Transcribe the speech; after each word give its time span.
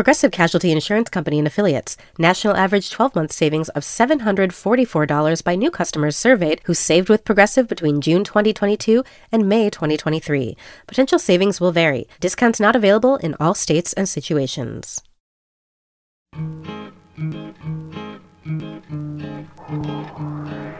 Progressive 0.00 0.32
Casualty 0.32 0.72
Insurance 0.72 1.10
Company 1.10 1.36
and 1.36 1.46
Affiliates. 1.46 1.98
National 2.18 2.56
average 2.56 2.88
12 2.88 3.14
month 3.14 3.32
savings 3.32 3.68
of 3.68 3.82
$744 3.82 5.44
by 5.44 5.54
new 5.54 5.70
customers 5.70 6.16
surveyed 6.16 6.62
who 6.64 6.72
saved 6.72 7.10
with 7.10 7.22
Progressive 7.22 7.68
between 7.68 8.00
June 8.00 8.24
2022 8.24 9.04
and 9.30 9.46
May 9.46 9.68
2023. 9.68 10.56
Potential 10.86 11.18
savings 11.18 11.60
will 11.60 11.70
vary. 11.70 12.08
Discounts 12.18 12.58
not 12.58 12.74
available 12.74 13.16
in 13.16 13.36
all 13.38 13.52
states 13.52 13.92
and 13.92 14.08
situations. 14.08 15.02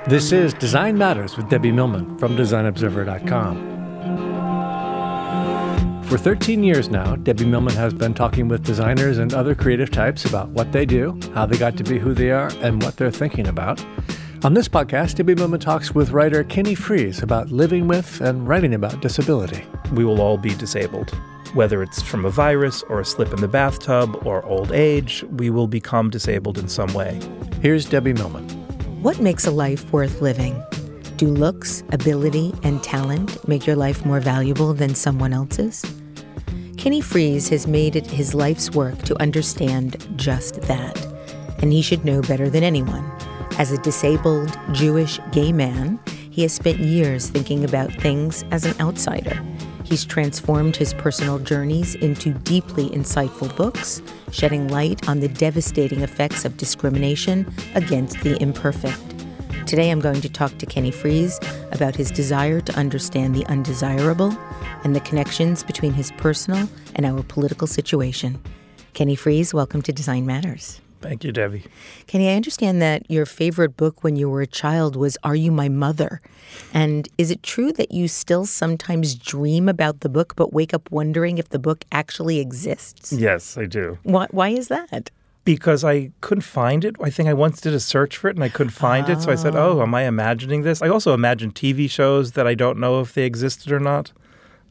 This 0.09 0.33
is 0.33 0.55
Design 0.55 0.97
Matters 0.97 1.37
with 1.37 1.51
Debbie 1.51 1.73
Millman 1.73 2.17
from 2.17 2.39
DesignObserver.com. 2.39 3.80
For 6.11 6.19
13 6.19 6.64
years 6.64 6.89
now, 6.89 7.14
Debbie 7.14 7.44
Millman 7.44 7.77
has 7.77 7.94
been 7.94 8.14
talking 8.14 8.48
with 8.48 8.64
designers 8.64 9.19
and 9.19 9.33
other 9.33 9.55
creative 9.55 9.92
types 9.92 10.25
about 10.25 10.48
what 10.48 10.72
they 10.72 10.84
do, 10.84 11.16
how 11.34 11.47
they 11.47 11.56
got 11.56 11.77
to 11.77 11.84
be 11.84 12.00
who 12.00 12.14
they 12.14 12.33
are, 12.33 12.50
and 12.62 12.83
what 12.83 12.97
they're 12.97 13.12
thinking 13.12 13.47
about. 13.47 13.80
On 14.42 14.53
this 14.53 14.66
podcast, 14.66 15.14
Debbie 15.14 15.36
Millman 15.36 15.61
talks 15.61 15.94
with 15.94 16.11
writer 16.11 16.42
Kenny 16.42 16.75
Fries 16.75 17.22
about 17.22 17.53
living 17.53 17.86
with 17.86 18.20
and 18.22 18.48
writing 18.48 18.75
about 18.75 19.00
disability. 19.00 19.64
We 19.92 20.05
will 20.05 20.20
all 20.20 20.36
be 20.36 20.53
disabled. 20.56 21.11
Whether 21.55 21.81
it's 21.81 22.03
from 22.03 22.25
a 22.25 22.31
virus 22.31 22.83
or 22.88 22.98
a 22.98 23.05
slip 23.05 23.33
in 23.33 23.41
the 23.41 23.47
bathtub 23.47 24.27
or 24.27 24.44
old 24.47 24.72
age, 24.72 25.22
we 25.31 25.48
will 25.48 25.69
become 25.69 26.11
disabled 26.11 26.58
in 26.58 26.66
some 26.66 26.92
way. 26.92 27.20
Here's 27.62 27.84
Debbie 27.84 28.14
Millman. 28.14 28.48
What 29.00 29.20
makes 29.20 29.47
a 29.47 29.53
life 29.53 29.92
worth 29.92 30.20
living? 30.20 30.61
Do 31.19 31.28
looks, 31.28 31.84
ability, 31.92 32.53
and 32.65 32.82
talent 32.82 33.47
make 33.47 33.65
your 33.65 33.76
life 33.76 34.04
more 34.04 34.19
valuable 34.19 34.75
than 34.75 34.97
someone 34.97 35.32
else's? 35.32 35.84
Kenny 36.81 37.03
Fries 37.03 37.51
has 37.51 37.67
made 37.67 37.95
it 37.95 38.07
his 38.07 38.33
life's 38.33 38.71
work 38.71 38.97
to 39.03 39.21
understand 39.21 40.03
just 40.17 40.63
that, 40.63 40.99
and 41.59 41.75
he 41.75 41.83
should 41.83 42.07
know 42.07 42.23
better 42.23 42.49
than 42.49 42.65
anyone. 42.65 43.05
As 43.59 43.71
a 43.71 43.77
disabled 43.83 44.59
Jewish 44.73 45.21
gay 45.31 45.53
man, 45.53 46.01
he 46.31 46.41
has 46.41 46.55
spent 46.55 46.79
years 46.79 47.29
thinking 47.29 47.65
about 47.65 47.93
things 47.93 48.47
as 48.51 48.65
an 48.65 48.81
outsider. 48.81 49.45
He's 49.85 50.07
transformed 50.07 50.75
his 50.75 50.95
personal 50.95 51.39
journeys 51.39 51.97
into 51.97 52.33
deeply 52.33 52.89
insightful 52.89 53.55
books, 53.57 54.01
shedding 54.33 54.69
light 54.69 55.07
on 55.07 55.21
the 55.21 55.29
devastating 55.29 56.01
effects 56.01 56.47
of 56.47 56.57
discrimination 56.57 57.47
against 57.75 58.23
the 58.23 58.41
imperfect. 58.43 59.03
Today 59.67 59.91
I'm 59.91 60.01
going 60.01 60.23
to 60.23 60.31
talk 60.31 60.57
to 60.57 60.65
Kenny 60.65 60.91
Fries 60.91 61.39
about 61.73 61.95
his 61.95 62.11
desire 62.11 62.62
to 62.62 62.75
understand 62.75 63.35
the 63.35 63.45
undesirable 63.47 64.31
and 64.85 64.95
the 64.95 65.01
connections 65.01 65.63
between 65.63 65.93
his 65.93 66.11
personal 66.13 66.69
and 66.95 67.07
our 67.07 67.23
political 67.23 67.67
situation. 67.67 68.41
Kenny 68.95 69.15
Fries, 69.15 69.55
welcome 69.55 69.83
to 69.83 69.93
Design 69.93 70.27
Matters. 70.27 70.81
Thank 71.01 71.25
you, 71.25 71.33
Debbie. 71.33 71.65
Kenny, 72.07 72.29
I 72.29 72.35
understand 72.35 72.83
that 72.83 73.11
your 73.11 73.25
favorite 73.25 73.77
book 73.77 74.05
when 74.05 74.17
you 74.17 74.29
were 74.29 74.43
a 74.43 74.47
child 74.47 74.97
was 74.97 75.17
Are 75.25 75.35
You 75.35 75.51
My 75.51 75.69
Mother? 75.69 76.21
And 76.75 77.09
is 77.17 77.31
it 77.31 77.43
true 77.43 77.73
that 77.73 77.91
you 77.91 78.07
still 78.07 78.45
sometimes 78.45 79.15
dream 79.15 79.69
about 79.69 80.01
the 80.01 80.11
book 80.11 80.37
but 80.37 80.53
wake 80.53 80.75
up 80.75 80.91
wondering 80.91 81.39
if 81.39 81.49
the 81.49 81.59
book 81.59 81.85
actually 81.91 82.39
exists? 82.39 83.12
Yes, 83.12 83.57
I 83.57 83.65
do. 83.65 83.99
Why, 84.03 84.27
why 84.31 84.51
is 84.51 84.69
that? 84.69 85.11
Because 85.47 85.85
I 85.85 86.12
couldn't 86.21 86.43
find 86.43 86.85
it. 86.85 86.97
I 87.03 87.09
think 87.09 87.31
I 87.31 87.35
once 87.35 87.62
did 87.62 87.73
a 87.73 87.81
search 87.81 88.19
for 88.19 88.29
it 88.29 88.37
and 88.37 88.45
I 88.45 88.51
couldn't 88.51 88.73
find 88.73 89.09
it. 89.09 89.23
So 89.23 89.33
I 89.33 89.37
said, 89.37 89.57
ah. 89.57 89.69
Oh, 89.69 89.83
am 89.83 89.95
I 89.95 90.03
imagining 90.03 90.62
this? 90.62 90.83
I 90.83 90.89
also 90.89 91.15
imagine 91.15 91.51
TV 91.51 91.89
shows 91.89 92.33
that 92.33 92.47
I 92.47 92.55
don't 92.55 92.79
know 92.79 93.01
if 93.01 93.15
they 93.15 93.25
existed 93.25 93.73
or 93.73 93.81
not. 93.81 94.12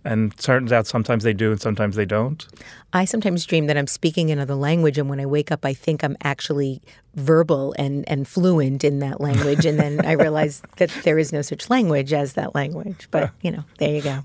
And 0.05 0.35
turns 0.37 0.71
out 0.71 0.87
sometimes 0.87 1.23
they 1.23 1.33
do 1.33 1.51
and 1.51 1.59
sometimes 1.59 1.95
they 1.95 2.05
don't. 2.05 2.47
I 2.93 3.03
sometimes 3.05 3.45
dream 3.45 3.67
that 3.67 3.77
I'm 3.77 3.87
speaking 3.87 4.31
another 4.31 4.55
language, 4.55 4.97
and 4.97 5.09
when 5.09 5.19
I 5.19 5.25
wake 5.25 5.51
up, 5.51 5.65
I 5.65 5.73
think 5.73 6.03
I'm 6.03 6.15
actually 6.23 6.81
verbal 7.15 7.75
and, 7.77 8.07
and 8.07 8.27
fluent 8.27 8.83
in 8.83 8.99
that 8.99 9.19
language. 9.19 9.65
And 9.65 9.77
then 9.79 10.05
I 10.05 10.13
realize 10.13 10.61
that 10.77 10.89
there 11.03 11.19
is 11.19 11.33
no 11.33 11.41
such 11.41 11.69
language 11.69 12.13
as 12.13 12.33
that 12.33 12.55
language. 12.55 13.09
But, 13.11 13.31
you 13.41 13.51
know, 13.51 13.65
there 13.77 13.93
you 13.93 14.01
go. 14.01 14.23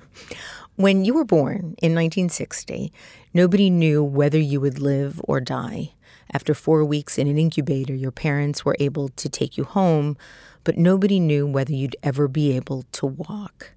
When 0.77 1.05
you 1.05 1.15
were 1.15 1.25
born 1.25 1.75
in 1.83 1.95
1960, 1.95 2.93
nobody 3.33 3.71
knew 3.71 4.03
whether 4.03 4.39
you 4.39 4.61
would 4.61 4.81
live 4.81 5.21
or 5.25 5.41
die. 5.41 5.93
After 6.33 6.55
four 6.55 6.85
weeks 6.85 7.19
in 7.19 7.29
an 7.29 7.39
incubator, 7.39 7.95
your 7.95 8.11
parents 8.11 8.65
were 8.65 8.77
able 8.81 9.09
to 9.11 9.29
take 9.29 9.57
you 9.57 9.65
home, 9.65 10.17
but 10.65 10.77
nobody 10.77 11.21
knew 11.21 11.47
whether 11.47 11.73
you'd 11.73 11.97
ever 12.03 12.27
be 12.27 12.53
able 12.57 12.85
to 12.93 13.07
walk. 13.07 13.73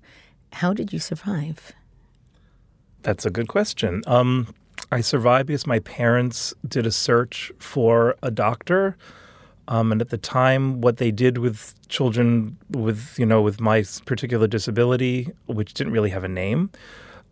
How 0.53 0.73
did 0.73 0.91
you 0.91 0.99
survive? 0.99 1.73
That's 3.03 3.25
a 3.25 3.29
good 3.29 3.47
question. 3.47 4.03
Um, 4.07 4.53
I 4.91 5.01
survived 5.01 5.47
because 5.47 5.67
my 5.67 5.79
parents 5.79 6.53
did 6.67 6.85
a 6.85 6.91
search 6.91 7.51
for 7.59 8.15
a 8.23 8.31
doctor. 8.31 8.95
Um, 9.67 9.91
and 9.91 10.01
at 10.01 10.09
the 10.09 10.17
time, 10.17 10.79
what 10.79 10.97
they 10.97 11.11
did 11.11 11.39
with 11.39 11.75
children 11.89 12.57
with, 12.69 13.15
you 13.17 13.25
know, 13.25 13.41
with 13.41 13.59
my 13.59 13.83
particular 14.05 14.47
disability, 14.47 15.29
which 15.47 15.73
didn't 15.73 15.91
really 15.91 16.09
have 16.09 16.23
a 16.23 16.29
name, 16.29 16.69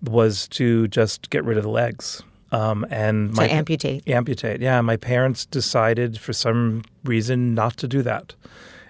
was 0.04 0.48
to 0.50 0.88
just 0.90 1.30
get 1.30 1.46
rid 1.46 1.58
of 1.58 1.64
the 1.64 1.70
legs. 1.70 2.24
Um, 2.52 2.86
and 2.90 3.34
my 3.34 3.48
amputate. 3.48 4.08
Amputate. 4.08 4.62
Yeah, 4.62 4.82
my 4.82 4.98
parents 4.98 5.46
decided 5.46 6.20
for 6.20 6.34
some 6.34 6.84
reason 7.04 7.54
not 7.54 7.78
to 7.78 7.88
do 7.88 8.02
that 8.04 8.36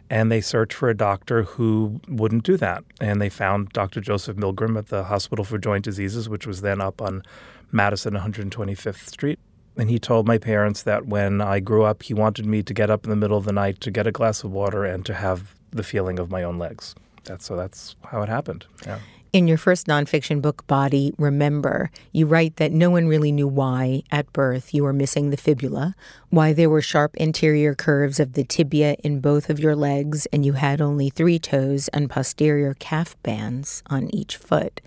and 0.10 0.32
they 0.32 0.42
searched 0.42 0.74
for 0.74 0.90
a 0.90 0.96
doctor 0.96 1.44
who 1.44 2.00
wouldn't 2.08 2.44
do 2.44 2.58
that. 2.58 2.84
And 3.02 3.22
they 3.22 3.30
found 3.30 3.70
Dr. 3.70 4.02
Joseph 4.02 4.38
Milgram 4.38 4.78
at 4.78 4.90
the 4.90 5.06
Hospital 5.06 5.44
for 5.44 5.58
Joint 5.58 5.84
Diseases, 5.84 6.30
which 6.30 6.46
was 6.46 6.62
then 6.62 6.82
up 6.82 7.02
on 7.02 7.24
Madison 7.72 8.14
125th 8.14 9.08
Street. 9.08 9.40
And 9.78 9.90
he 9.90 10.00
told 10.00 10.28
my 10.28 10.38
parents 10.38 10.84
that 10.84 11.06
when 11.06 11.42
I 11.42 11.60
grew 11.60 11.84
up, 11.84 12.04
he 12.04 12.14
wanted 12.14 12.46
me 12.46 12.64
to 12.64 12.74
get 12.74 12.90
up 12.90 13.04
in 13.04 13.10
the 13.10 13.16
middle 13.16 13.38
of 13.38 13.46
the 13.46 13.52
night 13.52 13.82
to 13.82 13.92
get 13.92 14.08
a 14.08 14.12
glass 14.12 14.44
of 14.44 14.52
water 14.52 14.86
and 14.86 15.06
to 15.06 15.14
have 15.14 15.56
the 15.72 15.84
feeling 15.84 16.18
of 16.18 16.32
my 16.32 16.44
own 16.44 16.58
legs. 16.58 16.96
That's 17.26 17.46
so 17.46 17.56
that's 17.56 17.96
how 18.06 18.22
it 18.22 18.30
happened. 18.30 18.66
Yeah. 18.86 19.00
In 19.36 19.50
your 19.50 19.58
first 19.58 19.88
nonfiction 19.88 20.42
book, 20.42 20.66
Body 20.66 21.14
Remember, 21.18 21.92
you 22.14 22.26
write 22.26 22.56
that 22.56 22.72
no 22.72 22.90
one 22.90 23.06
really 23.06 23.34
knew 23.34 23.50
why, 23.50 24.04
at 24.10 24.32
birth, 24.32 24.74
you 24.74 24.82
were 24.82 24.94
missing 24.94 25.30
the 25.30 25.36
fibula, 25.36 25.94
why 26.30 26.54
there 26.54 26.70
were 26.70 26.82
sharp 26.82 27.18
anterior 27.20 27.76
curves 27.76 28.18
of 28.18 28.32
the 28.32 28.46
tibia 28.46 28.96
in 29.04 29.20
both 29.20 29.50
of 29.50 29.60
your 29.60 29.76
legs, 29.76 30.26
and 30.28 30.46
you 30.46 30.54
had 30.54 30.80
only 30.80 31.10
three 31.10 31.38
toes 31.38 31.90
and 31.90 32.10
posterior 32.10 32.76
calf 32.76 33.22
bands 33.24 33.84
on 33.88 34.08
each 34.16 34.38
foot. 34.38 34.80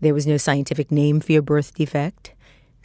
There 0.00 0.14
was 0.14 0.28
no 0.28 0.36
scientific 0.36 0.92
name 0.92 1.18
for 1.18 1.32
your 1.32 1.42
birth 1.42 1.74
defect 1.74 2.34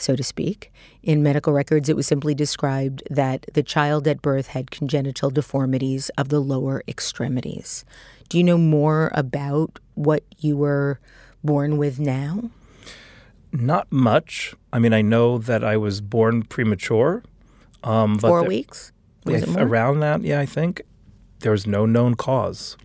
so 0.04 0.16
to 0.16 0.24
speak. 0.24 0.72
In 1.02 1.24
medical 1.24 1.54
records, 1.54 1.90
it 1.90 1.96
was 1.96 2.06
simply 2.08 2.36
described 2.36 3.02
that 3.10 3.46
the 3.54 3.64
child 3.64 4.08
at 4.08 4.22
birth 4.22 4.48
had 4.48 4.70
congenital 4.72 5.30
deformities 5.30 6.10
of 6.18 6.30
the 6.30 6.40
lower 6.40 6.84
extremities. 6.88 7.86
Do 8.30 8.38
you 8.38 8.44
know 8.44 8.58
more 8.58 9.12
about 9.14 9.80
what 9.96 10.24
you 10.40 10.58
were 10.58 11.00
born 11.44 11.78
with 11.78 12.00
now? 12.00 12.50
Not 13.52 13.92
much. 13.92 14.56
I 14.72 14.80
mean, 14.80 14.94
I 14.94 15.02
know 15.02 15.38
that 15.38 15.64
I 15.64 15.78
was 15.78 16.02
born 16.02 16.44
premature. 16.44 17.24
Um, 17.84 18.18
Four 18.18 18.42
the- 18.44 18.48
weeks? 18.50 18.92
yeah, 19.26 19.34
Was 19.34 19.44
it 19.44 19.50
more? 19.50 19.64
around 19.64 20.00
that, 20.00 20.24
yeah, 20.24 20.40
I 20.40 20.46
think 20.46 20.82
there 21.42 21.52
was 21.52 21.68
no 21.68 21.86
known 21.86 22.16
cause. 22.16 22.78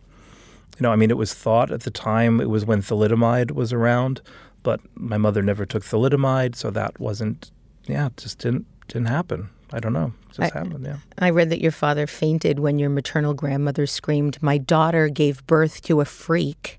You 0.78 0.82
know, 0.84 0.92
I 0.92 0.96
mean, 0.96 1.10
it 1.10 1.16
was 1.16 1.32
thought 1.34 1.70
at 1.70 1.80
the 1.82 1.90
time 1.90 2.40
it 2.40 2.50
was 2.50 2.64
when 2.66 2.82
thalidomide 2.82 3.52
was 3.52 3.72
around, 3.72 4.20
but 4.62 4.80
my 4.94 5.16
mother 5.16 5.42
never 5.42 5.64
took 5.66 5.82
thalidomide, 5.84 6.54
so 6.56 6.70
that 6.70 6.98
wasn't. 7.00 7.50
Yeah, 7.86 8.08
just 8.16 8.38
didn't 8.38 8.66
didn't 8.88 9.08
happen. 9.08 9.50
I 9.72 9.80
don't 9.80 9.92
know, 9.92 10.12
it 10.30 10.36
just 10.36 10.54
I- 10.54 10.58
happened. 10.58 10.84
Yeah. 10.84 10.96
I 11.18 11.30
read 11.30 11.50
that 11.50 11.60
your 11.60 11.72
father 11.72 12.06
fainted 12.06 12.58
when 12.58 12.78
your 12.78 12.88
maternal 12.90 13.34
grandmother 13.34 13.86
screamed, 13.86 14.42
My 14.42 14.56
daughter 14.58 15.08
gave 15.08 15.46
birth 15.46 15.82
to 15.82 16.00
a 16.00 16.04
freak. 16.06 16.78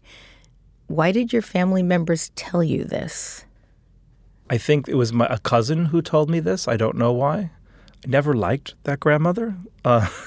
Why 0.88 1.12
did 1.12 1.32
your 1.32 1.44
family 1.44 1.84
members 1.84 2.32
tell 2.36 2.64
you 2.64 2.84
this? 2.84 3.46
I 4.50 4.58
think 4.58 4.88
it 4.88 4.96
was 4.96 5.14
my 5.14 5.28
a 5.28 5.38
cousin 5.38 5.86
who 5.86 6.02
told 6.02 6.30
me 6.32 6.40
this. 6.40 6.68
I 6.68 6.78
don't 6.78 6.98
know 6.98 7.12
why. 7.12 7.52
I 8.06 8.08
never 8.10 8.34
liked 8.34 8.76
that 8.84 9.00
grandmother. 9.00 9.56
Uh, 9.86 10.08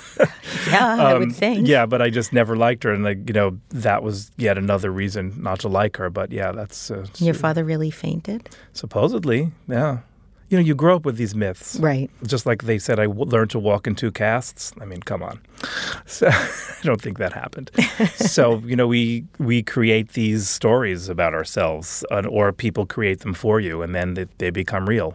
Yeah, 0.71 0.95
I 0.97 1.13
um, 1.15 1.19
would 1.21 1.33
think. 1.35 1.67
Yeah, 1.67 1.87
but 1.87 2.01
I 2.03 2.11
just 2.11 2.33
never 2.33 2.55
liked 2.57 2.85
her, 2.85 2.93
and 2.93 3.03
like 3.03 3.19
you 3.27 3.33
know, 3.33 3.59
that 3.71 4.03
was 4.03 4.31
yet 4.37 4.59
another 4.59 4.91
reason 4.91 5.33
not 5.43 5.61
to 5.61 5.69
like 5.69 5.97
her. 5.97 6.11
But 6.11 6.31
yeah, 6.31 6.53
that's 6.53 6.91
uh, 6.91 7.07
Your 7.19 7.35
father 7.35 7.65
really 7.65 7.91
fainted? 7.91 8.49
supposedly. 8.73 9.51
Yeah, 9.69 9.99
you 10.51 10.59
know, 10.59 10.63
you 10.63 10.75
grow 10.75 10.97
up 10.97 11.05
with 11.07 11.17
these 11.17 11.35
myths, 11.35 11.77
Right. 11.81 12.11
just 12.27 12.45
like 12.47 12.65
they 12.65 12.79
said 12.79 12.99
I 13.01 13.07
w- 13.07 13.25
learned 13.25 13.51
to 13.53 13.59
walk 13.59 13.87
in 13.87 13.95
two 13.95 14.11
casts. 14.13 14.73
I 14.81 14.85
mean, 14.85 15.01
come 15.01 15.23
on. 15.23 15.41
So 16.07 16.29
I 16.29 16.83
don't 16.83 17.01
think 17.01 17.19
that 17.19 17.33
happened. 17.33 17.71
so 18.17 18.59
you 18.67 18.77
know, 18.77 18.87
we 18.87 19.25
we 19.39 19.63
create 19.63 20.13
these 20.13 20.49
stories 20.49 21.09
about 21.09 21.33
ourselves, 21.35 22.05
uh, 22.11 22.23
or 22.29 22.53
people 22.53 22.85
create 22.87 23.21
them 23.21 23.35
for 23.35 23.61
you, 23.61 23.83
and 23.83 23.95
then 23.95 24.15
they, 24.15 24.27
they 24.39 24.51
become 24.51 24.87
real. 24.89 25.15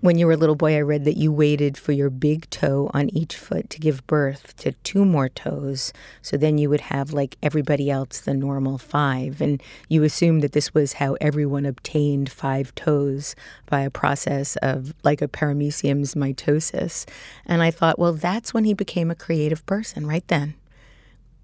When 0.00 0.18
you 0.18 0.26
were 0.26 0.32
a 0.32 0.36
little 0.36 0.54
boy, 0.54 0.76
I 0.76 0.80
read 0.80 1.04
that 1.04 1.16
you 1.16 1.32
waited 1.32 1.76
for 1.76 1.92
your 1.92 2.10
big 2.10 2.48
toe 2.50 2.90
on 2.94 3.10
each 3.10 3.36
foot 3.36 3.68
to 3.70 3.80
give 3.80 4.06
birth 4.06 4.56
to 4.58 4.72
two 4.72 5.04
more 5.04 5.28
toes. 5.28 5.92
So 6.22 6.36
then 6.36 6.58
you 6.58 6.70
would 6.70 6.82
have, 6.82 7.12
like 7.12 7.36
everybody 7.42 7.90
else, 7.90 8.20
the 8.20 8.34
normal 8.34 8.78
five. 8.78 9.40
And 9.40 9.62
you 9.88 10.04
assumed 10.04 10.42
that 10.42 10.52
this 10.52 10.72
was 10.72 10.94
how 10.94 11.16
everyone 11.20 11.66
obtained 11.66 12.30
five 12.30 12.74
toes 12.74 13.34
by 13.66 13.80
a 13.80 13.90
process 13.90 14.56
of 14.56 14.94
like 15.04 15.20
a 15.20 15.28
paramecium's 15.28 16.14
mitosis. 16.14 17.06
And 17.44 17.62
I 17.62 17.70
thought, 17.70 17.98
well, 17.98 18.14
that's 18.14 18.54
when 18.54 18.64
he 18.64 18.74
became 18.74 19.10
a 19.10 19.14
creative 19.14 19.64
person, 19.66 20.06
right 20.06 20.26
then. 20.28 20.54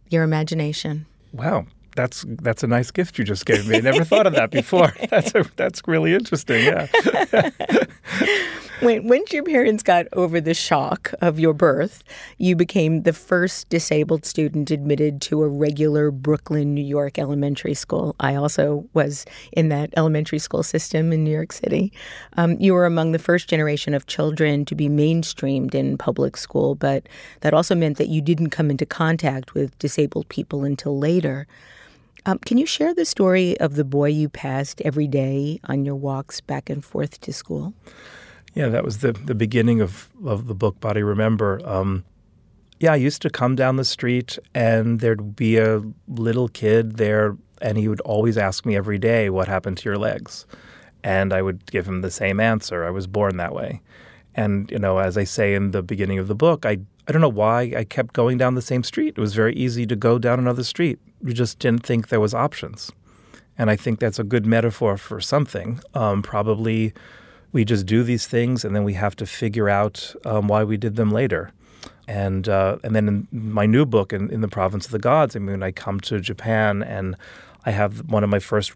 Your 0.08 0.22
imagination. 0.22 1.06
Wow, 1.32 1.66
that's 1.96 2.24
that's 2.28 2.62
a 2.62 2.66
nice 2.66 2.90
gift 2.90 3.18
you 3.18 3.24
just 3.24 3.46
gave 3.46 3.68
me. 3.68 3.76
I 3.76 3.80
never 3.80 4.04
thought 4.04 4.26
of 4.26 4.34
that 4.34 4.50
before. 4.50 4.92
That's 5.10 5.34
a, 5.34 5.44
that's 5.56 5.82
really 5.86 6.14
interesting. 6.14 6.64
Yeah. 6.64 6.86
When, 8.80 9.06
once 9.06 9.32
your 9.32 9.44
parents 9.44 9.82
got 9.82 10.08
over 10.12 10.40
the 10.40 10.52
shock 10.52 11.14
of 11.22 11.38
your 11.38 11.54
birth, 11.54 12.02
you 12.38 12.56
became 12.56 13.04
the 13.04 13.12
first 13.12 13.68
disabled 13.70 14.26
student 14.26 14.70
admitted 14.70 15.22
to 15.22 15.42
a 15.42 15.48
regular 15.48 16.10
Brooklyn, 16.10 16.74
New 16.74 16.84
York 16.84 17.18
elementary 17.18 17.72
school. 17.72 18.16
I 18.18 18.34
also 18.34 18.84
was 18.92 19.24
in 19.52 19.70
that 19.70 19.94
elementary 19.96 20.40
school 20.40 20.62
system 20.62 21.12
in 21.12 21.22
New 21.24 21.30
York 21.30 21.52
City. 21.52 21.92
Um, 22.36 22.60
you 22.60 22.74
were 22.74 22.84
among 22.84 23.12
the 23.12 23.18
first 23.18 23.48
generation 23.48 23.94
of 23.94 24.06
children 24.06 24.64
to 24.66 24.74
be 24.74 24.88
mainstreamed 24.88 25.74
in 25.74 25.96
public 25.96 26.36
school, 26.36 26.74
but 26.74 27.08
that 27.40 27.54
also 27.54 27.74
meant 27.74 27.96
that 27.96 28.08
you 28.08 28.20
didn't 28.20 28.50
come 28.50 28.70
into 28.70 28.84
contact 28.84 29.54
with 29.54 29.78
disabled 29.78 30.28
people 30.28 30.64
until 30.64 30.98
later. 30.98 31.46
Um, 32.26 32.38
can 32.38 32.56
you 32.56 32.66
share 32.66 32.94
the 32.94 33.04
story 33.04 33.58
of 33.60 33.74
the 33.74 33.84
boy 33.84 34.08
you 34.08 34.28
passed 34.28 34.80
every 34.82 35.06
day 35.06 35.60
on 35.64 35.84
your 35.84 35.96
walks 35.96 36.40
back 36.40 36.70
and 36.70 36.82
forth 36.84 37.20
to 37.20 37.32
school? 37.32 37.74
Yeah, 38.54 38.68
that 38.68 38.84
was 38.84 38.98
the 38.98 39.12
the 39.12 39.34
beginning 39.34 39.80
of 39.80 40.08
of 40.24 40.46
the 40.46 40.54
book 40.54 40.80
Body 40.80 41.02
Remember. 41.02 41.60
Um, 41.64 42.04
yeah, 42.80 42.92
I 42.92 42.96
used 42.96 43.20
to 43.22 43.30
come 43.30 43.56
down 43.56 43.76
the 43.76 43.84
street 43.84 44.38
and 44.54 45.00
there'd 45.00 45.36
be 45.36 45.58
a 45.58 45.82
little 46.08 46.48
kid 46.48 46.96
there, 46.96 47.36
and 47.60 47.76
he 47.76 47.88
would 47.88 48.00
always 48.02 48.38
ask 48.38 48.64
me 48.64 48.76
every 48.76 48.98
day, 48.98 49.28
"What 49.28 49.48
happened 49.48 49.78
to 49.78 49.88
your 49.88 49.98
legs?" 49.98 50.46
And 51.02 51.32
I 51.32 51.42
would 51.42 51.70
give 51.70 51.86
him 51.86 52.00
the 52.00 52.10
same 52.10 52.40
answer. 52.40 52.84
I 52.84 52.90
was 52.90 53.06
born 53.06 53.36
that 53.36 53.54
way. 53.54 53.82
And 54.34 54.70
you 54.70 54.78
know, 54.78 54.98
as 54.98 55.18
I 55.18 55.24
say 55.24 55.54
in 55.54 55.72
the 55.72 55.82
beginning 55.82 56.18
of 56.18 56.28
the 56.28 56.34
book, 56.34 56.64
I 56.64 56.78
I 57.06 57.12
don't 57.12 57.20
know 57.20 57.28
why 57.28 57.72
I 57.76 57.84
kept 57.84 58.14
going 58.14 58.38
down 58.38 58.54
the 58.54 58.62
same 58.62 58.82
street. 58.82 59.14
It 59.16 59.20
was 59.20 59.34
very 59.34 59.54
easy 59.54 59.84
to 59.86 59.96
go 59.96 60.18
down 60.18 60.38
another 60.38 60.64
street. 60.64 60.98
We 61.24 61.32
just 61.32 61.58
didn't 61.58 61.84
think 61.84 62.08
there 62.08 62.20
was 62.20 62.34
options. 62.34 62.92
And 63.58 63.70
I 63.70 63.76
think 63.76 63.98
that's 63.98 64.18
a 64.18 64.24
good 64.24 64.46
metaphor 64.46 64.96
for 64.96 65.20
something. 65.20 65.80
Um, 65.94 66.22
probably 66.22 66.92
we 67.52 67.64
just 67.64 67.86
do 67.86 68.02
these 68.02 68.26
things 68.26 68.64
and 68.64 68.74
then 68.74 68.84
we 68.84 68.94
have 68.94 69.16
to 69.16 69.26
figure 69.26 69.68
out 69.68 70.14
um, 70.24 70.48
why 70.48 70.64
we 70.64 70.76
did 70.76 70.96
them 70.96 71.10
later. 71.10 71.50
And 72.06 72.48
uh, 72.48 72.78
and 72.84 72.94
then 72.94 73.08
in 73.08 73.28
my 73.32 73.64
new 73.64 73.86
book, 73.86 74.12
in, 74.12 74.28
in 74.30 74.42
the 74.42 74.48
province 74.48 74.84
of 74.84 74.92
the 74.92 74.98
gods, 74.98 75.34
I 75.34 75.38
mean, 75.38 75.62
I 75.62 75.70
come 75.70 76.00
to 76.00 76.20
Japan 76.20 76.82
and 76.82 77.16
I 77.64 77.70
have 77.70 78.10
one 78.10 78.22
of 78.22 78.28
my 78.28 78.40
first 78.40 78.72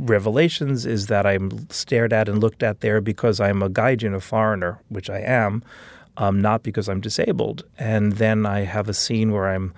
revelations 0.00 0.86
is 0.86 1.06
that 1.06 1.24
I'm 1.24 1.70
stared 1.70 2.12
at 2.12 2.28
and 2.28 2.40
looked 2.40 2.62
at 2.64 2.80
there 2.80 3.00
because 3.00 3.38
I'm 3.38 3.62
a 3.62 3.70
gaijin, 3.70 4.14
a 4.14 4.20
foreigner, 4.20 4.80
which 4.88 5.08
I 5.08 5.20
am, 5.20 5.62
um, 6.16 6.40
not 6.40 6.64
because 6.64 6.88
I'm 6.88 7.00
disabled. 7.00 7.62
And 7.78 8.14
then 8.14 8.44
I 8.44 8.60
have 8.60 8.88
a 8.88 8.94
scene 8.94 9.30
where 9.30 9.48
I'm 9.48 9.72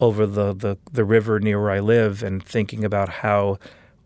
over 0.00 0.26
the, 0.26 0.52
the, 0.52 0.76
the 0.92 1.04
river 1.04 1.40
near 1.40 1.60
where 1.60 1.70
I 1.70 1.80
live 1.80 2.22
and 2.22 2.44
thinking 2.44 2.84
about 2.84 3.08
how 3.08 3.58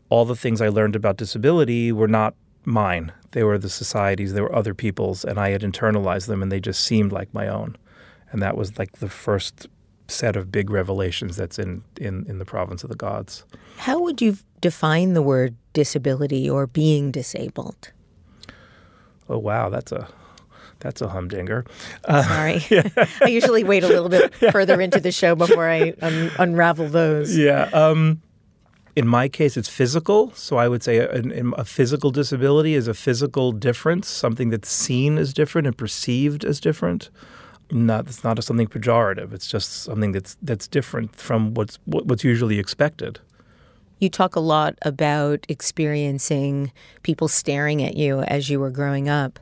all 0.08 0.24
the 0.24 0.36
things 0.36 0.60
I 0.60 0.68
learned 0.68 0.96
about 0.96 1.16
disability 1.16 1.92
were 1.92 2.08
not 2.08 2.34
mine. 2.64 3.12
They 3.32 3.42
were 3.42 3.58
the 3.58 3.68
society's, 3.68 4.32
they 4.32 4.40
were 4.40 4.54
other 4.54 4.74
people's, 4.74 5.24
and 5.24 5.38
I 5.38 5.50
had 5.50 5.62
internalized 5.62 6.26
them 6.26 6.42
and 6.42 6.50
they 6.50 6.60
just 6.60 6.82
seemed 6.82 7.12
like 7.12 7.32
my 7.32 7.48
own. 7.48 7.76
And 8.30 8.42
that 8.42 8.56
was 8.56 8.78
like 8.78 8.98
the 8.98 9.08
first 9.08 9.68
set 10.08 10.36
of 10.36 10.50
big 10.50 10.70
revelations 10.70 11.36
that's 11.36 11.58
in, 11.58 11.82
in, 12.00 12.26
in 12.28 12.38
the 12.38 12.44
province 12.44 12.82
of 12.82 12.90
the 12.90 12.96
gods. 12.96 13.44
How 13.78 14.00
would 14.00 14.20
you 14.20 14.36
define 14.60 15.14
the 15.14 15.22
word 15.22 15.54
disability 15.72 16.50
or 16.50 16.66
being 16.66 17.10
disabled? 17.10 17.92
Oh 19.28 19.38
wow, 19.38 19.68
that's 19.68 19.92
a 19.92 20.08
that's 20.80 21.00
a 21.00 21.08
humdinger. 21.08 21.64
Sorry. 22.06 22.64
I 23.22 23.28
usually 23.28 23.64
wait 23.64 23.84
a 23.84 23.88
little 23.88 24.08
bit 24.08 24.34
further 24.52 24.80
into 24.80 25.00
the 25.00 25.12
show 25.12 25.34
before 25.34 25.68
I 25.68 25.94
un- 26.02 26.30
unravel 26.38 26.88
those. 26.88 27.36
Yeah. 27.36 27.70
Um, 27.72 28.22
in 28.96 29.06
my 29.06 29.28
case, 29.28 29.56
it's 29.56 29.68
physical. 29.68 30.32
So 30.34 30.56
I 30.56 30.68
would 30.68 30.82
say 30.82 30.98
a, 30.98 31.22
a 31.52 31.64
physical 31.64 32.10
disability 32.10 32.74
is 32.74 32.88
a 32.88 32.94
physical 32.94 33.52
difference, 33.52 34.08
something 34.08 34.50
that's 34.50 34.70
seen 34.70 35.16
as 35.16 35.32
different 35.32 35.66
and 35.66 35.78
perceived 35.78 36.44
as 36.44 36.60
different. 36.60 37.10
Not 37.70 38.08
it's 38.08 38.24
not 38.24 38.42
something 38.42 38.66
pejorative. 38.66 39.32
It's 39.32 39.48
just 39.48 39.84
something 39.84 40.10
that's 40.10 40.36
that's 40.42 40.66
different 40.66 41.14
from 41.14 41.54
what's 41.54 41.78
what, 41.84 42.06
what's 42.06 42.24
usually 42.24 42.58
expected. 42.58 43.20
You 44.00 44.08
talk 44.08 44.34
a 44.34 44.40
lot 44.40 44.76
about 44.82 45.44
experiencing 45.48 46.72
people 47.02 47.28
staring 47.28 47.82
at 47.82 47.96
you 47.96 48.20
as 48.22 48.48
you 48.48 48.58
were 48.58 48.70
growing 48.70 49.08
up. 49.08 49.38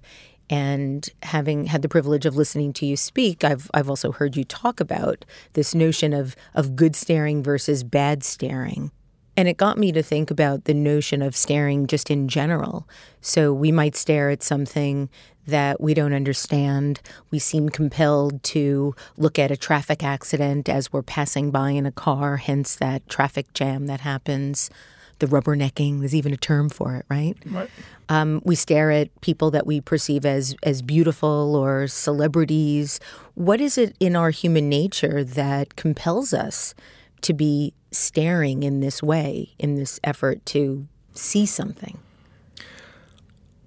And 0.51 1.09
having 1.23 1.67
had 1.67 1.83
the 1.83 1.89
privilege 1.89 2.25
of 2.25 2.37
listening 2.37 2.73
to 2.75 2.87
you 2.87 2.97
speak, 2.97 3.45
I've 3.45 3.71
I've 3.75 3.91
also 3.91 4.13
heard 4.13 4.37
you 4.37 4.45
talk 4.45 4.81
about 4.81 5.25
this 5.53 5.75
notion 5.75 6.13
of 6.13 6.37
of 6.55 6.77
good 6.77 6.97
staring 6.97 7.43
versus 7.43 7.85
bad 7.85 8.25
staring. 8.25 8.91
And 9.37 9.47
it 9.47 9.57
got 9.57 9.79
me 9.79 9.93
to 9.93 10.03
think 10.03 10.33
about 10.33 10.65
the 10.65 10.75
notion 10.75 11.23
of 11.23 11.37
staring 11.37 11.87
just 11.87 12.11
in 12.11 12.27
general. 12.27 12.89
So 13.21 13.53
we 13.53 13.71
might 13.71 13.95
stare 13.95 14.31
at 14.31 14.43
something 14.43 15.09
that 15.47 15.81
we 15.81 15.95
don't 15.95 16.13
understand. 16.13 17.01
We 17.31 17.39
seem 17.39 17.69
compelled 17.69 18.43
to 18.43 18.97
look 19.17 19.39
at 19.39 19.53
a 19.53 19.57
traffic 19.57 20.03
accident 20.03 20.69
as 20.69 20.93
we're 20.93 21.03
passing 21.03 21.53
by 21.53 21.71
in 21.71 21.87
a 21.87 21.93
car, 21.93 22.39
hence 22.39 22.75
that 22.75 23.09
traffic 23.09 23.53
jam 23.55 23.87
that 23.87 24.01
happens. 24.01 24.71
The 25.19 25.27
rubbernecking, 25.27 26.01
there's 26.01 26.15
even 26.15 26.33
a 26.33 26.37
term 26.37 26.69
for 26.69 26.95
it, 26.97 27.07
right? 27.09 27.37
Right. 27.47 27.71
Um, 28.09 28.41
we 28.45 28.55
stare 28.55 28.91
at 28.91 29.21
people 29.21 29.51
that 29.51 29.67
we 29.67 29.81
perceive 29.81 30.25
as 30.25 30.55
as 30.63 30.81
beautiful 30.81 31.57
or 31.57 31.89
celebrities. 31.89 33.01
What 33.35 33.61
is 33.61 33.77
it 33.77 33.97
in 34.01 34.17
our 34.17 34.31
human 34.31 34.69
nature 34.69 35.25
that 35.25 35.77
compels 35.77 36.33
us 36.33 36.75
to 37.23 37.33
be 37.33 37.75
staring 37.91 38.63
in 38.63 38.81
this 38.81 39.03
way, 39.03 39.55
in 39.59 39.75
this 39.75 39.99
effort 40.05 40.45
to 40.47 40.87
see 41.15 41.47
something? 41.47 41.99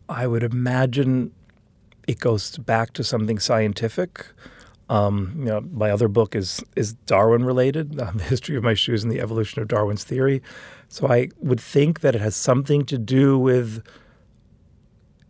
I 0.10 0.28
would 0.28 0.44
imagine 0.44 1.32
it 2.08 2.20
goes 2.20 2.58
back 2.58 2.94
to 2.94 3.04
something 3.04 3.40
scientific. 3.40 4.26
Um, 4.90 5.34
you 5.38 5.46
know, 5.46 5.62
my 5.72 5.90
other 5.90 6.10
book 6.10 6.36
is 6.36 6.64
is 6.76 6.94
Darwin 6.94 7.46
related, 7.46 8.00
um, 8.00 8.18
the 8.18 8.24
history 8.24 8.56
of 8.56 8.64
my 8.64 8.74
shoes 8.74 9.04
and 9.04 9.12
the 9.12 9.22
evolution 9.22 9.62
of 9.62 9.68
Darwin's 9.68 10.04
theory. 10.04 10.42
So 10.92 11.08
I 11.08 11.30
would 11.38 11.62
think 11.62 12.02
that 12.02 12.16
it 12.16 12.22
has 12.22 12.36
something 12.36 12.84
to 12.88 12.98
do 12.98 13.40
with 13.40 13.82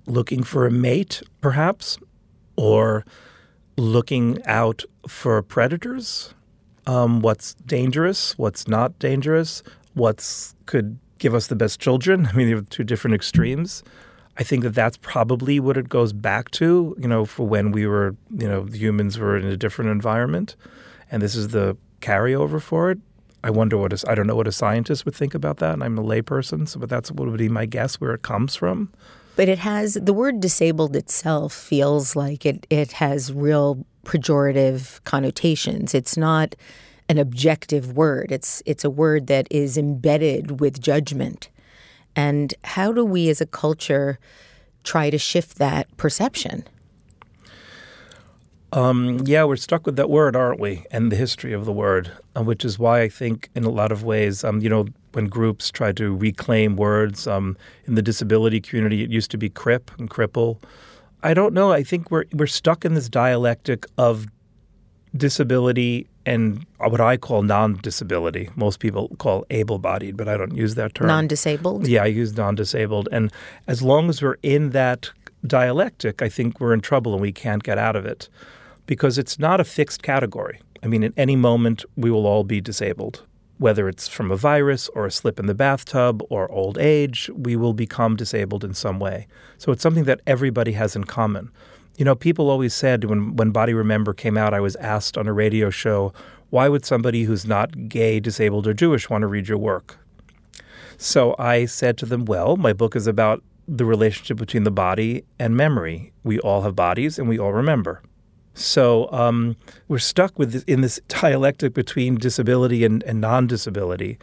looking 0.07 0.41
for 0.41 0.65
a 0.65 0.71
mate, 0.71 1.21
perhaps, 1.39 1.99
or 2.55 3.05
looking 3.77 4.43
out 4.47 4.83
for 5.07 5.39
predators. 5.43 6.33
Um, 6.87 7.21
what's 7.21 7.53
dangerous? 7.53 8.35
What's 8.39 8.67
not 8.67 8.97
dangerous? 8.97 9.61
What's 9.93 10.55
could 10.65 10.97
give 11.19 11.35
us 11.35 11.45
the 11.45 11.55
best 11.55 11.79
children? 11.79 12.25
I 12.31 12.33
mean, 12.33 12.47
you 12.47 12.55
have 12.55 12.69
two 12.69 12.83
different 12.83 13.13
extremes. 13.13 13.83
I 14.39 14.43
think 14.43 14.63
that 14.63 14.73
that's 14.73 14.97
probably 14.97 15.59
what 15.59 15.77
it 15.77 15.89
goes 15.89 16.11
back 16.11 16.49
to, 16.51 16.95
you 16.97 17.07
know, 17.07 17.23
for 17.23 17.45
when 17.45 17.71
we 17.71 17.85
were, 17.85 18.15
you 18.35 18.47
know, 18.47 18.63
humans 18.63 19.19
were 19.19 19.37
in 19.37 19.45
a 19.45 19.57
different 19.57 19.91
environment. 19.91 20.55
And 21.11 21.21
this 21.21 21.35
is 21.35 21.49
the 21.49 21.77
carryover 21.99 22.59
for 22.59 22.89
it. 22.89 22.97
I 23.43 23.49
wonder 23.49 23.77
what 23.77 23.93
a, 23.93 24.09
I 24.09 24.15
don't 24.15 24.27
know 24.27 24.35
what 24.35 24.47
a 24.47 24.51
scientist 24.51 25.05
would 25.05 25.15
think 25.15 25.33
about 25.33 25.57
that. 25.57 25.73
And 25.73 25.83
I'm 25.83 25.97
a 25.97 26.03
layperson, 26.03 26.67
so 26.67 26.79
but 26.79 26.89
that's 26.89 27.11
what 27.11 27.27
would 27.27 27.37
be 27.37 27.49
my 27.49 27.65
guess 27.65 27.95
where 27.95 28.13
it 28.13 28.21
comes 28.21 28.55
from. 28.55 28.91
But 29.35 29.49
it 29.49 29.59
has 29.59 29.95
the 29.95 30.13
word 30.13 30.39
disabled 30.39 30.95
itself 30.95 31.53
feels 31.53 32.15
like 32.15 32.45
it 32.45 32.67
it 32.69 32.93
has 32.93 33.33
real 33.33 33.85
pejorative 34.03 35.03
connotations. 35.03 35.93
It's 35.93 36.17
not 36.17 36.55
an 37.09 37.17
objective 37.17 37.95
word. 37.95 38.31
It's 38.31 38.61
it's 38.65 38.83
a 38.83 38.89
word 38.89 39.27
that 39.27 39.47
is 39.49 39.77
embedded 39.77 40.59
with 40.59 40.81
judgment. 40.81 41.49
And 42.15 42.53
how 42.63 42.91
do 42.91 43.05
we 43.05 43.29
as 43.29 43.41
a 43.41 43.45
culture 43.45 44.19
try 44.83 45.09
to 45.09 45.17
shift 45.17 45.57
that 45.57 45.95
perception? 45.97 46.65
Um, 48.73 49.19
yeah, 49.25 49.43
we're 49.43 49.57
stuck 49.57 49.85
with 49.85 49.97
that 49.97 50.09
word, 50.09 50.35
aren't 50.35 50.59
we? 50.59 50.85
And 50.91 51.11
the 51.11 51.17
history 51.17 51.51
of 51.51 51.65
the 51.65 51.73
word, 51.73 52.11
uh, 52.35 52.43
which 52.43 52.63
is 52.63 52.79
why 52.79 53.01
I 53.01 53.09
think, 53.09 53.49
in 53.53 53.65
a 53.65 53.69
lot 53.69 53.91
of 53.91 54.03
ways, 54.03 54.43
um, 54.43 54.61
you 54.61 54.69
know, 54.69 54.87
when 55.11 55.25
groups 55.25 55.71
try 55.71 55.91
to 55.91 56.15
reclaim 56.15 56.77
words 56.77 57.27
um, 57.27 57.57
in 57.85 57.95
the 57.95 58.01
disability 58.01 58.61
community, 58.61 59.03
it 59.03 59.09
used 59.09 59.29
to 59.31 59.37
be 59.37 59.49
crip 59.49 59.91
and 59.99 60.09
cripple. 60.09 60.57
I 61.21 61.33
don't 61.33 61.53
know. 61.53 61.71
I 61.71 61.83
think 61.83 62.09
we're 62.09 62.25
we're 62.31 62.47
stuck 62.47 62.85
in 62.85 62.93
this 62.93 63.09
dialectic 63.09 63.85
of 63.97 64.27
disability 65.15 66.07
and 66.25 66.65
what 66.77 67.01
I 67.01 67.17
call 67.17 67.43
non-disability. 67.43 68.49
Most 68.55 68.79
people 68.79 69.09
call 69.17 69.43
able-bodied, 69.49 70.15
but 70.15 70.29
I 70.29 70.37
don't 70.37 70.55
use 70.55 70.75
that 70.75 70.93
term. 70.93 71.07
Non-disabled. 71.07 71.87
Yeah, 71.87 72.03
I 72.03 72.05
use 72.05 72.37
non-disabled. 72.37 73.09
And 73.11 73.33
as 73.67 73.81
long 73.81 74.07
as 74.07 74.21
we're 74.21 74.37
in 74.43 74.69
that 74.69 75.09
dialectic, 75.45 76.21
I 76.21 76.29
think 76.29 76.59
we're 76.59 76.73
in 76.73 76.81
trouble 76.81 77.13
and 77.13 77.21
we 77.21 77.31
can't 77.31 77.63
get 77.63 77.77
out 77.77 77.95
of 77.95 78.05
it 78.05 78.29
because 78.91 79.17
it's 79.17 79.39
not 79.39 79.61
a 79.61 79.63
fixed 79.63 80.03
category. 80.03 80.59
I 80.83 80.87
mean, 80.87 81.01
at 81.01 81.13
any 81.15 81.37
moment 81.37 81.85
we 81.95 82.11
will 82.11 82.27
all 82.27 82.43
be 82.43 82.59
disabled. 82.59 83.25
Whether 83.57 83.87
it's 83.87 84.09
from 84.09 84.29
a 84.31 84.35
virus 84.35 84.89
or 84.89 85.05
a 85.05 85.11
slip 85.11 85.39
in 85.39 85.45
the 85.45 85.53
bathtub 85.53 86.21
or 86.29 86.51
old 86.51 86.77
age, 86.77 87.29
we 87.33 87.55
will 87.55 87.71
become 87.71 88.17
disabled 88.17 88.65
in 88.65 88.73
some 88.73 88.99
way. 88.99 89.27
So 89.57 89.71
it's 89.71 89.81
something 89.81 90.03
that 90.03 90.19
everybody 90.27 90.73
has 90.73 90.93
in 90.93 91.05
common. 91.05 91.53
You 91.95 92.03
know, 92.03 92.15
people 92.15 92.49
always 92.49 92.73
said 92.73 93.05
when, 93.05 93.37
when 93.37 93.51
Body 93.51 93.73
Remember 93.73 94.13
came 94.13 94.37
out, 94.37 94.53
I 94.53 94.59
was 94.59 94.75
asked 94.75 95.17
on 95.17 95.25
a 95.25 95.31
radio 95.31 95.69
show, 95.69 96.11
why 96.49 96.67
would 96.67 96.83
somebody 96.83 97.23
who's 97.23 97.45
not 97.45 97.87
gay, 97.87 98.19
disabled, 98.19 98.67
or 98.67 98.73
Jewish 98.73 99.09
want 99.09 99.21
to 99.21 99.27
read 99.27 99.47
your 99.47 99.57
work? 99.57 99.99
So 100.97 101.33
I 101.39 101.63
said 101.63 101.97
to 101.99 102.05
them, 102.05 102.25
well, 102.25 102.57
my 102.57 102.73
book 102.73 102.97
is 102.97 103.07
about 103.07 103.41
the 103.69 103.85
relationship 103.85 104.35
between 104.35 104.65
the 104.65 104.69
body 104.69 105.23
and 105.39 105.55
memory. 105.55 106.11
We 106.25 106.39
all 106.39 106.63
have 106.63 106.75
bodies 106.75 107.17
and 107.17 107.29
we 107.29 107.39
all 107.39 107.53
remember. 107.53 108.01
So 108.61 109.11
um, 109.11 109.55
we're 109.87 109.99
stuck 109.99 110.37
with 110.37 110.51
this, 110.51 110.63
in 110.63 110.81
this 110.81 110.99
dialectic 111.07 111.73
between 111.73 112.15
disability 112.15 112.85
and, 112.85 113.03
and 113.03 113.19
non-disability, 113.19 114.17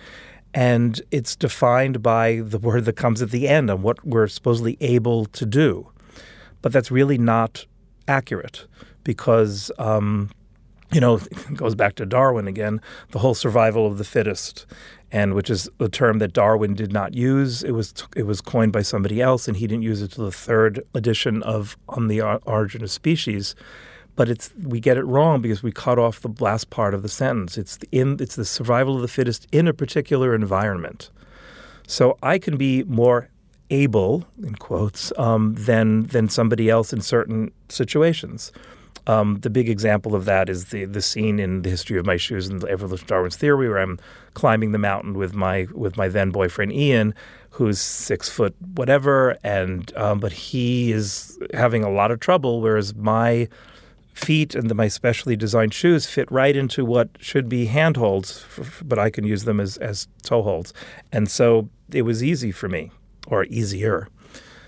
and 0.54 1.00
it's 1.10 1.36
defined 1.36 2.02
by 2.02 2.40
the 2.44 2.58
word 2.58 2.84
that 2.86 2.94
comes 2.94 3.20
at 3.20 3.30
the 3.30 3.48
end 3.48 3.70
on 3.70 3.82
what 3.82 4.04
we're 4.04 4.28
supposedly 4.28 4.76
able 4.80 5.26
to 5.26 5.44
do. 5.44 5.90
But 6.62 6.72
that's 6.72 6.90
really 6.90 7.18
not 7.18 7.66
accurate 8.06 8.66
because, 9.04 9.70
um, 9.78 10.30
you 10.92 11.00
know, 11.00 11.16
it 11.30 11.54
goes 11.54 11.74
back 11.74 11.94
to 11.96 12.06
Darwin 12.06 12.48
again, 12.48 12.80
the 13.10 13.18
whole 13.18 13.34
survival 13.34 13.86
of 13.86 13.98
the 13.98 14.04
fittest, 14.04 14.66
and 15.10 15.34
which 15.34 15.50
is 15.50 15.68
a 15.80 15.88
term 15.88 16.18
that 16.18 16.32
Darwin 16.32 16.74
did 16.74 16.92
not 16.92 17.14
use. 17.14 17.62
It 17.62 17.72
was 17.72 17.94
it 18.16 18.24
was 18.24 18.40
coined 18.40 18.72
by 18.72 18.82
somebody 18.82 19.20
else, 19.20 19.48
and 19.48 19.56
he 19.56 19.66
didn't 19.66 19.82
use 19.82 20.02
it 20.02 20.12
to 20.12 20.22
the 20.22 20.32
third 20.32 20.82
edition 20.94 21.42
of 21.42 21.76
On 21.88 22.08
the 22.08 22.20
Origin 22.20 22.82
of 22.82 22.90
Species. 22.90 23.54
But 24.18 24.28
it's 24.28 24.50
we 24.60 24.80
get 24.80 24.96
it 24.96 25.04
wrong 25.04 25.40
because 25.40 25.62
we 25.62 25.70
cut 25.70 25.96
off 25.96 26.20
the 26.22 26.34
last 26.40 26.70
part 26.70 26.92
of 26.92 27.02
the 27.02 27.08
sentence. 27.08 27.56
It's 27.56 27.76
the 27.76 27.86
in 27.92 28.16
it's 28.18 28.34
the 28.34 28.44
survival 28.44 28.96
of 28.96 29.02
the 29.02 29.06
fittest 29.18 29.46
in 29.52 29.68
a 29.68 29.72
particular 29.72 30.34
environment. 30.34 31.10
So 31.86 32.18
I 32.20 32.38
can 32.38 32.56
be 32.56 32.82
more 32.82 33.28
able, 33.70 34.26
in 34.42 34.56
quotes, 34.56 35.12
um, 35.18 35.54
than 35.56 36.08
than 36.08 36.28
somebody 36.28 36.68
else 36.68 36.92
in 36.92 37.00
certain 37.00 37.52
situations. 37.68 38.50
Um, 39.06 39.38
the 39.40 39.50
big 39.50 39.68
example 39.68 40.16
of 40.16 40.24
that 40.24 40.48
is 40.48 40.66
the 40.66 40.84
the 40.84 41.00
scene 41.00 41.38
in 41.38 41.62
the 41.62 41.70
history 41.70 41.96
of 41.96 42.04
my 42.04 42.16
shoes 42.16 42.48
the 42.48 42.66
evolution 42.66 43.06
Darwin's 43.06 43.36
theory, 43.36 43.68
where 43.68 43.78
I'm 43.78 44.00
climbing 44.34 44.72
the 44.72 44.78
mountain 44.78 45.14
with 45.14 45.32
my 45.34 45.68
with 45.72 45.96
my 45.96 46.08
then 46.08 46.30
boyfriend 46.30 46.72
Ian, 46.72 47.14
who's 47.50 47.80
six 47.80 48.28
foot 48.28 48.56
whatever, 48.74 49.36
and 49.44 49.96
um, 49.96 50.18
but 50.18 50.32
he 50.32 50.90
is 50.90 51.38
having 51.54 51.84
a 51.84 51.90
lot 51.90 52.10
of 52.10 52.18
trouble, 52.18 52.60
whereas 52.60 52.96
my 52.96 53.48
feet 54.18 54.54
and 54.54 54.68
the, 54.70 54.74
my 54.74 54.88
specially 54.88 55.36
designed 55.36 55.72
shoes 55.72 56.06
fit 56.06 56.30
right 56.30 56.56
into 56.56 56.84
what 56.84 57.08
should 57.20 57.48
be 57.48 57.66
handholds, 57.66 58.44
but 58.82 58.98
I 58.98 59.10
can 59.10 59.24
use 59.24 59.44
them 59.44 59.60
as 59.60 59.76
as 59.78 60.08
toe 60.22 60.42
holds, 60.42 60.74
and 61.12 61.30
so 61.30 61.68
it 61.92 62.02
was 62.02 62.22
easy 62.22 62.52
for 62.52 62.68
me 62.68 62.90
or 63.26 63.44
easier. 63.44 64.08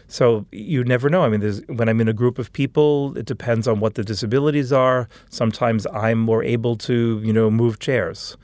So 0.09 0.45
you 0.51 0.83
never 0.83 1.09
know. 1.09 1.23
I 1.23 1.29
mean, 1.29 1.41
when 1.69 1.89
I'm 1.89 2.01
in 2.01 2.09
a 2.09 2.13
group 2.13 2.39
of 2.41 2.53
people, 2.53 3.17
it 3.17 3.27
depends 3.27 3.69
on 3.69 3.79
what 3.79 3.95
the 3.95 4.03
disabilities 4.03 4.73
are. 4.73 5.09
Sometimes 5.31 5.87
I'm 5.93 6.19
more 6.19 6.43
able 6.43 6.77
to, 6.79 7.21
you 7.23 7.33
know, 7.33 7.49
move 7.49 7.79
chairs 7.79 8.37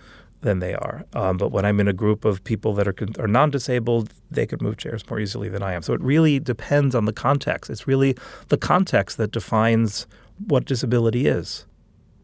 than 0.42 0.60
they 0.60 0.74
are. 0.74 1.04
Um, 1.14 1.36
but 1.38 1.50
when 1.50 1.64
I'm 1.64 1.80
in 1.80 1.88
a 1.88 1.92
group 1.92 2.24
of 2.24 2.44
people 2.44 2.72
that 2.74 2.86
are, 2.86 2.94
are 3.18 3.26
non-disabled, 3.26 4.12
they 4.30 4.46
could 4.46 4.62
move 4.62 4.76
chairs 4.76 5.02
more 5.10 5.18
easily 5.18 5.48
than 5.48 5.62
I 5.62 5.72
am. 5.72 5.82
So 5.82 5.92
it 5.92 6.00
really 6.00 6.38
depends 6.38 6.94
on 6.94 7.04
the 7.04 7.12
context. 7.12 7.68
It's 7.68 7.88
really 7.88 8.14
the 8.46 8.56
context 8.56 9.16
that 9.16 9.32
defines 9.32 10.06
what 10.46 10.64
disability 10.64 11.26
is. 11.26 11.66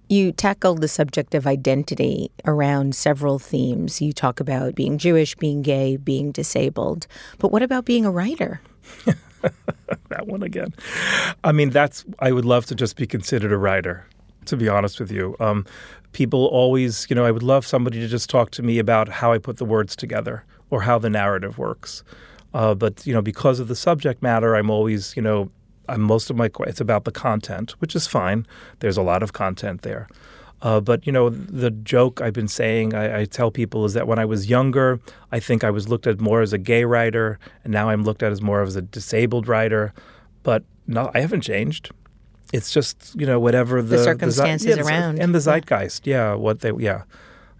You 0.09 0.31
tackled 0.31 0.83
the 0.83 0.89
subject 0.89 1.35
of 1.35 1.47
identity 1.47 2.31
around 2.45 2.95
several 2.95 3.39
themes. 3.39 4.03
You 4.03 4.13
talk 4.13 4.41
about 4.41 4.75
being 4.75 4.99
Jewish, 4.99 5.35
being 5.37 5.63
gay, 5.63 5.97
being 5.97 6.33
disabled. 6.33 7.07
But 7.39 7.51
what 7.51 7.63
about 7.63 7.87
being 7.87 8.05
a 8.05 8.11
writer? 8.11 8.61
that 10.09 10.27
one 10.27 10.43
again. 10.43 10.75
I 11.45 11.53
mean, 11.53 11.71
that's, 11.71 12.05
I 12.19 12.33
would 12.33 12.45
love 12.45 12.67
to 12.67 12.75
just 12.75 12.97
be 12.97 13.07
considered 13.07 13.53
a 13.53 13.57
writer, 13.57 14.07
to 14.47 14.57
be 14.57 14.69
honest 14.69 15.01
with 15.01 15.11
you. 15.11 15.35
Um, 15.41 15.65
people 16.13 16.47
always, 16.47 17.07
you 17.09 17.17
know, 17.17 17.25
I 17.25 17.31
would 17.31 17.43
love 17.43 17.67
somebody 17.67 17.99
to 18.01 18.09
just 18.09 18.29
talk 18.29 18.51
to 18.53 18.63
me 18.63 18.79
about 18.79 19.09
how 19.09 19.33
I 19.33 19.39
put 19.39 19.57
the 19.57 19.65
words 19.65 19.97
together 19.97 20.45
or 20.71 20.83
how 20.83 20.99
the 20.99 21.11
narrative 21.11 21.59
works. 21.59 22.05
Uh, 22.55 22.75
but, 22.75 23.07
you 23.07 23.15
know, 23.15 23.23
because 23.23 23.61
of 23.61 23.69
the 23.69 23.77
subject 23.77 24.23
matter, 24.23 24.55
I'm 24.55 24.69
always, 24.69 25.17
you 25.17 25.23
know, 25.23 25.51
most 25.97 26.31
of 26.31 26.37
my 26.37 26.51
it's 26.61 26.81
about 26.81 27.05
the 27.05 27.13
content, 27.13 27.73
which 27.81 27.95
is 27.95 28.07
fine. 28.07 28.47
There's 28.81 28.97
a 28.97 29.03
lot 29.03 29.23
of 29.23 29.33
content 29.33 29.83
there. 29.83 30.09
Uh, 30.63 30.81
but 30.81 31.05
you 31.07 31.13
know, 31.13 31.29
the 31.29 31.71
joke 31.71 32.21
I've 32.21 32.33
been 32.33 32.49
saying, 32.49 32.95
I, 32.95 33.23
I, 33.23 33.25
tell 33.25 33.51
people 33.51 33.85
is 33.85 33.95
that 33.95 34.07
when 34.07 34.21
I 34.21 34.25
was 34.25 34.49
younger, 34.49 35.01
I 35.33 35.41
think 35.41 35.65
I 35.65 35.71
was 35.71 35.89
looked 35.89 36.07
at 36.07 36.21
more 36.21 36.41
as 36.41 36.53
a 36.53 36.59
gay 36.59 36.85
writer, 36.85 37.41
and 37.65 37.73
now 37.73 37.89
I'm 37.89 38.05
looked 38.05 38.23
at 38.23 38.31
as 38.31 38.41
more 38.41 38.63
as 38.63 38.77
a 38.77 38.83
disabled 38.83 39.49
writer. 39.49 39.93
But 40.45 40.63
no, 40.87 41.11
I 41.15 41.21
haven't 41.21 41.41
changed. 41.41 41.91
It's 42.53 42.71
just 42.73 43.13
you 43.19 43.27
know 43.27 43.41
whatever 43.41 43.83
the, 43.83 43.97
the 43.97 44.05
circumstances 44.05 44.77
the, 44.77 44.83
yeah, 44.83 44.89
around 44.89 45.19
and 45.19 45.35
the 45.35 45.41
zeitgeist. 45.41 46.07
Yeah, 46.07 46.35
what 46.35 46.61
they 46.61 46.71
yeah, 46.79 47.03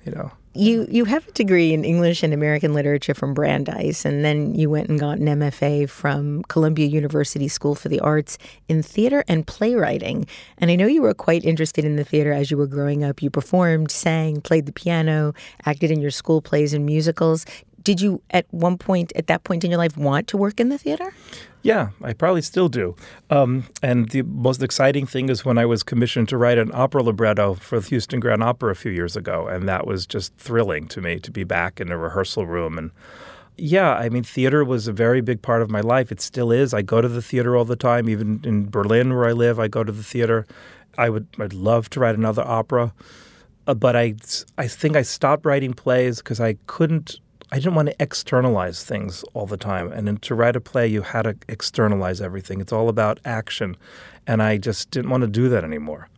you 0.05 0.13
know. 0.13 0.31
You 0.55 0.87
you 0.91 1.07
have 1.07 1.27
a 1.27 1.33
degree 1.33 1.73
in 1.73 1.83
English 1.83 2.23
and 2.23 2.35
American 2.35 2.75
Literature 2.75 3.15
from 3.15 3.33
Brandeis, 3.33 4.05
and 4.05 4.23
then 4.23 4.55
you 4.55 4.69
went 4.69 4.91
and 4.91 5.01
got 5.01 5.19
an 5.19 5.25
MFA 5.25 5.89
from 5.89 6.43
Columbia 6.43 6.87
University 6.87 7.49
School 7.49 7.75
for 7.75 7.89
the 7.89 8.01
Arts 8.01 8.37
in 8.69 8.83
theater 8.83 9.25
and 9.29 9.47
playwriting. 9.47 10.27
And 10.59 10.71
I 10.71 10.77
know 10.77 10.87
you 10.87 11.01
were 11.01 11.15
quite 11.15 11.43
interested 11.45 11.87
in 11.87 11.97
the 11.97 12.05
theater 12.05 12.33
as 12.33 12.51
you 12.51 12.59
were 12.59 12.67
growing 12.67 13.03
up. 13.03 13.23
You 13.23 13.31
performed, 13.31 13.91
sang, 13.91 14.43
played 14.43 14.67
the 14.67 14.73
piano, 14.73 15.33
acted 15.65 15.91
in 15.91 16.03
your 16.03 16.11
school 16.11 16.43
plays 16.43 16.75
and 16.75 16.85
musicals 16.85 17.47
did 17.83 18.01
you 18.01 18.23
at 18.31 18.47
one 18.51 18.79
point 18.79 19.13
at 19.17 19.27
that 19.27 19.43
point 19.45 19.65
in 19.65 19.71
your 19.71 19.79
life 19.79 19.97
want 19.97 20.29
to 20.29 20.37
work 20.37 20.61
in 20.61 20.69
the 20.69 20.79
theater 20.79 21.13
yeah 21.63 21.91
i 22.03 22.13
probably 22.13 22.43
still 22.43 22.69
do 22.69 22.95
um, 23.31 23.65
and 23.83 24.11
the 24.11 24.23
most 24.23 24.63
exciting 24.63 25.07
thing 25.07 25.29
is 25.29 25.45
when 25.45 25.59
i 25.59 25.67
was 25.67 25.83
commissioned 25.83 26.29
to 26.29 26.37
write 26.37 26.59
an 26.59 26.71
opera 26.75 27.03
libretto 27.03 27.55
for 27.55 27.81
the 27.81 27.89
houston 27.89 28.21
grand 28.21 28.43
opera 28.43 28.71
a 28.71 28.75
few 28.75 28.93
years 28.93 29.17
ago 29.17 29.47
and 29.47 29.69
that 29.69 29.87
was 29.87 30.07
just 30.07 30.35
thrilling 30.37 30.87
to 30.89 31.01
me 31.01 31.19
to 31.19 31.31
be 31.31 31.45
back 31.45 31.81
in 31.81 31.91
a 31.91 31.97
rehearsal 31.97 32.47
room 32.47 32.79
and 32.79 32.91
yeah, 33.57 33.95
I 33.95 34.09
mean, 34.09 34.23
theater 34.23 34.65
was 34.65 34.89
a 34.89 34.93
very 34.93 35.21
big 35.21 35.43
part 35.43 35.63
of 35.63 35.71
my 35.71 35.81
life. 35.81 36.11
It 36.11 36.21
still 36.21 36.51
is. 36.51 36.73
I 36.73 36.83
go 36.83 37.01
to 37.01 37.09
the 37.09 37.23
theater 37.23 37.57
all 37.57 37.65
the 37.65 37.77
time. 37.77 38.09
Even 38.09 38.41
in 38.45 38.71
Berlin, 38.71 39.15
where 39.15 39.27
I 39.27 39.33
live, 39.33 39.61
I 39.61 39.69
go 39.69 39.85
to 39.85 39.93
the 39.93 40.03
theater. 40.03 40.47
I 40.97 41.11
would, 41.11 41.27
I'd 41.39 41.53
love 41.53 41.91
to 41.91 42.01
write 42.01 42.15
another 42.15 42.43
opera, 42.43 42.93
uh, 43.67 43.75
but 43.75 43.97
I, 43.97 44.15
I 44.59 44.69
think 44.69 44.97
I 44.97 45.03
stopped 45.03 45.47
writing 45.47 45.73
plays 45.73 46.19
because 46.19 46.41
I 46.41 46.57
couldn't 46.67 47.21
I 47.53 47.57
didn't 47.57 47.75
want 47.75 47.89
to 47.89 47.97
externalize 48.01 48.83
things 48.83 49.25
all 49.35 49.45
the 49.45 49.59
time. 49.59 49.93
And 49.93 50.23
to 50.23 50.35
write 50.35 50.57
a 50.57 50.61
play, 50.61 50.87
you 50.87 51.03
had 51.03 51.23
to 51.23 51.37
externalize 51.49 52.23
everything. 52.23 52.63
It's 52.63 52.73
all 52.73 52.89
about 52.89 53.21
action. 53.27 53.77
And 54.27 54.43
I 54.43 54.57
just 54.57 54.91
didn't 54.91 55.11
want 55.11 55.21
to 55.21 55.27
do 55.27 55.51
that 55.51 55.63
anymore. 55.63 56.09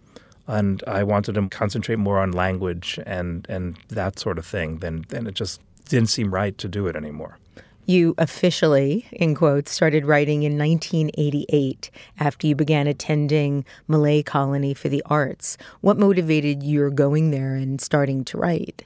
And 0.47 0.81
I 0.87 1.03
wanted 1.03 1.35
to 1.35 1.49
concentrate 1.49 1.97
more 1.97 2.21
on 2.21 2.31
language 2.31 3.00
and, 3.05 3.47
and 3.49 3.76
that 3.88 4.21
sort 4.21 4.38
of 4.38 4.47
thing. 4.47 4.79
Then, 4.79 5.07
then 5.09 5.26
it 5.26 5.35
just 5.35 5.61
didn't 5.87 6.09
seem 6.09 6.33
right 6.33 6.57
to 6.59 6.69
do 6.69 6.87
it 6.87 6.95
anymore. 6.95 7.38
You 7.85 8.14
officially, 8.17 9.09
in 9.11 9.35
quotes, 9.35 9.73
started 9.73 10.07
writing 10.07 10.45
in 10.45 10.57
1988 10.57 11.91
after 12.21 12.47
you 12.47 12.55
began 12.55 12.87
attending 12.87 13.64
Millay 13.88 14.23
Colony 14.23 14.73
for 14.73 14.88
the 14.88 15.03
Arts. 15.07 15.59
What 15.81 15.99
motivated 15.99 16.62
your 16.62 16.91
going 16.91 17.33
there 17.33 17.57
and 17.57 17.81
starting 17.81 18.25
to 18.26 18.38
write? 18.38 18.85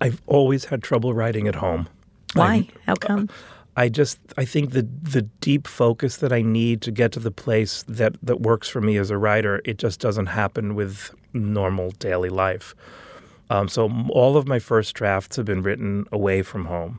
I've 0.00 0.20
always 0.26 0.66
had 0.66 0.82
trouble 0.82 1.14
writing 1.14 1.48
at 1.48 1.56
home. 1.56 1.88
Why? 2.34 2.46
I, 2.46 2.68
How 2.86 2.94
come? 2.94 3.28
I 3.76 3.90
just 3.90 4.18
I 4.38 4.44
think 4.44 4.72
the 4.72 4.82
the 5.02 5.22
deep 5.22 5.66
focus 5.66 6.16
that 6.18 6.32
I 6.32 6.40
need 6.40 6.80
to 6.82 6.90
get 6.90 7.12
to 7.12 7.20
the 7.20 7.30
place 7.30 7.84
that 7.86 8.16
that 8.22 8.40
works 8.40 8.68
for 8.68 8.80
me 8.80 8.96
as 8.96 9.10
a 9.10 9.18
writer, 9.18 9.60
it 9.64 9.78
just 9.78 10.00
doesn't 10.00 10.26
happen 10.26 10.74
with 10.74 11.14
normal 11.34 11.90
daily 11.92 12.30
life. 12.30 12.74
Um, 13.50 13.68
so 13.68 13.90
all 14.10 14.36
of 14.36 14.48
my 14.48 14.58
first 14.58 14.94
drafts 14.94 15.36
have 15.36 15.44
been 15.44 15.62
written 15.62 16.06
away 16.10 16.42
from 16.42 16.64
home. 16.64 16.98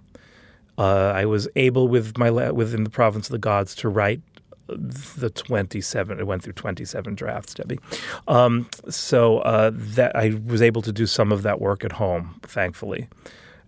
Uh, 0.78 1.12
I 1.16 1.26
was 1.26 1.48
able 1.56 1.88
with 1.88 2.18
my 2.18 2.30
within 2.52 2.84
the 2.84 2.90
province 2.92 3.28
of 3.28 3.32
the 3.32 3.40
gods 3.40 3.74
to 3.76 3.90
write 3.90 4.22
the 4.68 5.30
27 5.30 6.20
it 6.20 6.28
went 6.28 6.44
through 6.44 6.54
27 6.54 7.16
drafts 7.16 7.54
debbie. 7.54 7.80
Um, 8.28 8.70
so 8.90 9.40
uh, 9.40 9.72
that 9.74 10.16
i 10.16 10.40
was 10.46 10.62
able 10.62 10.82
to 10.82 10.92
do 10.92 11.06
some 11.06 11.32
of 11.32 11.44
that 11.44 11.62
work 11.62 11.84
at 11.84 11.94
home 11.94 12.40
thankfully. 12.44 13.08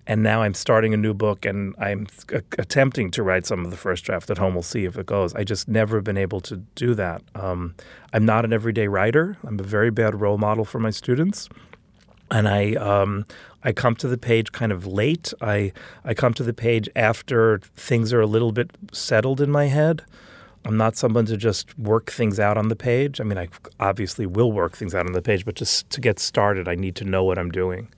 And 0.08 0.24
now 0.24 0.42
i'm 0.42 0.54
starting 0.54 0.94
a 0.94 0.98
new 0.98 1.14
book 1.14 1.46
and 1.46 1.76
i'm 1.80 2.08
a- 2.34 2.42
attempting 2.58 3.12
to 3.12 3.24
write 3.24 3.46
some 3.46 3.64
of 3.66 3.72
the 3.72 3.78
first 3.78 4.04
draft 4.04 4.30
at 4.30 4.38
home. 4.38 4.54
We'll 4.54 4.64
see 4.64 4.86
if 4.86 4.98
it 4.98 5.06
goes. 5.06 5.34
I 5.36 5.44
just 5.44 5.68
never 5.68 6.02
been 6.02 6.18
able 6.18 6.42
to 6.42 6.58
do 6.76 6.94
that. 6.96 7.22
Um, 7.36 7.76
i'm 8.14 8.26
not 8.26 8.46
an 8.46 8.54
everyday 8.54 8.88
writer. 8.88 9.38
I'm 9.46 9.60
a 9.60 9.64
very 9.64 9.92
bad 9.92 10.20
role 10.20 10.38
model 10.38 10.66
for 10.66 10.80
my 10.80 10.92
students. 10.92 11.50
And 12.32 12.48
I 12.48 12.74
um, 12.76 13.26
I 13.64 13.72
come 13.72 13.96
to 13.98 14.08
the 14.08 14.18
page 14.18 14.52
kind 14.52 14.72
of 14.72 14.86
late. 14.86 15.34
I 15.42 15.74
I 16.06 16.14
come 16.14 16.34
to 16.36 16.44
the 16.44 16.54
page 16.54 16.88
after 16.96 17.60
things 17.76 18.14
are 18.14 18.22
a 18.22 18.28
little 18.28 18.52
bit 18.52 18.72
settled 18.92 19.42
in 19.42 19.50
my 19.52 19.66
head. 19.66 20.04
I'm 20.66 20.78
not 20.78 20.98
someone 20.98 21.26
to 21.26 21.38
just 21.38 21.78
work 21.80 22.12
things 22.12 22.40
out 22.40 22.58
on 22.58 22.68
the 22.68 22.76
page. 22.76 23.22
I 23.22 23.24
mean, 23.24 23.38
I 23.38 23.48
obviously 23.80 24.26
will 24.26 24.52
work 24.52 24.76
things 24.76 24.94
out 24.94 25.06
on 25.06 25.14
the 25.14 25.22
page, 25.22 25.46
but 25.46 25.56
just 25.56 25.90
to 25.92 26.02
get 26.02 26.20
started, 26.20 26.68
I 26.68 26.76
need 26.76 26.96
to 26.98 27.06
know 27.06 27.24
what 27.24 27.38
I'm 27.38 27.50
doing, 27.50 27.90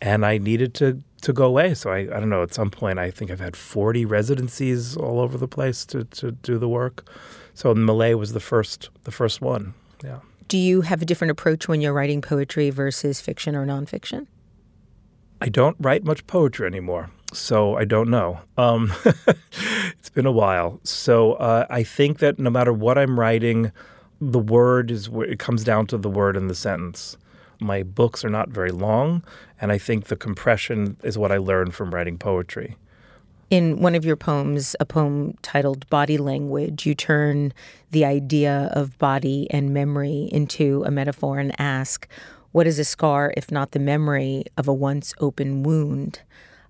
and 0.00 0.24
I 0.24 0.38
needed 0.38 0.74
to 0.74 1.02
to 1.22 1.32
go 1.32 1.46
away. 1.46 1.74
So 1.74 1.90
I, 1.90 1.98
I 1.98 2.20
don't 2.20 2.28
know. 2.28 2.42
At 2.42 2.54
some 2.54 2.70
point, 2.70 2.98
I 2.98 3.10
think 3.10 3.30
I've 3.30 3.40
had 3.40 3.56
40 3.56 4.04
residencies 4.04 4.96
all 4.96 5.20
over 5.20 5.36
the 5.36 5.48
place 5.48 5.84
to 5.86 6.04
to 6.04 6.32
do 6.32 6.58
the 6.58 6.68
work. 6.68 7.08
So 7.54 7.74
Millay 7.74 8.14
was 8.14 8.32
the 8.32 8.40
first 8.40 8.90
the 9.04 9.10
first 9.10 9.40
one. 9.40 9.74
Yeah. 10.04 10.20
Do 10.46 10.56
you 10.56 10.80
have 10.82 11.02
a 11.02 11.04
different 11.04 11.32
approach 11.32 11.68
when 11.68 11.80
you're 11.80 11.92
writing 11.92 12.22
poetry 12.22 12.70
versus 12.70 13.20
fiction 13.20 13.54
or 13.54 13.66
nonfiction? 13.66 14.26
I 15.40 15.48
don't 15.50 15.76
write 15.78 16.04
much 16.04 16.26
poetry 16.26 16.66
anymore, 16.66 17.10
so 17.32 17.76
I 17.76 17.84
don't 17.84 18.10
know. 18.10 18.40
Um, 18.56 18.92
it's 19.98 20.10
been 20.10 20.26
a 20.26 20.32
while. 20.32 20.80
So 20.82 21.34
uh, 21.34 21.66
I 21.68 21.82
think 21.82 22.18
that 22.18 22.38
no 22.38 22.50
matter 22.50 22.72
what 22.72 22.98
I'm 22.98 23.18
writing, 23.18 23.72
the 24.20 24.38
word 24.38 24.90
is 24.90 25.08
it 25.12 25.38
comes 25.38 25.64
down 25.64 25.86
to 25.88 25.98
the 25.98 26.10
word 26.10 26.36
in 26.36 26.48
the 26.48 26.54
sentence. 26.54 27.16
My 27.60 27.82
books 27.82 28.24
are 28.24 28.30
not 28.30 28.50
very 28.50 28.70
long, 28.70 29.24
and 29.60 29.72
I 29.72 29.78
think 29.78 30.06
the 30.06 30.16
compression 30.16 30.96
is 31.02 31.18
what 31.18 31.32
I 31.32 31.38
learned 31.38 31.74
from 31.74 31.92
writing 31.92 32.16
poetry. 32.16 32.76
In 33.50 33.80
one 33.80 33.94
of 33.94 34.04
your 34.04 34.16
poems, 34.16 34.76
a 34.78 34.84
poem 34.84 35.34
titled 35.40 35.88
Body 35.88 36.18
Language, 36.18 36.84
you 36.84 36.94
turn 36.94 37.52
the 37.90 38.04
idea 38.04 38.70
of 38.72 38.98
body 38.98 39.48
and 39.50 39.72
memory 39.72 40.28
into 40.30 40.84
a 40.84 40.90
metaphor 40.90 41.38
and 41.38 41.58
ask, 41.58 42.06
What 42.52 42.66
is 42.66 42.78
a 42.78 42.84
scar 42.84 43.32
if 43.36 43.50
not 43.50 43.72
the 43.72 43.78
memory 43.78 44.44
of 44.56 44.68
a 44.68 44.74
once 44.74 45.14
open 45.18 45.62
wound? 45.62 46.20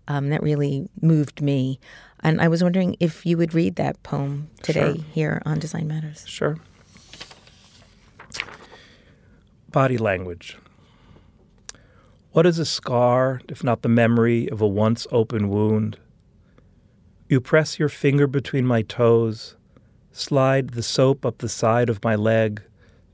Um, 0.09 0.31
that 0.31 0.43
really 0.43 0.89
moved 1.01 1.41
me. 1.43 1.79
And 2.21 2.41
I 2.41 2.49
was 2.49 2.63
wondering 2.63 2.97
if 2.99 3.25
you 3.25 3.37
would 3.37 3.55
read 3.55 3.77
that 3.77 4.03
poem 4.03 4.49
today 4.63 4.95
Sure. 4.95 5.05
here 5.13 5.43
on 5.45 5.59
Design 5.59 5.87
Matters. 5.87 6.25
Sure. 6.27 6.57
Body 9.71 9.99
language. 9.99 10.57
What 12.33 12.47
is 12.47 12.59
a 12.59 12.65
scar 12.65 13.41
if 13.49 13.63
not 13.63 13.83
the 13.83 13.89
memory 13.89 14.49
of 14.51 14.61
a 14.61 14.67
once 14.67 15.07
open 15.13 15.49
wound? 15.49 15.99
You 17.29 17.41
press 17.41 17.79
your 17.79 17.91
finger 17.91 18.27
between 18.27 18.65
my 18.67 18.81
toes, 18.83 19.57
slide 20.11 20.71
the 20.71 20.83
soap 20.83 21.27
up 21.27 21.39
the 21.39 21.49
side 21.49 21.91
of 21.91 22.03
my 22.03 22.15
leg 22.15 22.63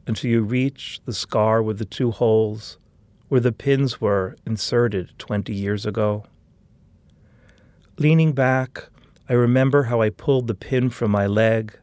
until 0.07 0.31
you 0.31 0.43
reach 0.43 1.01
the 1.05 1.13
scar 1.13 1.63
with 1.63 1.79
the 1.79 1.85
two 1.85 2.13
holes 2.13 2.79
where 3.29 3.41
the 3.41 3.53
pins 3.53 4.01
were 4.01 4.37
inserted 4.47 5.11
20 5.19 5.53
years 5.53 5.85
ago. 5.85 6.25
Leaning 7.99 8.33
back, 8.33 8.89
I 9.29 9.33
remember 9.35 9.85
how 9.85 10.01
I 10.01 10.11
pulled 10.11 10.47
the 10.47 10.55
pin 10.55 10.91
from 10.91 11.11
my 11.11 11.27
leg 11.27 11.79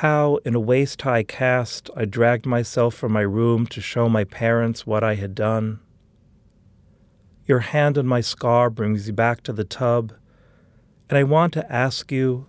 how, 0.00 0.36
in 0.44 0.54
a 0.54 0.60
waist 0.60 1.00
high 1.00 1.22
cast, 1.22 1.88
I 1.96 2.04
dragged 2.04 2.44
myself 2.44 2.94
from 2.94 3.12
my 3.12 3.22
room 3.22 3.66
to 3.68 3.80
show 3.80 4.10
my 4.10 4.24
parents 4.24 4.86
what 4.86 5.02
I 5.02 5.14
had 5.14 5.34
done. 5.34 5.80
Your 7.46 7.60
hand 7.60 7.96
on 7.96 8.06
my 8.06 8.20
scar 8.20 8.68
brings 8.68 9.06
you 9.06 9.14
back 9.14 9.42
to 9.44 9.54
the 9.54 9.64
tub, 9.64 10.12
and 11.08 11.16
I 11.16 11.22
want 11.22 11.54
to 11.54 11.72
ask 11.72 12.12
you, 12.12 12.46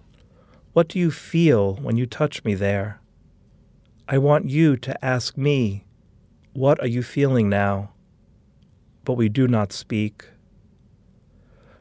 what 0.74 0.90
do 0.90 1.00
you 1.00 1.10
feel 1.10 1.76
when 1.76 1.96
you 1.96 2.06
touch 2.06 2.44
me 2.44 2.54
there? 2.54 3.00
I 4.10 4.18
want 4.18 4.50
you 4.50 4.76
to 4.76 5.06
ask 5.06 5.38
me, 5.38 5.86
what 6.52 6.82
are 6.82 6.88
you 6.88 7.02
feeling 7.02 7.48
now? 7.48 7.92
But 9.06 9.13
we 9.13 9.30
do 9.30 9.48
not 9.48 9.72
speak. 9.72 10.28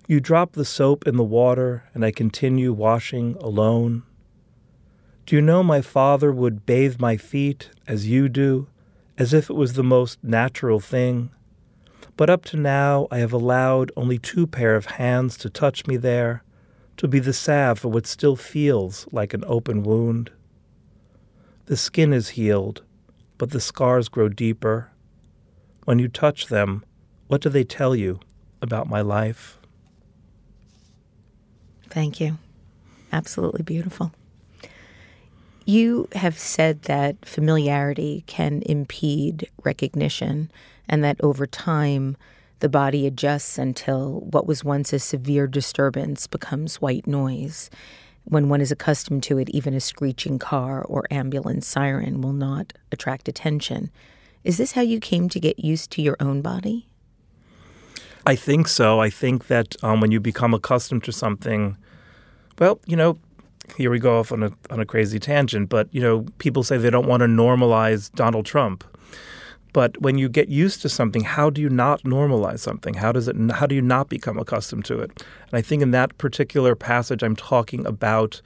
You 0.09 0.21
drop 0.21 0.53
the 0.53 0.65
soap 0.65 1.09
in 1.09 1.17
the 1.17 1.25
water, 1.25 1.83
and 1.93 2.05
I 2.05 2.13
continue 2.13 2.73
washing 2.73 3.35
alone. 3.41 4.05
Do 5.25 5.35
you 5.35 5.43
know 5.43 5.65
my 5.65 5.81
father 5.81 6.31
would 6.31 6.65
bathe 6.65 7.01
my 7.01 7.17
feet 7.17 7.71
as 7.89 8.07
you 8.07 8.29
do, 8.29 8.69
as 9.19 9.35
if 9.35 9.51
it 9.51 9.55
was 9.55 9.73
the 9.73 9.83
most 9.83 10.23
natural 10.23 10.79
thing? 10.79 11.31
But 12.17 12.31
up 12.31 12.45
to 12.47 12.57
now, 12.57 13.09
I 13.11 13.19
have 13.19 13.33
allowed 13.33 13.91
only 13.97 14.17
two 14.17 14.47
pair 14.47 14.77
of 14.77 14.87
hands 14.87 15.37
to 15.39 15.51
touch 15.51 15.89
me 15.89 15.97
there, 15.97 16.45
to 16.99 17.09
be 17.09 17.19
the 17.19 17.33
salve 17.33 17.81
for 17.81 17.89
what 17.89 18.07
still 18.07 18.37
feels 18.37 19.09
like 19.11 19.35
an 19.35 19.43
open 19.49 19.83
wound. 19.83 20.31
The 21.65 21.77
skin 21.77 22.13
is 22.13 22.31
healed, 22.31 22.85
but 23.39 23.51
the 23.51 23.61
scars 23.61 24.09
grow 24.09 24.29
deeper. 24.29 24.93
When 25.85 25.99
you 25.99 26.07
touch 26.07 26.47
them, 26.47 26.85
what 27.27 27.41
do 27.41 27.49
they 27.49 27.65
tell 27.65 27.97
you 27.97 28.21
about 28.63 28.89
my 28.89 29.01
life? 29.01 29.59
Thank 31.97 32.21
you. 32.21 32.37
Absolutely 33.11 33.63
beautiful. 33.63 34.13
You 35.65 36.11
have 36.13 36.39
said 36.39 36.83
that 36.83 37.25
familiarity 37.25 38.23
can 38.27 38.63
impede 38.67 39.49
recognition, 39.65 40.51
and 40.87 41.03
that 41.03 41.19
over 41.23 41.47
time, 41.47 42.19
the 42.61 42.69
body 42.69 43.07
adjusts 43.07 43.57
until 43.57 44.21
what 44.31 44.47
was 44.47 44.63
once 44.63 44.93
a 44.93 44.99
severe 44.99 45.47
disturbance 45.47 46.27
becomes 46.27 46.83
white 46.83 47.07
noise. 47.07 47.71
When 48.25 48.51
one 48.51 48.61
is 48.61 48.71
accustomed 48.71 49.23
to 49.23 49.39
it, 49.39 49.49
even 49.49 49.73
a 49.73 49.81
screeching 49.81 50.39
car 50.39 50.85
or 50.85 51.07
ambulance 51.11 51.67
siren 51.67 52.21
will 52.21 52.35
not 52.35 52.75
attract 52.93 53.27
attention. 53.27 53.91
Is 54.45 54.59
this 54.59 54.73
how 54.73 54.83
you 54.83 55.01
came 55.01 55.31
to 55.31 55.41
get 55.41 55.61
used 55.61 55.91
to 55.93 56.03
your 56.03 56.19
own 56.21 56.43
body? 56.43 56.89
I 58.27 58.37
think 58.37 58.69
so. 58.69 59.01
I 59.01 59.09
think 59.09 59.47
that 59.47 59.83
um, 59.83 60.03
when 60.03 60.11
you 60.11 60.21
become 60.21 60.53
accustomed 60.53 61.05
to 61.05 61.13
something, 61.13 61.79
well, 62.59 62.81
you 62.87 62.97
know, 62.97 63.19
here 63.77 63.91
we 63.91 63.99
go 63.99 64.19
off 64.19 64.33
on 64.33 64.43
a 64.43 64.53
on 64.71 64.81
a 64.81 64.87
crazy 64.87 65.19
tangent, 65.19 65.69
but 65.69 65.89
you 65.93 66.01
know, 66.01 66.27
people 66.39 66.63
say 66.63 66.77
they 66.77 66.91
don't 66.91 67.07
want 67.07 67.21
to 67.21 67.27
normalize 67.27 68.13
Donald 68.13 68.47
Trump. 68.47 68.85
But 69.73 70.01
when 70.01 70.17
you 70.17 70.31
get 70.31 70.49
used 70.49 70.81
to 70.83 70.89
something, 70.89 71.23
how 71.23 71.51
do 71.51 71.61
you 71.61 71.69
not 71.69 72.03
normalize 72.03 72.61
something? 72.61 72.95
How 72.95 73.13
does 73.13 73.29
it? 73.29 73.37
How 73.51 73.67
do 73.67 73.75
you 73.75 73.83
not 73.83 74.09
become 74.09 74.39
accustomed 74.39 74.87
to 74.87 75.01
it? 75.01 75.11
And 75.51 75.53
I 75.53 75.61
think 75.61 75.83
in 75.83 75.91
that 75.91 76.17
particular 76.17 76.75
passage, 76.75 77.23
I'm 77.23 77.37
talking 77.37 77.85
about 77.87 78.41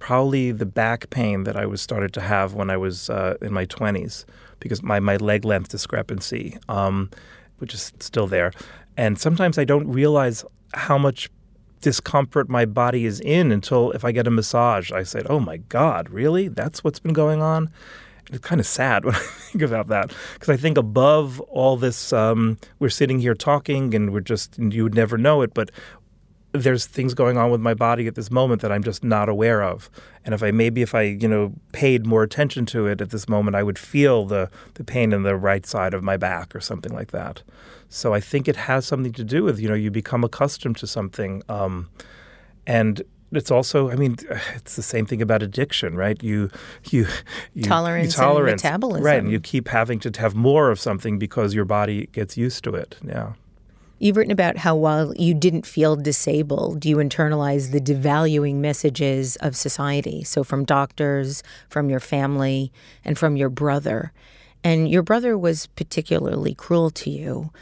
probably 0.00 0.50
the 0.50 0.66
back 0.66 1.08
pain 1.10 1.44
that 1.44 1.56
I 1.56 1.66
was 1.66 1.80
started 1.80 2.12
to 2.14 2.20
have 2.20 2.54
when 2.54 2.68
I 2.68 2.76
was 2.76 3.08
uh, 3.08 3.36
in 3.40 3.52
my 3.52 3.66
20s 3.66 4.24
because 4.58 4.82
my 4.82 4.98
my 4.98 5.16
leg 5.18 5.44
length 5.44 5.68
discrepancy, 5.68 6.58
um, 6.68 7.10
which 7.58 7.74
is 7.74 7.92
still 8.00 8.26
there, 8.26 8.50
and 8.96 9.20
sometimes 9.20 9.58
I 9.58 9.64
don't 9.64 9.86
realize 9.86 10.44
how 10.74 10.98
much 10.98 11.30
discomfort 11.82 12.48
my 12.48 12.64
body 12.64 13.04
is 13.04 13.20
in 13.20 13.52
until 13.52 13.90
if 13.90 14.04
I 14.04 14.12
get 14.12 14.26
a 14.26 14.30
massage, 14.30 14.90
I 14.90 15.02
said, 15.02 15.26
"Oh 15.28 15.38
my 15.38 15.58
God, 15.58 16.08
really? 16.08 16.48
That's 16.48 16.82
what's 16.82 16.98
been 16.98 17.12
going 17.12 17.42
on." 17.42 17.70
It's 18.30 18.38
kind 18.38 18.60
of 18.60 18.66
sad 18.66 19.04
when 19.04 19.14
I 19.14 19.18
think 19.18 19.62
about 19.62 19.88
that 19.88 20.14
because 20.34 20.48
I 20.48 20.56
think 20.56 20.78
above 20.78 21.40
all 21.40 21.76
this, 21.76 22.12
um, 22.12 22.56
we're 22.78 22.88
sitting 22.88 23.20
here 23.20 23.34
talking 23.34 23.94
and 23.94 24.12
we're 24.12 24.20
just 24.20 24.56
and 24.56 24.72
you 24.72 24.84
would 24.84 24.94
never 24.94 25.18
know 25.18 25.42
it, 25.42 25.52
but 25.52 25.70
there's 26.52 26.86
things 26.86 27.14
going 27.14 27.38
on 27.38 27.50
with 27.50 27.60
my 27.60 27.74
body 27.74 28.06
at 28.06 28.14
this 28.14 28.30
moment 28.30 28.60
that 28.60 28.70
I'm 28.70 28.82
just 28.82 29.02
not 29.02 29.28
aware 29.28 29.62
of. 29.62 29.90
And 30.24 30.34
if 30.34 30.42
I 30.42 30.50
maybe 30.50 30.82
if 30.82 30.94
I 30.94 31.02
you 31.02 31.28
know 31.28 31.52
paid 31.72 32.06
more 32.06 32.22
attention 32.22 32.66
to 32.66 32.86
it 32.86 33.00
at 33.00 33.10
this 33.10 33.28
moment, 33.28 33.56
I 33.56 33.62
would 33.62 33.78
feel 33.78 34.24
the 34.24 34.50
the 34.74 34.84
pain 34.84 35.12
in 35.12 35.22
the 35.22 35.36
right 35.36 35.66
side 35.66 35.94
of 35.94 36.02
my 36.02 36.16
back 36.16 36.54
or 36.54 36.60
something 36.60 36.92
like 36.92 37.10
that. 37.10 37.42
So 37.92 38.14
I 38.14 38.20
think 38.20 38.48
it 38.48 38.56
has 38.56 38.86
something 38.86 39.12
to 39.12 39.24
do 39.24 39.44
with 39.44 39.60
you 39.60 39.68
know 39.68 39.74
you 39.74 39.90
become 39.90 40.24
accustomed 40.24 40.78
to 40.78 40.86
something, 40.86 41.42
um, 41.48 41.90
and 42.66 43.02
it's 43.32 43.50
also 43.50 43.90
i 43.90 43.96
mean 43.96 44.14
it's 44.54 44.76
the 44.76 44.82
same 44.82 45.06
thing 45.06 45.22
about 45.22 45.42
addiction 45.42 45.96
right 45.96 46.22
you 46.22 46.50
you, 46.90 47.06
you 47.54 47.64
tolerance, 47.64 48.14
you 48.14 48.22
tolerance 48.22 48.62
and 48.62 48.70
metabolism 48.70 49.04
right 49.04 49.18
and 49.20 49.30
you 49.32 49.40
keep 49.40 49.68
having 49.68 49.98
to 49.98 50.10
have 50.20 50.34
more 50.34 50.70
of 50.70 50.78
something 50.78 51.18
because 51.18 51.54
your 51.54 51.64
body 51.64 52.06
gets 52.12 52.36
used 52.36 52.62
to 52.62 52.74
it 52.74 52.96
yeah 53.02 53.32
You've 53.98 54.16
written 54.16 54.32
about 54.32 54.56
how 54.56 54.74
while 54.74 55.14
you 55.14 55.32
didn't 55.32 55.64
feel 55.64 55.94
disabled, 55.94 56.84
you 56.84 56.96
internalized 56.96 57.70
the 57.70 57.80
devaluing 57.80 58.56
messages 58.56 59.36
of 59.36 59.54
society. 59.54 60.24
So, 60.24 60.42
from 60.42 60.64
doctors, 60.64 61.44
from 61.68 61.88
your 61.88 62.00
family, 62.00 62.72
and 63.04 63.16
from 63.16 63.36
your 63.36 63.48
brother. 63.48 64.12
And 64.64 64.90
your 64.90 65.04
brother 65.04 65.38
was 65.38 65.68
particularly 65.68 66.52
cruel 66.52 66.90
to 66.90 67.10
you. 67.10 67.52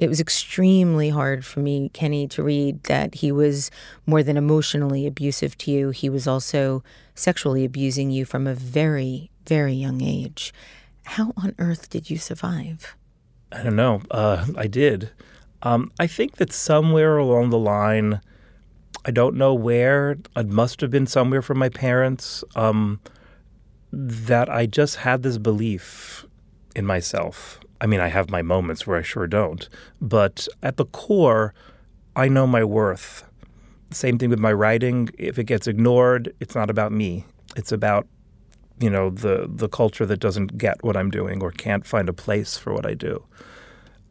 It 0.00 0.08
was 0.08 0.18
extremely 0.18 1.10
hard 1.10 1.44
for 1.44 1.60
me, 1.60 1.90
Kenny, 1.90 2.26
to 2.28 2.42
read 2.42 2.84
that 2.84 3.16
he 3.16 3.30
was 3.30 3.70
more 4.06 4.22
than 4.22 4.38
emotionally 4.38 5.06
abusive 5.06 5.58
to 5.58 5.70
you. 5.70 5.90
He 5.90 6.08
was 6.08 6.26
also 6.26 6.82
sexually 7.14 7.66
abusing 7.66 8.10
you 8.10 8.24
from 8.24 8.46
a 8.46 8.54
very, 8.54 9.30
very 9.46 9.74
young 9.74 10.00
age. 10.00 10.54
How 11.04 11.34
on 11.36 11.54
earth 11.58 11.90
did 11.90 12.08
you 12.08 12.16
survive? 12.16 12.96
I 13.52 13.62
don't 13.62 13.76
know. 13.76 14.00
Uh, 14.10 14.46
I 14.56 14.68
did. 14.68 15.10
Um, 15.62 15.92
I 16.00 16.06
think 16.06 16.36
that 16.36 16.50
somewhere 16.50 17.18
along 17.18 17.50
the 17.50 17.58
line, 17.58 18.22
I 19.04 19.10
don't 19.10 19.36
know 19.36 19.52
where, 19.52 20.16
it 20.34 20.48
must 20.48 20.80
have 20.80 20.90
been 20.90 21.06
somewhere 21.06 21.42
from 21.42 21.58
my 21.58 21.68
parents, 21.68 22.42
um, 22.56 23.00
that 23.92 24.48
I 24.48 24.64
just 24.64 24.96
had 24.96 25.22
this 25.22 25.36
belief 25.36 26.24
in 26.74 26.86
myself. 26.86 27.60
I 27.80 27.86
mean, 27.86 28.00
I 28.00 28.08
have 28.08 28.30
my 28.30 28.42
moments 28.42 28.86
where 28.86 28.98
I 28.98 29.02
sure 29.02 29.26
don't, 29.26 29.68
but 30.00 30.46
at 30.62 30.76
the 30.76 30.84
core, 30.84 31.54
I 32.14 32.28
know 32.28 32.46
my 32.46 32.62
worth. 32.62 33.24
Same 33.90 34.18
thing 34.18 34.30
with 34.30 34.38
my 34.38 34.52
writing. 34.52 35.08
If 35.18 35.38
it 35.38 35.44
gets 35.44 35.66
ignored, 35.66 36.34
it's 36.40 36.54
not 36.54 36.70
about 36.70 36.92
me. 36.92 37.24
It's 37.56 37.72
about 37.72 38.06
you 38.80 38.90
know 38.90 39.10
the 39.10 39.48
the 39.48 39.68
culture 39.68 40.06
that 40.06 40.18
doesn't 40.18 40.58
get 40.58 40.82
what 40.82 40.96
I'm 40.96 41.10
doing 41.10 41.42
or 41.42 41.50
can't 41.50 41.86
find 41.86 42.08
a 42.08 42.12
place 42.12 42.56
for 42.56 42.72
what 42.72 42.86
I 42.86 42.94
do. 42.94 43.24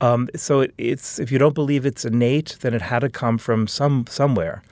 Um, 0.01 0.29
so 0.36 0.62
it, 0.62 0.73
it's 0.77 1.19
if 1.19 1.32
you 1.32 1.38
don't 1.38 1.55
believe 1.55 1.86
it's 1.86 2.05
innate, 2.05 2.58
then 2.62 2.73
it 2.73 2.82
had 2.82 2.99
to 2.99 3.10
come 3.10 3.38
from 3.38 3.67
some 3.67 4.05
somewhere, 4.08 4.63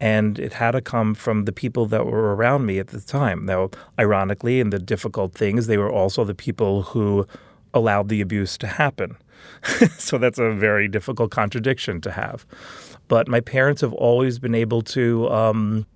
and 0.00 0.38
it 0.38 0.54
had 0.54 0.72
to 0.72 0.80
come 0.80 1.14
from 1.14 1.44
the 1.44 1.52
people 1.52 1.86
that 1.86 2.06
were 2.06 2.34
around 2.34 2.66
me 2.66 2.78
at 2.78 2.88
the 2.88 3.00
time. 3.00 3.46
Now, 3.46 3.70
ironically, 3.98 4.60
in 4.60 4.70
the 4.70 4.78
difficult 4.78 5.32
things, 5.32 5.66
they 5.66 5.78
were 5.78 5.90
also 5.90 6.24
the 6.24 6.34
people 6.34 6.82
who 6.82 7.26
allowed 7.76 8.08
the 8.08 8.20
abuse 8.20 8.58
to 8.58 8.66
happen. 8.66 9.16
so 9.98 10.18
that's 10.18 10.38
a 10.38 10.52
very 10.52 10.88
difficult 10.88 11.30
contradiction 11.30 12.00
to 12.00 12.10
have. 12.10 12.46
But 13.08 13.28
my 13.28 13.40
parents 13.40 13.80
have 13.82 13.92
always 13.92 14.38
been 14.38 14.54
able 14.54 14.82
to. 14.82 15.30
Um, 15.30 15.86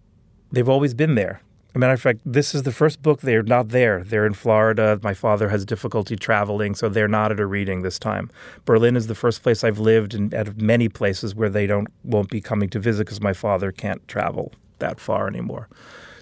they've 0.53 0.69
always 0.69 0.95
been 0.95 1.14
there. 1.14 1.40
As 1.71 1.77
a 1.77 1.79
matter 1.79 1.93
of 1.93 2.01
fact, 2.01 2.21
this 2.25 2.53
is 2.53 2.64
the 2.64 2.73
first 2.73 3.01
book. 3.01 3.21
They're 3.21 3.45
not 3.45 3.69
there. 3.69 4.03
They're 4.03 4.27
in 4.27 4.35
Florida. 4.35 4.99
My 5.05 5.14
father 5.14 5.49
has 5.51 5.64
difficulty 5.64 6.16
traveling, 6.16 6.75
so 6.75 6.88
they're 6.88 7.07
not 7.07 7.31
at 7.31 7.38
a 7.38 7.47
reading 7.47 7.83
this 7.83 7.97
time. 7.97 8.29
Berlin 8.64 8.97
is 8.97 9.07
the 9.07 9.14
first 9.14 9.45
place 9.45 9.62
I've 9.62 9.79
lived, 9.79 10.12
and 10.12 10.35
at 10.35 10.61
many 10.61 10.88
places 10.88 11.35
where 11.35 11.49
they 11.49 11.69
don't 11.69 11.87
won't 12.03 12.29
be 12.29 12.40
coming 12.40 12.69
to 12.71 12.81
visit 12.81 13.07
because 13.07 13.21
my 13.21 13.33
father 13.33 13.71
can't 13.71 14.07
travel 14.09 14.53
that 14.81 14.99
far 14.99 15.29
anymore. 15.29 15.69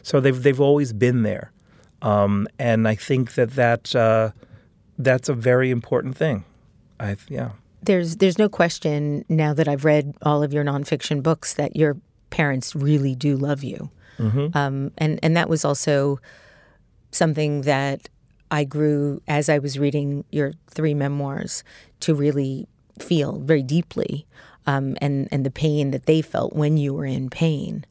So 0.02 0.20
they've 0.20 0.42
they've 0.42 0.60
always 0.60 0.92
been 0.92 1.22
there, 1.22 1.50
um, 2.02 2.46
and 2.58 2.86
I 2.86 2.94
think 2.94 3.34
that 3.34 3.52
that 3.52 3.96
uh, 3.96 4.32
that's 4.98 5.28
a 5.28 5.34
very 5.34 5.70
important 5.70 6.16
thing. 6.16 6.44
I 7.00 7.16
yeah. 7.28 7.50
There's 7.82 8.16
there's 8.16 8.38
no 8.38 8.48
question 8.48 9.24
now 9.28 9.54
that 9.54 9.68
I've 9.68 9.84
read 9.84 10.14
all 10.22 10.42
of 10.42 10.52
your 10.52 10.64
nonfiction 10.64 11.22
books 11.22 11.54
that 11.54 11.76
your 11.76 11.96
parents 12.30 12.74
really 12.74 13.14
do 13.14 13.36
love 13.36 13.62
you. 13.62 13.90
Mm-hmm. 14.18 14.56
Um, 14.56 14.90
and 14.98 15.20
and 15.22 15.36
that 15.36 15.48
was 15.48 15.64
also 15.64 16.18
something 17.12 17.62
that 17.62 18.08
I 18.50 18.64
grew 18.64 19.22
as 19.28 19.48
I 19.48 19.58
was 19.58 19.78
reading 19.78 20.24
your 20.30 20.52
three 20.68 20.94
memoirs 20.94 21.62
to 22.00 22.14
really 22.14 22.66
feel 22.98 23.38
very 23.38 23.62
deeply, 23.62 24.26
um, 24.66 24.96
and 25.00 25.28
and 25.30 25.46
the 25.46 25.50
pain 25.50 25.92
that 25.92 26.06
they 26.06 26.20
felt 26.20 26.54
when 26.54 26.76
you 26.76 26.94
were 26.94 27.06
in 27.06 27.30
pain. 27.30 27.84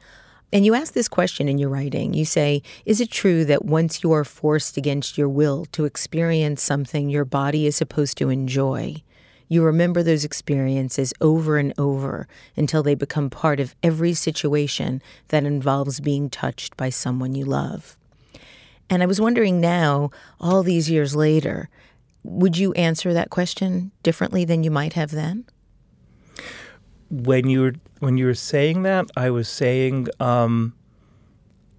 And 0.54 0.66
you 0.66 0.74
ask 0.76 0.94
this 0.94 1.10
question 1.10 1.50
in 1.50 1.58
your 1.58 1.70
writing. 1.70 2.14
You 2.14 2.24
say, 2.24 2.62
Is 2.86 3.02
it 3.02 3.12
true 3.12 3.44
that 3.46 3.66
once 3.66 4.02
you 4.02 4.14
are 4.14 4.24
forced 4.24 4.78
against 4.78 5.18
your 5.18 5.28
will 5.28 5.66
to 5.74 5.86
experience 5.86 6.62
something 6.62 7.10
your 7.10 7.26
body 7.26 7.68
is 7.68 7.76
supposed 7.76 8.18
to 8.20 8.30
enjoy, 8.30 9.04
you 9.50 9.64
remember 9.64 10.04
those 10.04 10.24
experiences 10.24 11.14
over 11.22 11.58
and 11.58 11.74
over 11.78 12.28
until 12.56 12.84
they 12.84 12.96
become 12.96 13.30
part 13.30 13.60
of 13.60 13.76
every 13.82 14.14
situation 14.14 15.02
that 15.30 15.44
involves 15.44 16.00
being 16.00 16.30
touched 16.30 16.76
by 16.78 16.90
someone 16.90 17.36
you 17.36 17.46
love. 17.46 17.98
And 18.90 19.04
I 19.04 19.06
was 19.06 19.22
wondering 19.22 19.60
now, 19.60 20.12
all 20.40 20.64
these 20.64 20.90
years 20.90 21.16
later, 21.16 21.70
would 22.24 22.58
you 22.58 22.74
answer 22.74 23.14
that 23.14 23.30
question 23.30 23.92
differently 24.04 24.46
than 24.46 24.64
you 24.64 24.72
might 24.72 24.94
have 24.94 25.12
then? 25.12 25.46
When 27.10 27.50
you 27.50 27.62
were 27.62 27.74
when 28.00 28.18
you 28.18 28.26
were 28.26 28.34
saying 28.34 28.84
that, 28.84 29.10
I 29.16 29.30
was 29.30 29.48
saying 29.48 30.08
um, 30.20 30.74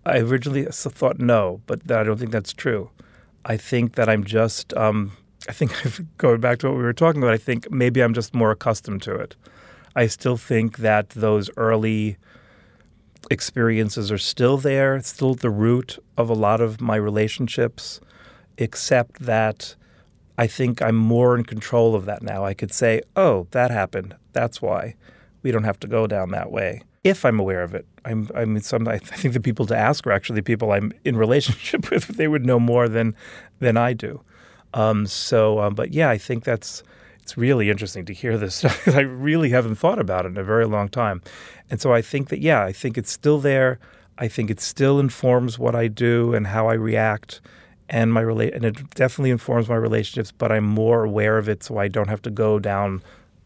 I 0.07 0.19
originally 0.19 0.65
thought 0.65 1.19
no, 1.19 1.61
but 1.67 1.91
I 1.91 2.03
don't 2.03 2.19
think 2.19 2.31
that's 2.31 2.53
true. 2.53 2.91
I 3.45 3.57
think 3.57 3.95
that 3.95 4.09
I'm 4.09 4.25
just 4.25 4.75
um, 4.75 5.13
I 5.49 5.53
think 5.53 5.73
going 6.19 6.41
back 6.41 6.59
to 6.61 6.69
what 6.69 6.77
we 6.77 6.83
were 6.83 6.93
talking 6.93 7.23
about, 7.23 7.35
I 7.35 7.39
think 7.39 7.71
maybe 7.71 8.01
I'm 8.03 8.15
just 8.15 8.35
more 8.35 8.51
accustomed 8.51 9.03
to 9.03 9.15
it. 9.15 9.37
I 9.95 10.07
still 10.07 10.37
think 10.37 10.79
that 10.79 11.11
those 11.11 11.51
early 11.57 12.19
experiences 13.31 14.11
are 14.13 14.19
still 14.19 14.57
there, 14.57 15.01
still 15.01 15.35
the 15.35 15.51
root 15.51 15.99
of 16.17 16.31
a 16.31 16.35
lot 16.35 16.61
of 16.61 16.81
my 16.81 16.97
relationships, 16.97 18.01
except 18.57 19.21
that 19.21 19.75
I 20.37 20.47
think 20.47 20.81
I'm 20.81 20.97
more 20.97 21.37
in 21.37 21.45
control 21.45 21.95
of 21.95 22.05
that 22.05 22.23
now. 22.23 22.45
I 22.45 22.55
could 22.55 22.73
say, 22.73 23.03
oh, 23.17 23.49
that 23.51 23.71
happened. 23.71 24.15
That's 24.33 24.63
why. 24.63 24.95
We 25.49 25.53
don't 25.53 25.65
have 25.65 25.81
to 25.81 25.87
go 25.87 26.07
down 26.07 26.33
that 26.33 26.53
way. 26.53 26.83
If 27.05 27.25
I'm 27.25 27.41
aware 27.41 27.63
of 27.63 27.73
it, 27.73 27.87
I'm, 28.05 28.29
I 28.35 28.45
mean, 28.45 28.61
some, 28.61 28.87
I 28.87 28.99
think 28.99 29.33
the 29.33 29.41
people 29.41 29.65
to 29.69 29.75
ask 29.75 30.07
are 30.07 30.13
actually 30.13 30.43
people 30.43 30.73
I'm 30.73 30.93
in 31.07 31.17
relationship 31.17 31.91
with. 31.91 32.07
They 32.07 32.29
would 32.29 32.45
know 32.45 32.61
more 32.61 32.87
than 32.87 33.17
than 33.59 33.79
I 33.79 33.95
do. 33.95 34.21
Um, 34.75 35.07
so, 35.07 35.61
um, 35.61 35.75
but 35.75 35.95
yeah, 35.95 36.11
I 36.11 36.19
think 36.19 36.45
that's 36.45 36.83
it's 37.23 37.39
really 37.39 37.71
interesting 37.71 38.05
to 38.05 38.13
hear 38.13 38.37
this. 38.37 38.63
I 38.95 39.01
really 39.01 39.49
haven't 39.49 39.77
thought 39.77 39.99
about 39.99 40.27
it 40.27 40.33
in 40.33 40.37
a 40.37 40.45
very 40.45 40.67
long 40.67 40.91
time, 40.91 41.23
and 41.71 41.81
so 41.81 41.95
I 41.95 42.03
think 42.03 42.29
that 42.29 42.43
yeah, 42.43 42.63
I 42.63 42.73
think 42.73 42.99
it's 42.99 43.11
still 43.11 43.39
there. 43.39 43.79
I 44.19 44.29
think 44.29 44.51
it 44.51 44.61
still 44.61 45.01
informs 45.01 45.59
what 45.59 45.75
I 45.75 45.89
do 45.89 46.35
and 46.35 46.49
how 46.49 46.69
I 46.69 46.75
react, 46.75 47.41
and 47.89 48.13
my 48.13 48.21
relate, 48.21 48.53
and 48.53 48.67
it 48.67 48.91
definitely 48.91 49.31
informs 49.31 49.67
my 49.67 49.77
relationships. 49.77 50.31
But 50.31 50.53
I'm 50.53 50.65
more 50.65 51.05
aware 51.05 51.39
of 51.39 51.49
it, 51.49 51.63
so 51.63 51.79
I 51.79 51.89
don't 51.89 52.09
have 52.09 52.21
to 52.21 52.31
go 52.31 52.59
down 52.59 53.01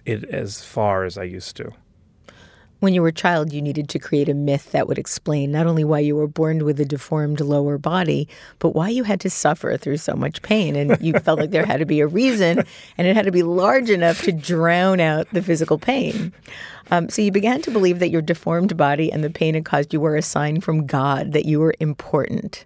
it 0.04 0.24
as 0.24 0.64
far 0.64 1.04
as 1.04 1.16
I 1.16 1.22
used 1.22 1.56
to. 1.58 1.70
When 2.82 2.94
you 2.94 3.02
were 3.02 3.08
a 3.08 3.12
child, 3.12 3.52
you 3.52 3.62
needed 3.62 3.88
to 3.90 4.00
create 4.00 4.28
a 4.28 4.34
myth 4.34 4.72
that 4.72 4.88
would 4.88 4.98
explain 4.98 5.52
not 5.52 5.68
only 5.68 5.84
why 5.84 6.00
you 6.00 6.16
were 6.16 6.26
born 6.26 6.64
with 6.64 6.80
a 6.80 6.84
deformed 6.84 7.38
lower 7.38 7.78
body, 7.78 8.28
but 8.58 8.74
why 8.74 8.88
you 8.88 9.04
had 9.04 9.20
to 9.20 9.30
suffer 9.30 9.76
through 9.76 9.98
so 9.98 10.14
much 10.14 10.42
pain. 10.42 10.74
And 10.74 11.00
you 11.00 11.12
felt 11.20 11.38
like 11.38 11.52
there 11.52 11.64
had 11.64 11.78
to 11.78 11.86
be 11.86 12.00
a 12.00 12.08
reason, 12.08 12.64
and 12.98 13.06
it 13.06 13.14
had 13.14 13.26
to 13.26 13.30
be 13.30 13.44
large 13.44 13.88
enough 13.88 14.22
to 14.22 14.32
drown 14.32 14.98
out 14.98 15.30
the 15.30 15.42
physical 15.42 15.78
pain. 15.78 16.32
Um, 16.90 17.08
so 17.08 17.22
you 17.22 17.30
began 17.30 17.62
to 17.62 17.70
believe 17.70 18.00
that 18.00 18.10
your 18.10 18.20
deformed 18.20 18.76
body 18.76 19.12
and 19.12 19.22
the 19.22 19.30
pain 19.30 19.54
it 19.54 19.64
caused 19.64 19.92
you 19.92 20.00
were 20.00 20.16
a 20.16 20.20
sign 20.20 20.60
from 20.60 20.84
God 20.84 21.34
that 21.34 21.46
you 21.46 21.60
were 21.60 21.76
important. 21.78 22.64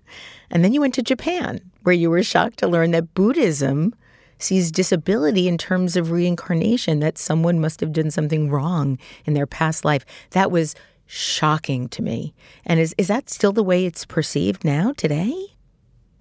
And 0.51 0.65
then 0.65 0.73
you 0.73 0.81
went 0.81 0.95
to 0.95 1.03
Japan, 1.03 1.61
where 1.83 1.95
you 1.95 2.09
were 2.09 2.23
shocked 2.23 2.59
to 2.61 2.69
learn 2.69 2.93
that 2.93 3.13
Buddhism 3.13 3.95
sees 4.38 4.70
disability 4.70 5.49
in 5.49 5.59
terms 5.59 5.96
of 5.96 6.11
reincarnation, 6.11 7.01
that 7.01 7.18
someone 7.18 7.61
must 7.61 7.81
have 7.81 7.92
done 7.92 8.11
something 8.11 8.51
wrong 8.51 8.99
in 9.25 9.35
their 9.35 9.46
past 9.46 9.85
life. 9.85 10.05
That 10.31 10.51
was 10.51 10.75
shocking 11.07 11.88
to 11.88 12.03
me. 12.03 12.35
And 12.64 12.81
is, 12.81 12.94
is 12.99 13.09
that 13.09 13.31
still 13.31 13.53
the 13.53 13.62
way 13.62 13.87
it's 13.87 14.05
perceived 14.05 14.64
now, 14.64 14.92
today? 14.92 15.57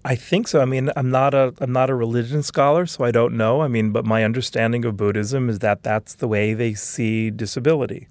I 0.04 0.14
think 0.14 0.46
so. 0.46 0.60
I 0.60 0.66
mean, 0.66 0.90
I'm 0.94 1.10
not 1.10 1.34
a 1.34 1.52
I'm 1.58 1.72
not 1.72 1.90
a 1.90 1.94
religion 1.96 2.44
scholar, 2.44 2.86
so 2.86 3.04
I 3.04 3.10
don't 3.10 3.36
know. 3.36 3.62
I 3.62 3.66
mean, 3.66 3.90
but 3.90 4.04
my 4.04 4.22
understanding 4.22 4.84
of 4.84 4.96
Buddhism 4.96 5.50
is 5.50 5.58
that 5.58 5.82
that's 5.82 6.14
the 6.14 6.28
way 6.28 6.54
they 6.54 6.74
see 6.74 7.28
disability. 7.28 8.06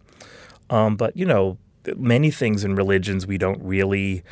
Um, 0.69 0.97
but 0.97 1.15
you 1.15 1.25
know, 1.25 1.57
many 1.95 2.31
things 2.31 2.65
in 2.65 2.75
religions 2.75 3.25
we 3.25 3.37
don't 3.37 3.61
really 3.63 4.23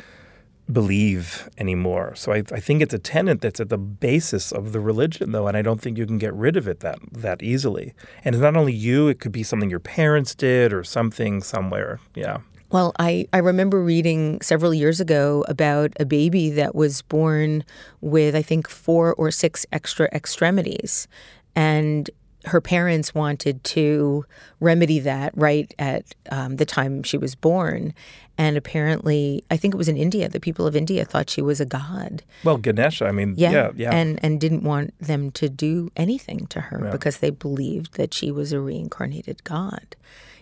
believe 0.70 1.48
anymore. 1.58 2.14
So 2.14 2.32
I, 2.32 2.38
I, 2.52 2.60
think 2.60 2.80
it's 2.80 2.94
a 2.94 2.98
tenet 2.98 3.40
that's 3.40 3.60
at 3.60 3.68
the 3.68 3.78
basis 3.78 4.50
of 4.50 4.72
the 4.72 4.80
religion, 4.80 5.32
though, 5.32 5.46
and 5.46 5.56
I 5.56 5.62
don't 5.62 5.80
think 5.80 5.98
you 5.98 6.06
can 6.06 6.18
get 6.18 6.32
rid 6.34 6.56
of 6.56 6.66
it 6.66 6.80
that 6.80 6.98
that 7.12 7.42
easily. 7.42 7.94
And 8.24 8.34
it's 8.34 8.42
not 8.42 8.56
only 8.56 8.72
you; 8.72 9.08
it 9.08 9.20
could 9.20 9.32
be 9.32 9.42
something 9.42 9.70
your 9.70 9.80
parents 9.80 10.34
did 10.34 10.72
or 10.72 10.82
something 10.82 11.42
somewhere. 11.42 12.00
Yeah. 12.14 12.38
Well, 12.70 12.92
I, 12.98 13.28
I 13.32 13.38
remember 13.38 13.80
reading 13.80 14.40
several 14.40 14.74
years 14.74 15.00
ago 15.00 15.44
about 15.48 15.92
a 16.00 16.04
baby 16.04 16.50
that 16.50 16.74
was 16.74 17.02
born 17.02 17.64
with, 18.00 18.34
I 18.34 18.42
think, 18.42 18.68
four 18.68 19.14
or 19.14 19.30
six 19.30 19.64
extra 19.70 20.08
extremities. 20.12 21.06
And 21.54 22.10
her 22.46 22.60
parents 22.60 23.14
wanted 23.14 23.62
to 23.64 24.24
remedy 24.60 24.98
that 25.00 25.32
right 25.36 25.72
at 25.78 26.14
um, 26.30 26.56
the 26.56 26.66
time 26.66 27.02
she 27.02 27.16
was 27.16 27.34
born. 27.34 27.94
And 28.36 28.56
apparently, 28.56 29.44
I 29.50 29.56
think 29.56 29.74
it 29.74 29.76
was 29.76 29.88
in 29.88 29.96
India, 29.96 30.28
the 30.28 30.40
people 30.40 30.66
of 30.66 30.74
India 30.74 31.04
thought 31.04 31.30
she 31.30 31.40
was 31.40 31.60
a 31.60 31.64
god. 31.66 32.22
Well, 32.42 32.56
Ganesha, 32.56 33.06
I 33.06 33.12
mean, 33.12 33.34
Yeah. 33.36 33.50
yeah, 33.52 33.70
yeah. 33.76 33.94
And, 33.94 34.18
and 34.24 34.40
didn't 34.40 34.64
want 34.64 34.92
them 34.98 35.30
to 35.32 35.48
do 35.48 35.90
anything 35.96 36.46
to 36.48 36.60
her 36.60 36.80
Yeah. 36.84 36.90
because 36.90 37.18
they 37.18 37.30
believed 37.30 37.94
that 37.94 38.12
she 38.12 38.30
was 38.30 38.52
a 38.52 38.60
reincarnated 38.60 39.44
god. 39.44 39.94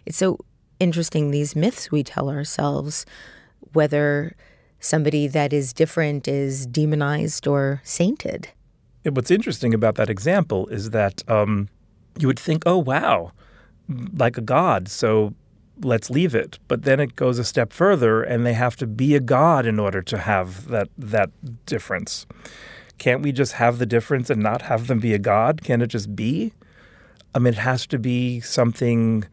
It's 0.06 0.16
so 0.16 0.38
interesting, 0.80 1.30
these 1.30 1.54
myths 1.54 1.90
we 1.92 2.02
tell 2.02 2.30
ourselves, 2.30 3.04
whether 3.72 4.34
somebody 4.80 5.28
that 5.28 5.52
is 5.52 5.72
different 5.72 6.26
is 6.26 6.66
demonized 6.66 7.46
or 7.46 7.80
sainted. 7.84 8.48
And 9.04 9.14
What's 9.16 9.30
interesting 9.30 9.74
about 9.74 9.96
that 9.96 10.08
example 10.10 10.66
is 10.68 10.90
that 10.90 11.22
um, 11.28 11.68
you 12.18 12.27
would 12.27 12.38
think, 12.38 12.62
oh, 12.66 12.79
wow, 12.79 13.33
like 14.16 14.37
a 14.37 14.42
god, 14.42 14.88
so 14.88 15.35
let's 15.83 16.11
leave 16.11 16.35
it. 16.35 16.59
But 16.68 16.83
then 16.83 17.01
it 17.01 17.16
goes 17.16 17.38
a 17.38 17.44
step 17.44 17.72
further, 17.72 18.22
and 18.22 18.46
they 18.46 18.53
have 18.53 18.77
to 18.77 18.87
be 18.87 19.14
a 19.14 19.20
god 19.20 19.66
in 19.66 19.79
order 19.79 20.03
to 20.03 20.18
have 20.18 20.68
that, 20.68 20.88
that 20.98 21.31
difference. 21.66 22.27
Can't 22.98 23.22
we 23.22 23.33
just 23.33 23.55
have 23.55 23.79
the 23.79 23.87
difference 23.87 24.31
and 24.31 24.42
not 24.42 24.62
have 24.62 24.87
them 24.87 25.01
be 25.01 25.14
a 25.14 25.18
god? 25.18 25.62
Can 25.62 25.83
it 25.83 25.88
just 25.88 26.14
be? 26.14 26.53
I 27.35 27.38
mean, 27.38 27.55
it 27.55 27.59
has 27.59 27.87
to 27.88 27.98
be 27.98 28.40
something 28.40 29.25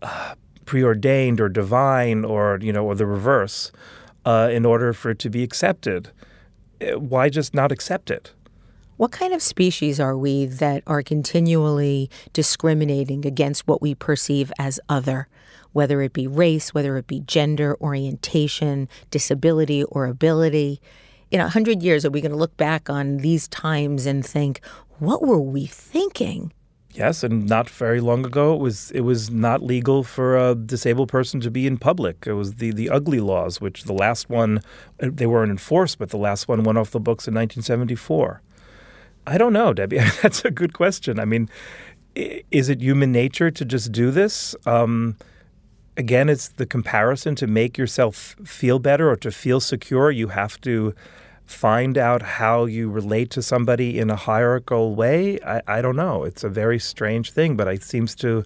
uh, 0.00 0.34
preordained 0.64 1.40
or 1.40 1.48
divine 1.48 2.24
or, 2.24 2.58
you 2.62 2.72
know, 2.72 2.86
or 2.86 2.94
the 2.94 3.06
reverse 3.06 3.72
uh, 4.24 4.48
in 4.50 4.64
order 4.64 4.92
for 4.92 5.10
it 5.10 5.18
to 5.20 5.30
be 5.30 5.42
accepted. 5.42 6.10
Uh, 6.80 6.98
Why 6.98 7.28
just 7.28 7.52
not 7.52 7.72
accept 7.72 8.10
it? 8.10 8.32
What 9.02 9.10
kind 9.10 9.34
of 9.34 9.42
species 9.42 9.98
are 9.98 10.16
we 10.16 10.46
that 10.46 10.84
are 10.86 11.02
continually 11.02 12.08
discriminating 12.32 13.26
against 13.26 13.66
what 13.66 13.82
we 13.82 13.96
perceive 13.96 14.52
as 14.60 14.78
other, 14.88 15.26
whether 15.72 16.02
it 16.02 16.12
be 16.12 16.28
race, 16.28 16.72
whether 16.72 16.96
it 16.96 17.08
be 17.08 17.18
gender, 17.18 17.76
orientation, 17.80 18.88
disability, 19.10 19.82
or 19.82 20.06
ability? 20.06 20.80
In 21.32 21.40
a 21.40 21.48
hundred 21.48 21.82
years, 21.82 22.04
are 22.04 22.12
we 22.12 22.20
going 22.20 22.30
to 22.30 22.38
look 22.38 22.56
back 22.56 22.88
on 22.88 23.16
these 23.16 23.48
times 23.48 24.06
and 24.06 24.24
think, 24.24 24.60
what 25.00 25.20
were 25.20 25.40
we 25.40 25.66
thinking? 25.66 26.52
Yes, 26.92 27.24
and 27.24 27.48
not 27.48 27.68
very 27.68 28.00
long 28.00 28.24
ago, 28.24 28.54
it 28.54 28.60
was 28.60 28.92
it 28.92 29.00
was 29.00 29.32
not 29.32 29.64
legal 29.64 30.04
for 30.04 30.36
a 30.36 30.54
disabled 30.54 31.08
person 31.08 31.40
to 31.40 31.50
be 31.50 31.66
in 31.66 31.76
public. 31.76 32.24
It 32.24 32.34
was 32.34 32.54
the 32.54 32.70
the 32.70 32.88
ugly 32.88 33.18
laws, 33.18 33.60
which 33.60 33.82
the 33.82 33.94
last 33.94 34.30
one 34.30 34.60
uh, 35.02 35.08
they 35.12 35.26
weren't 35.26 35.50
enforced, 35.50 35.98
but 35.98 36.10
the 36.10 36.18
last 36.18 36.46
one 36.46 36.62
went 36.62 36.78
off 36.78 36.92
the 36.92 37.00
books 37.00 37.26
in 37.26 37.34
1974. 37.34 38.42
I 39.26 39.38
don't 39.38 39.52
know, 39.52 39.72
Debbie. 39.72 39.98
That's 40.22 40.44
a 40.44 40.50
good 40.50 40.72
question. 40.72 41.18
I 41.18 41.24
mean, 41.24 41.48
is 42.14 42.68
it 42.68 42.80
human 42.80 43.12
nature 43.12 43.50
to 43.50 43.64
just 43.64 43.92
do 43.92 44.10
this? 44.10 44.54
Um, 44.66 45.16
again, 45.96 46.28
it's 46.28 46.48
the 46.48 46.66
comparison 46.66 47.34
to 47.36 47.46
make 47.46 47.78
yourself 47.78 48.36
feel 48.44 48.78
better 48.78 49.10
or 49.10 49.16
to 49.16 49.30
feel 49.30 49.60
secure. 49.60 50.10
You 50.10 50.28
have 50.28 50.60
to 50.62 50.94
find 51.46 51.98
out 51.98 52.22
how 52.22 52.64
you 52.64 52.90
relate 52.90 53.30
to 53.30 53.42
somebody 53.42 53.98
in 53.98 54.10
a 54.10 54.16
hierarchical 54.16 54.94
way. 54.94 55.38
I, 55.40 55.62
I 55.66 55.82
don't 55.82 55.96
know. 55.96 56.24
It's 56.24 56.44
a 56.44 56.48
very 56.48 56.78
strange 56.78 57.32
thing, 57.32 57.56
but 57.56 57.68
it 57.68 57.82
seems 57.82 58.14
to 58.16 58.44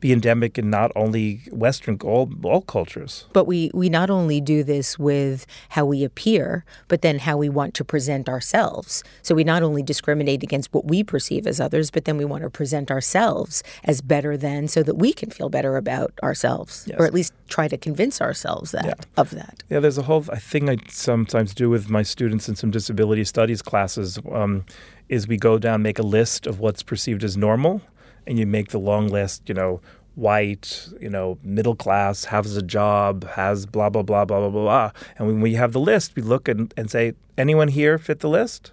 be 0.00 0.12
endemic 0.12 0.58
in 0.58 0.68
not 0.70 0.92
only 0.94 1.40
Western, 1.50 1.98
all, 2.04 2.30
all 2.44 2.60
cultures. 2.60 3.24
But 3.32 3.46
we, 3.46 3.70
we 3.72 3.88
not 3.88 4.10
only 4.10 4.40
do 4.40 4.62
this 4.62 4.98
with 4.98 5.46
how 5.70 5.84
we 5.86 6.04
appear, 6.04 6.64
but 6.88 7.02
then 7.02 7.18
how 7.20 7.36
we 7.36 7.48
want 7.48 7.74
to 7.74 7.84
present 7.84 8.28
ourselves. 8.28 9.02
So 9.22 9.34
we 9.34 9.42
not 9.44 9.62
only 9.62 9.82
discriminate 9.82 10.42
against 10.42 10.72
what 10.74 10.84
we 10.86 11.02
perceive 11.02 11.46
as 11.46 11.60
others, 11.60 11.90
but 11.90 12.04
then 12.04 12.16
we 12.18 12.24
want 12.24 12.42
to 12.42 12.50
present 12.50 12.90
ourselves 12.90 13.62
as 13.84 14.00
better 14.02 14.36
than 14.36 14.68
so 14.68 14.82
that 14.82 14.96
we 14.96 15.12
can 15.12 15.30
feel 15.30 15.48
better 15.48 15.76
about 15.76 16.12
ourselves, 16.22 16.84
Yes. 16.86 16.98
or 17.00 17.06
at 17.06 17.14
least 17.14 17.32
try 17.48 17.68
to 17.68 17.76
convince 17.78 18.20
ourselves 18.20 18.72
that 18.72 18.84
Yeah. 18.86 18.94
of 19.16 19.30
that. 19.30 19.62
Yeah, 19.70 19.80
there's 19.80 19.98
a 19.98 20.02
whole 20.02 20.22
thing 20.22 20.68
I 20.68 20.76
sometimes 20.90 21.54
do 21.54 21.70
with 21.70 21.88
my 21.88 22.02
students 22.02 22.48
in 22.48 22.56
some 22.56 22.70
disability 22.70 23.24
studies 23.24 23.62
classes. 23.62 24.18
Um, 24.30 24.64
is 25.08 25.28
we 25.28 25.36
go 25.36 25.56
down, 25.56 25.82
make 25.82 26.00
a 26.00 26.02
list 26.02 26.46
of 26.48 26.58
what's 26.58 26.82
perceived 26.82 27.22
as 27.22 27.36
normal, 27.36 27.80
and 28.26 28.38
you 28.38 28.46
make 28.46 28.68
the 28.68 28.78
long 28.78 29.08
list. 29.08 29.48
You 29.48 29.54
know, 29.54 29.80
white, 30.14 30.88
you 31.00 31.10
know, 31.10 31.38
middle 31.42 31.76
class, 31.76 32.24
has 32.24 32.56
a 32.56 32.62
job, 32.62 33.24
has 33.30 33.66
blah 33.66 33.88
blah 33.90 34.02
blah 34.02 34.24
blah 34.24 34.40
blah 34.40 34.50
blah. 34.50 34.90
And 35.16 35.28
when 35.28 35.40
we 35.40 35.54
have 35.54 35.72
the 35.72 35.80
list, 35.80 36.16
we 36.16 36.22
look 36.22 36.48
and, 36.48 36.72
and 36.76 36.90
say, 36.90 37.14
anyone 37.38 37.68
here 37.68 37.98
fit 37.98 38.20
the 38.20 38.28
list? 38.28 38.72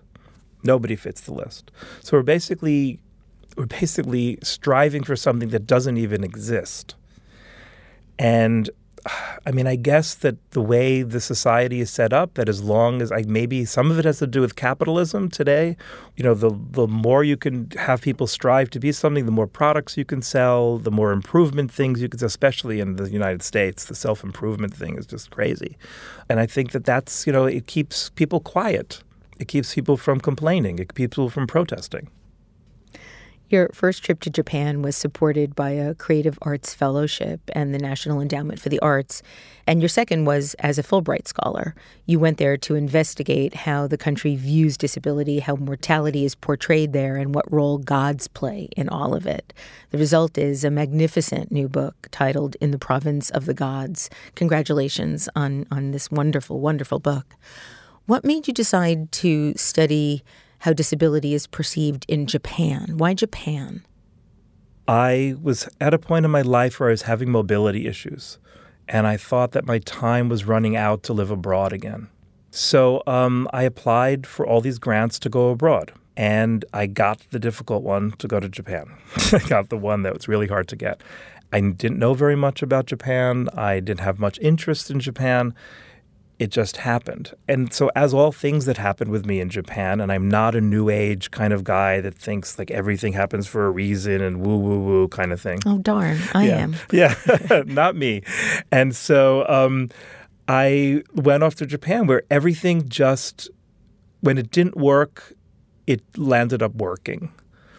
Nobody 0.64 0.96
fits 0.96 1.22
the 1.22 1.34
list. 1.34 1.72
So 2.02 2.18
we're 2.18 2.24
basically 2.24 3.00
we're 3.58 3.66
basically 3.66 4.40
striving 4.42 5.04
for 5.04 5.16
something 5.16 5.50
that 5.50 5.68
doesn't 5.68 5.98
even 5.98 6.24
exist. 6.24 6.96
And 8.18 8.70
I 9.46 9.52
mean, 9.52 9.68
I 9.68 9.76
guess 9.76 10.16
that 10.16 10.38
the 10.52 10.62
way 10.62 11.02
the 11.02 11.20
society 11.20 11.82
is 11.82 11.90
set 11.90 12.14
up, 12.14 12.36
that 12.36 12.48
as 12.48 12.64
long 12.64 13.02
as 13.02 13.12
I 13.12 13.24
maybe 13.28 13.66
some 13.66 13.92
of 13.92 14.00
it 14.00 14.06
has 14.06 14.20
to 14.20 14.28
do 14.28 14.40
with 14.40 14.56
capitalism 14.56 15.30
today, 15.30 15.76
you 16.16 16.24
know, 16.24 16.34
the 16.34 16.52
the 16.72 16.88
more 16.88 17.24
you 17.24 17.36
can 17.36 17.70
have 17.72 18.02
people 18.02 18.28
strive 18.28 18.70
to 18.70 18.80
be 18.80 18.94
something, 18.94 19.26
the 19.26 19.32
more 19.32 19.48
products 19.48 19.98
you 19.98 20.06
can 20.06 20.22
sell, 20.22 20.78
the 20.78 20.92
more 20.92 21.12
improvement 21.12 21.70
things 21.72 22.02
you 22.02 22.08
can, 22.08 22.24
especially 22.24 22.80
in 22.80 22.96
the 22.96 23.10
United 23.10 23.44
States, 23.44 23.86
the 23.86 23.96
self 23.96 24.24
improvement 24.24 24.74
thing 24.74 24.98
is 24.98 25.06
just 25.06 25.32
crazy, 25.32 25.78
and 26.30 26.40
I 26.40 26.46
think 26.46 26.72
that 26.72 26.86
that's 26.86 27.28
you 27.28 27.34
know 27.34 27.46
it 27.46 27.68
keeps 27.68 28.10
people 28.12 28.40
quiet, 28.40 29.04
it 29.38 29.50
keeps 29.50 29.76
people 29.76 29.98
from 29.98 30.22
complaining, 30.22 30.80
it 30.80 30.88
keeps 30.90 30.96
people 30.96 31.30
from 31.30 31.46
protesting. 31.46 32.10
Your 33.54 33.70
first 33.72 34.04
trip 34.04 34.20
to 34.22 34.32
Japan 34.32 34.82
was 34.82 34.96
supported 34.96 35.54
by 35.56 35.70
a 35.70 35.94
Creative 35.94 36.40
Arts 36.42 36.74
Fellowship 36.74 37.40
and 37.54 37.72
the 37.72 37.78
National 37.78 38.20
Endowment 38.20 38.60
for 38.60 38.70
the 38.70 38.80
Arts. 38.80 39.22
And 39.68 39.80
your 39.80 39.90
second 39.90 40.26
was 40.26 40.56
as 40.56 40.80
a 40.80 40.84
Fulbright 40.84 41.28
scholar. 41.28 41.76
You 42.08 42.18
went 42.18 42.40
there 42.40 42.58
to 42.58 42.74
investigate 42.74 43.54
how 43.54 43.86
the 43.86 43.96
country 43.96 44.36
views 44.36 44.76
disability, 44.76 45.38
how 45.38 45.56
mortality 45.56 46.26
is 46.26 46.34
portrayed 46.34 46.94
there, 46.94 47.16
and 47.16 47.36
what 47.36 47.54
role 47.54 47.78
gods 47.78 48.28
play 48.28 48.70
in 48.76 48.90
all 48.90 49.14
of 49.14 49.28
it. 49.28 49.54
The 49.92 50.00
result 50.00 50.36
is 50.36 50.64
a 50.64 50.72
magnificent 50.72 51.52
new 51.52 51.70
book 51.70 52.08
titled 52.10 52.56
In 52.60 52.72
the 52.72 52.80
Province 52.80 53.30
of 53.30 53.46
the 53.46 53.54
Gods. 53.54 54.10
Congratulations 54.34 55.30
on, 55.36 55.68
on 55.70 55.92
this 55.92 56.10
wonderful, 56.10 56.60
wonderful 56.60 56.98
book. 56.98 57.36
What 58.08 58.26
made 58.26 58.48
you 58.48 58.54
decide 58.54 59.12
to 59.12 59.54
study 59.58 60.24
how 60.64 60.72
disability 60.72 61.34
is 61.34 61.46
perceived 61.46 62.06
in 62.08 62.26
Japan? 62.26 62.94
Why 62.96 63.14
Japan? 63.14 63.84
I 64.88 65.36
was 65.42 65.68
at 65.82 65.94
a 65.94 66.00
point 66.00 66.24
in 66.24 66.32
my 66.32 66.42
life 66.42 66.80
where 66.80 66.88
I 66.88 66.94
was 66.94 67.02
having 67.02 67.30
mobility 67.30 67.86
issues, 67.86 68.38
and 68.88 69.06
I 69.06 69.18
thought 69.18 69.52
that 69.52 69.66
my 69.66 69.80
time 69.80 70.30
was 70.30 70.46
running 70.46 70.78
out 70.78 71.04
to 71.04 71.12
live 71.12 71.32
abroad 71.32 71.74
again. 71.74 72.08
So 72.50 73.04
um, 73.06 73.50
I 73.52 73.64
applied 73.64 74.26
for 74.26 74.48
all 74.48 74.62
these 74.62 74.80
grants 74.80 75.20
to 75.20 75.30
go 75.30 75.50
abroad, 75.50 75.92
and 76.16 76.64
I 76.72 76.86
got 76.86 77.20
the 77.32 77.40
difficult 77.40 77.84
one 77.84 78.14
to 78.20 78.28
go 78.30 78.40
to 78.40 78.48
Japan. 78.48 78.86
I 79.34 79.40
got 79.40 79.68
the 79.68 79.78
one 79.78 80.04
that 80.04 80.14
was 80.14 80.30
really 80.30 80.48
hard 80.48 80.70
to 80.70 80.78
get. 80.78 81.04
I 81.52 81.60
didn't 81.60 82.00
know 82.00 82.14
very 82.14 82.38
much 82.38 82.62
about 82.62 82.86
Japan. 82.86 83.50
I 83.54 83.82
didn't 83.82 84.00
have 84.00 84.18
much 84.18 84.40
interest 84.40 84.90
in 84.90 85.02
Japan 85.02 85.54
it 86.44 86.52
just 86.52 86.76
happened. 86.76 87.32
And 87.48 87.74
so, 87.74 87.90
as 87.96 88.14
all 88.14 88.34
things 88.34 88.66
that 88.66 88.76
happened 88.76 89.12
with 89.12 89.26
me 89.26 89.40
in 89.40 89.50
Japan, 89.50 90.02
and 90.02 90.12
I'm 90.12 90.28
not 90.28 90.56
a 90.56 90.60
new 90.60 90.90
age 90.90 91.32
kind 91.32 91.54
of 91.54 91.64
guy 91.64 92.02
that 92.02 92.16
thinks 92.16 92.60
like 92.60 92.70
everything 92.70 93.14
happens 93.14 93.48
for 93.48 93.66
a 93.66 93.72
reason 93.72 94.22
and 94.22 94.46
woo 94.46 94.58
woo 94.58 94.82
woo 94.82 95.08
kind 95.08 95.32
of 95.32 95.40
thing. 95.40 95.60
Oh, 95.66 95.78
darn, 95.78 96.18
I 96.34 96.48
yeah. 96.48 96.58
am. 96.58 96.76
Yeah, 96.92 97.16
not 97.66 97.96
me. 97.96 98.24
And 98.74 98.94
so 98.94 99.48
um, 99.48 99.90
I 100.50 101.04
went 101.16 101.44
off 101.44 101.56
to 101.56 101.66
Japan 101.66 102.08
where 102.08 102.24
everything 102.30 102.90
just, 102.90 103.50
when 104.20 104.38
it 104.38 104.52
didn't 104.52 104.76
work, 104.76 105.32
it 105.88 106.02
landed 106.18 106.62
up 106.62 106.76
working. 106.76 107.32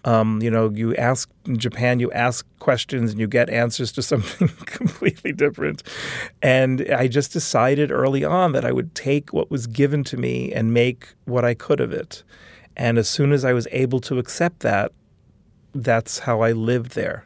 Um, 0.05 0.39
you 0.41 0.51
know, 0.51 0.69
you 0.69 0.95
ask 0.95 1.29
in 1.45 1.57
Japan, 1.57 1.99
you 1.99 2.11
ask 2.11 2.45
questions 2.59 3.11
and 3.11 3.19
you 3.19 3.27
get 3.27 3.49
answers 3.49 3.91
to 3.93 4.01
something 4.11 4.47
completely 4.65 5.33
different. 5.33 5.83
And 6.41 6.87
I 6.91 7.07
just 7.07 7.33
decided 7.33 7.91
early 7.91 8.23
on 8.23 8.53
that 8.53 8.63
I 8.63 8.71
would 8.71 8.95
take 8.95 9.33
what 9.33 9.51
was 9.51 9.67
given 9.67 10.03
to 10.05 10.17
me 10.17 10.53
and 10.53 10.73
make 10.73 11.15
what 11.25 11.43
I 11.43 11.55
could 11.55 11.81
of 11.81 11.91
it. 11.91 12.23
And 12.77 12.97
as 12.97 13.09
soon 13.09 13.31
as 13.31 13.43
I 13.43 13.53
was 13.53 13.67
able 13.71 13.99
to 14.01 14.19
accept 14.19 14.59
that, 14.59 14.91
that's 15.73 16.19
how 16.19 16.41
I 16.41 16.51
lived 16.51 16.91
there. 16.91 17.25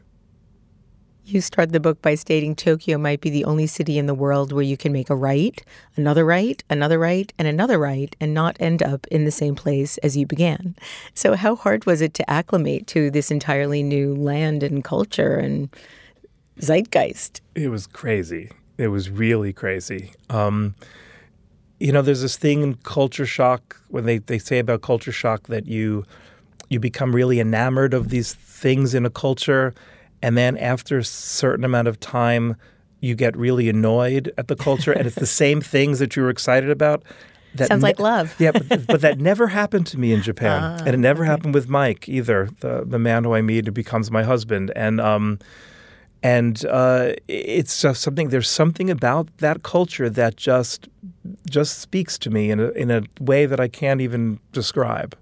You 1.30 1.42
start 1.42 1.72
the 1.72 1.80
book 1.80 2.02
by 2.02 2.16
stating 2.16 2.56
Tokyo 2.56 2.98
might 2.98 3.22
be 3.22 3.30
the 3.30 3.46
only 3.46 3.68
city 3.68 4.00
in 4.00 4.08
the 4.08 4.16
world 4.16 4.52
where 4.52 4.64
you 4.64 4.76
can 4.76 4.92
make 4.92 5.12
a 5.12 5.16
right, 5.16 5.64
another 5.96 6.26
right, 6.26 6.64
another 6.72 6.98
right, 6.98 7.32
and 7.38 7.48
another 7.48 7.78
right, 7.78 8.16
and 8.20 8.34
not 8.34 8.58
end 8.60 8.82
up 8.82 9.06
in 9.12 9.26
the 9.26 9.32
same 9.32 9.54
place 9.54 10.00
as 10.00 10.18
you 10.18 10.26
began. 10.26 10.76
So, 11.14 11.36
how 11.36 11.56
hard 11.56 11.86
was 11.86 12.02
it 12.02 12.16
to 12.16 12.28
acclimate 12.28 12.88
to 12.88 13.12
this 13.12 13.30
entirely 13.30 13.84
new 13.84 14.16
land 14.16 14.64
and 14.64 14.84
culture 14.84 15.36
and 15.36 15.70
zeitgeist? 16.62 17.42
It 17.54 17.70
was 17.70 17.86
crazy. 17.86 18.50
It 18.80 18.88
was 18.88 19.12
really 19.12 19.54
crazy. 19.54 20.14
Um, 20.32 20.74
you 21.80 21.92
know, 21.92 22.02
there's 22.02 22.24
this 22.24 22.38
thing 22.38 22.64
in 22.64 22.74
culture 22.78 23.28
shock 23.28 23.80
when 23.90 24.06
they, 24.06 24.18
they 24.18 24.40
say 24.40 24.58
about 24.58 24.82
culture 24.82 25.12
shock 25.12 25.44
that 25.44 25.68
you 25.68 26.06
you 26.70 26.80
become 26.80 27.16
really 27.16 27.40
enamored 27.40 27.94
of 27.94 28.10
these 28.10 28.34
things 28.34 28.96
in 28.96 29.06
a 29.06 29.12
culture. 29.12 29.76
And 30.22 30.38
then 30.38 30.58
after 30.58 30.98
a 30.98 31.04
certain 31.04 31.64
amount 31.64 31.88
of 31.88 32.00
time, 32.00 32.56
you 33.02 33.16
get 33.16 33.36
really 33.38 33.70
annoyed 33.70 34.34
at 34.38 34.48
the 34.48 34.56
culture. 34.56 34.92
and 34.92 35.08
it's 35.08 35.16
the 35.16 35.26
same 35.44 35.62
things 35.62 36.00
that 36.00 36.16
you 36.16 36.24
were 36.24 36.30
excited 36.30 36.70
about. 36.70 37.04
That 37.56 37.68
Sounds 37.70 37.82
ne- 37.82 37.90
like 37.90 38.00
love. 38.00 38.36
yeah, 38.38 38.52
but, 38.52 38.86
but, 38.88 39.02
that 39.02 39.20
never 39.20 39.48
happened 39.48 39.88
to 39.88 40.00
me 40.00 40.14
in 40.14 40.22
Japan, 40.22 40.62
ah, 40.62 40.84
and 40.86 40.90
it 40.90 40.98
never 40.98 41.24
okay. 41.24 41.32
happened 41.32 41.56
with 41.56 41.68
Mike 41.68 42.08
either. 42.08 42.50
The 42.60 42.84
the 42.86 43.00
man 43.00 43.24
who 43.24 43.34
I 43.34 43.42
meet 43.42 43.66
who 43.66 43.72
becomes 43.72 44.12
my 44.12 44.22
husband, 44.22 44.72
and 44.76 45.02
um, 45.02 45.40
and 46.22 46.64
uh, 46.66 47.14
it's 47.28 47.82
just 47.82 48.02
something. 48.02 48.30
There's 48.30 48.50
something 48.50 48.92
about 48.92 49.38
that 49.38 49.64
culture 49.64 50.12
that 50.12 50.36
just 50.38 50.90
just 51.50 51.80
speaks 51.80 52.20
to 52.20 52.30
me 52.30 52.52
in 52.52 52.60
a 52.60 52.70
in 52.70 52.92
a 52.92 53.02
way 53.20 53.48
that 53.48 53.60
I 53.60 53.68
can't 53.68 54.02
even 54.02 54.40
describe. 54.52 55.18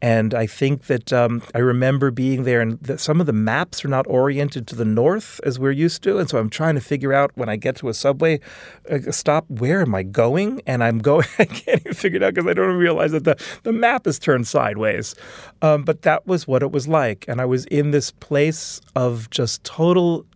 And 0.00 0.34
I 0.34 0.46
think 0.46 0.84
that 0.86 1.12
um, 1.12 1.42
I 1.54 1.58
remember 1.58 2.10
being 2.10 2.44
there, 2.44 2.60
and 2.60 2.78
that 2.80 3.00
some 3.00 3.20
of 3.20 3.26
the 3.26 3.32
maps 3.32 3.84
are 3.84 3.88
not 3.88 4.06
oriented 4.06 4.66
to 4.68 4.76
the 4.76 4.84
north 4.84 5.40
as 5.44 5.58
we're 5.58 5.72
used 5.72 6.02
to. 6.04 6.18
And 6.18 6.28
so 6.28 6.38
I'm 6.38 6.50
trying 6.50 6.74
to 6.76 6.80
figure 6.80 7.12
out 7.12 7.32
when 7.34 7.48
I 7.48 7.56
get 7.56 7.76
to 7.76 7.88
a 7.88 7.94
subway 7.94 8.40
a 8.86 9.12
stop, 9.12 9.44
where 9.48 9.80
am 9.80 9.94
I 9.94 10.02
going? 10.02 10.62
And 10.66 10.82
I'm 10.82 10.98
going, 10.98 11.26
I 11.38 11.44
can't 11.44 11.80
even 11.80 11.94
figure 11.94 12.18
it 12.18 12.22
out 12.22 12.34
because 12.34 12.48
I 12.48 12.54
don't 12.54 12.76
realize 12.76 13.12
that 13.12 13.24
the, 13.24 13.36
the 13.62 13.72
map 13.72 14.06
is 14.06 14.18
turned 14.18 14.46
sideways. 14.46 15.14
Um, 15.62 15.84
but 15.84 16.02
that 16.02 16.26
was 16.26 16.46
what 16.46 16.62
it 16.62 16.72
was 16.72 16.88
like. 16.88 17.24
And 17.28 17.40
I 17.40 17.44
was 17.44 17.64
in 17.66 17.90
this 17.90 18.10
place 18.10 18.80
of 18.94 19.28
just 19.30 19.64
total 19.64 20.26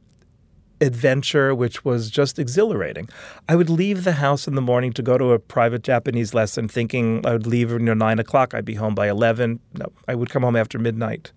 adventure, 0.83 1.55
which 1.55 1.85
was 1.85 2.11
just 2.11 2.39
exhilarating. 2.39 3.09
I 3.49 3.57
would 3.57 3.71
leave 3.71 4.05
the 4.05 4.13
house 4.13 4.47
in 4.47 4.55
the 4.55 4.61
morning 4.61 4.93
to 4.95 5.03
go 5.03 5.17
to 5.17 5.33
a 5.33 5.39
private 5.39 5.83
Japanese 5.83 6.35
lesson, 6.35 6.69
thinking 6.69 7.25
I 7.25 7.33
would 7.33 7.47
leave 7.47 7.71
know 7.71 7.95
nine 7.95 8.19
o'clock. 8.19 8.53
I'd 8.53 8.65
be 8.65 8.75
home 8.75 8.95
by 8.95 9.09
eleven. 9.09 9.61
No, 9.75 9.87
I 10.09 10.15
would 10.15 10.31
come 10.31 10.43
home 10.43 10.57
after 10.57 10.79
midnight. 10.79 11.33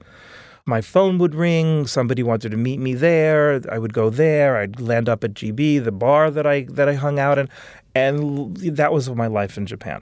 My 0.66 0.82
phone 0.82 1.20
would 1.20 1.36
ring. 1.36 1.86
Somebody 1.86 2.24
wanted 2.24 2.50
to 2.50 2.58
meet 2.58 2.80
me 2.80 2.96
there. 2.96 3.62
I 3.72 3.78
would 3.78 3.94
go 3.94 4.10
there. 4.10 4.58
I'd 4.58 4.82
land 4.82 5.08
up 5.08 5.24
at 5.24 5.36
GB, 5.36 5.84
the 5.84 5.92
bar 5.92 6.32
that 6.32 6.48
I 6.48 6.64
that 6.72 6.90
I 6.90 6.96
hung 6.96 7.20
out 7.20 7.38
in, 7.38 7.48
and 7.94 8.58
that 8.58 8.92
was 8.92 9.10
my 9.10 9.28
life 9.28 9.58
in 9.58 9.68
Japan. 9.68 10.02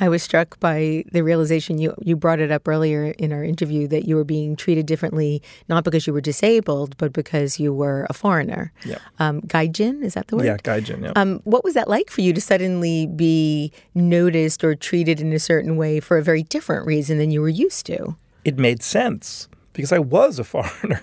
I 0.00 0.08
was 0.08 0.22
struck 0.22 0.58
by 0.60 1.04
the 1.12 1.22
realization 1.22 1.78
you 1.78 1.94
you 2.00 2.16
brought 2.16 2.40
it 2.40 2.50
up 2.50 2.66
earlier 2.66 3.14
in 3.18 3.32
our 3.32 3.44
interview 3.44 3.86
that 3.88 4.06
you 4.06 4.16
were 4.16 4.24
being 4.24 4.56
treated 4.56 4.86
differently 4.86 5.42
not 5.68 5.84
because 5.84 6.06
you 6.06 6.12
were 6.12 6.20
disabled 6.20 6.96
but 6.96 7.12
because 7.12 7.60
you 7.60 7.72
were 7.74 8.06
a 8.08 8.14
foreigner. 8.14 8.72
Yeah. 8.84 8.98
Um, 9.18 9.42
gaijin 9.42 10.02
is 10.02 10.14
that 10.14 10.28
the 10.28 10.36
word? 10.36 10.46
Yeah, 10.46 10.56
gaijin. 10.56 11.02
Yeah. 11.02 11.12
Um, 11.16 11.40
what 11.44 11.62
was 11.64 11.74
that 11.74 11.88
like 11.88 12.10
for 12.10 12.22
you 12.22 12.32
to 12.32 12.40
suddenly 12.40 13.06
be 13.06 13.72
noticed 13.94 14.64
or 14.64 14.74
treated 14.74 15.20
in 15.20 15.32
a 15.32 15.38
certain 15.38 15.76
way 15.76 16.00
for 16.00 16.16
a 16.16 16.22
very 16.22 16.42
different 16.42 16.86
reason 16.86 17.18
than 17.18 17.30
you 17.30 17.40
were 17.40 17.48
used 17.48 17.86
to? 17.86 18.16
It 18.44 18.58
made 18.58 18.82
sense 18.82 19.48
because 19.74 19.92
I 19.92 19.98
was 19.98 20.38
a 20.38 20.44
foreigner. 20.54 21.02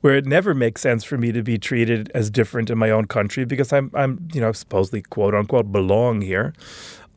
where 0.00 0.14
it 0.14 0.26
never 0.26 0.54
makes 0.54 0.80
sense 0.80 1.02
for 1.02 1.18
me 1.18 1.32
to 1.32 1.42
be 1.42 1.58
treated 1.58 2.10
as 2.14 2.30
different 2.30 2.70
in 2.70 2.78
my 2.78 2.90
own 2.90 3.06
country 3.06 3.44
because 3.44 3.72
I'm, 3.72 3.90
I'm, 3.94 4.28
you 4.32 4.40
know, 4.40 4.52
supposedly 4.52 5.02
quote 5.02 5.34
unquote 5.34 5.72
belong 5.72 6.20
here. 6.20 6.54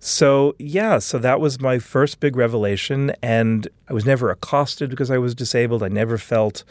So, 0.03 0.55
yeah, 0.57 0.97
so 0.97 1.19
that 1.19 1.39
was 1.39 1.59
my 1.59 1.77
first 1.77 2.19
big 2.19 2.35
revelation. 2.35 3.13
And 3.21 3.67
I 3.87 3.93
was 3.93 4.03
never 4.03 4.31
accosted 4.31 4.89
because 4.89 5.11
I 5.11 5.19
was 5.19 5.35
disabled. 5.35 5.83
I 5.83 5.89
never 5.89 6.17
felt 6.17 6.63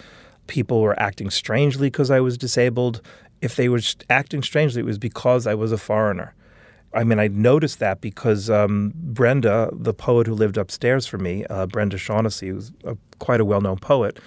people 0.48 0.80
were 0.80 0.98
acting 0.98 1.30
strangely 1.30 1.86
because 1.86 2.10
I 2.10 2.18
was 2.18 2.36
disabled. 2.36 3.00
If 3.40 3.54
they 3.54 3.68
were 3.68 3.80
acting 4.10 4.42
strangely, 4.42 4.80
it 4.80 4.84
was 4.84 4.98
because 4.98 5.46
I 5.46 5.54
was 5.54 5.70
a 5.70 5.78
foreigner. 5.78 6.34
I 6.92 7.04
mean, 7.04 7.20
I 7.20 7.28
noticed 7.28 7.78
that 7.78 8.00
because 8.00 8.50
um, 8.50 8.92
Brenda, 8.96 9.70
the 9.72 9.94
poet 9.94 10.26
who 10.26 10.34
lived 10.34 10.56
upstairs 10.56 11.06
from 11.06 11.22
me, 11.22 11.46
uh, 11.48 11.66
Brenda 11.66 11.98
Shaughnessy, 11.98 12.48
who's 12.48 12.72
a, 12.82 12.96
quite 13.20 13.40
a 13.40 13.44
well 13.44 13.60
known 13.60 13.78
poet, 13.78 14.18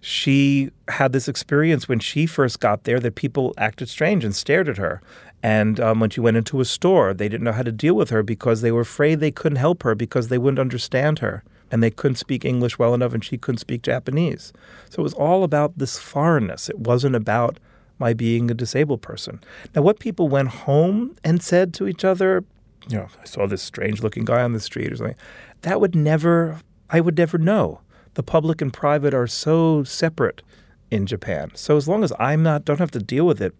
she 0.00 0.70
had 0.88 1.12
this 1.12 1.28
experience 1.28 1.88
when 1.88 1.98
she 1.98 2.24
first 2.24 2.60
got 2.60 2.84
there 2.84 3.00
that 3.00 3.16
people 3.16 3.52
acted 3.58 3.90
strange 3.90 4.24
and 4.24 4.34
stared 4.34 4.68
at 4.68 4.78
her. 4.78 5.02
And 5.46 5.78
um, 5.78 6.00
when 6.00 6.10
she 6.10 6.18
went 6.18 6.36
into 6.36 6.60
a 6.60 6.64
store, 6.64 7.14
they 7.14 7.28
didn't 7.28 7.44
know 7.44 7.52
how 7.52 7.62
to 7.62 7.70
deal 7.70 7.94
with 7.94 8.10
her 8.10 8.24
because 8.24 8.62
they 8.62 8.72
were 8.72 8.80
afraid 8.80 9.20
they 9.20 9.30
couldn't 9.30 9.58
help 9.58 9.84
her 9.84 9.94
because 9.94 10.26
they 10.26 10.38
wouldn't 10.38 10.58
understand 10.58 11.20
her. 11.20 11.44
And 11.70 11.84
they 11.84 11.90
couldn't 11.90 12.16
speak 12.16 12.44
English 12.44 12.80
well 12.80 12.94
enough, 12.94 13.14
and 13.14 13.24
she 13.24 13.38
couldn't 13.38 13.60
speak 13.60 13.82
Japanese. 13.82 14.52
So 14.90 14.98
it 14.98 15.04
was 15.04 15.14
all 15.14 15.44
about 15.44 15.78
this 15.78 16.00
foreignness. 16.00 16.68
It 16.68 16.80
wasn't 16.80 17.14
about 17.14 17.60
my 18.00 18.12
being 18.12 18.50
a 18.50 18.54
disabled 18.54 19.02
person. 19.02 19.40
Now, 19.72 19.82
what 19.82 20.00
people 20.00 20.26
went 20.26 20.48
home 20.48 21.16
and 21.22 21.40
said 21.40 21.72
to 21.74 21.86
each 21.86 22.04
other, 22.04 22.44
you 22.88 22.96
know, 22.96 23.06
I 23.22 23.24
saw 23.24 23.46
this 23.46 23.62
strange 23.62 24.02
looking 24.02 24.24
guy 24.24 24.42
on 24.42 24.52
the 24.52 24.58
street 24.58 24.92
or 24.92 24.96
something, 24.96 25.16
that 25.62 25.80
would 25.80 25.94
never, 25.94 26.58
I 26.90 26.98
would 27.00 27.16
never 27.16 27.38
know. 27.38 27.82
The 28.14 28.24
public 28.24 28.60
and 28.60 28.72
private 28.72 29.14
are 29.14 29.28
so 29.28 29.84
separate 29.84 30.42
in 30.90 31.06
Japan. 31.06 31.52
So 31.54 31.76
as 31.76 31.86
long 31.86 32.02
as 32.02 32.12
I'm 32.18 32.42
not, 32.42 32.64
don't 32.64 32.80
have 32.80 32.90
to 32.92 32.98
deal 32.98 33.26
with 33.26 33.40
it, 33.40 33.54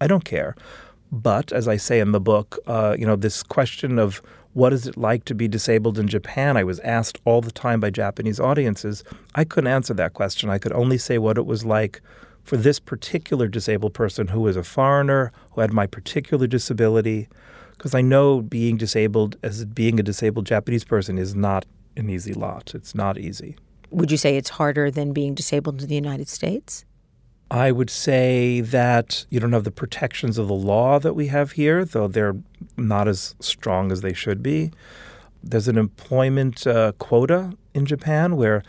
I 0.00 0.06
don't 0.06 0.24
care. 0.24 0.54
But 1.12 1.52
as 1.52 1.68
I 1.68 1.76
say 1.76 2.00
in 2.00 2.12
the 2.12 2.20
book, 2.20 2.58
uh, 2.66 2.96
you 2.98 3.06
know, 3.06 3.16
this 3.16 3.42
question 3.42 3.98
of 3.98 4.20
what 4.54 4.72
is 4.72 4.86
it 4.86 4.96
like 4.96 5.26
to 5.26 5.34
be 5.34 5.48
disabled 5.48 5.98
in 5.98 6.08
Japan, 6.08 6.56
I 6.56 6.64
was 6.64 6.80
asked 6.80 7.20
all 7.26 7.42
the 7.42 7.52
time 7.52 7.78
by 7.78 7.90
Japanese 7.90 8.40
audiences. 8.40 9.04
I 9.34 9.44
couldn't 9.44 9.68
answer 9.68 9.92
that 9.94 10.14
question. 10.14 10.48
I 10.48 10.58
could 10.58 10.72
only 10.72 10.96
say 10.96 11.18
what 11.18 11.36
it 11.36 11.44
was 11.44 11.64
like 11.64 12.00
for 12.42 12.56
this 12.56 12.80
particular 12.80 13.48
disabled 13.48 13.92
person 13.92 14.28
who 14.28 14.40
was 14.40 14.56
a 14.56 14.62
foreigner, 14.62 15.30
who 15.52 15.60
had 15.60 15.74
my 15.74 15.86
particular 15.86 16.46
disability, 16.46 17.28
because 17.72 17.94
I 17.94 18.00
know 18.00 18.40
being 18.40 18.78
disabled 18.78 19.36
as 19.42 19.66
being 19.66 20.00
a 20.00 20.02
disabled 20.02 20.46
Japanese 20.46 20.84
person 20.84 21.18
is 21.18 21.34
not 21.34 21.66
an 21.94 22.08
easy 22.08 22.32
lot. 22.32 22.72
It's 22.74 22.94
not 22.94 23.18
easy. 23.18 23.56
Would 23.90 24.10
you 24.10 24.16
say 24.16 24.38
it's 24.38 24.48
harder 24.48 24.90
than 24.90 25.12
being 25.12 25.34
disabled 25.34 25.82
in 25.82 25.88
the 25.88 25.94
United 25.94 26.28
States? 26.28 26.85
I 27.50 27.70
would 27.70 27.90
say 27.90 28.60
that 28.60 29.24
you 29.30 29.38
don't 29.38 29.52
have 29.52 29.64
the 29.64 29.70
protections 29.70 30.36
of 30.36 30.48
the 30.48 30.54
law 30.54 30.98
that 30.98 31.14
we 31.14 31.28
have 31.28 31.52
here, 31.52 31.84
though 31.84 32.08
they're 32.08 32.36
not 32.76 33.06
as 33.06 33.36
strong 33.38 33.92
as 33.92 34.00
they 34.00 34.12
should 34.12 34.42
be. 34.42 34.72
There's 35.44 35.68
an 35.68 35.78
employment 35.78 36.66
uh, 36.66 36.92
quota 36.98 37.52
in 37.72 37.86
Japan 37.86 38.36
where 38.36 38.64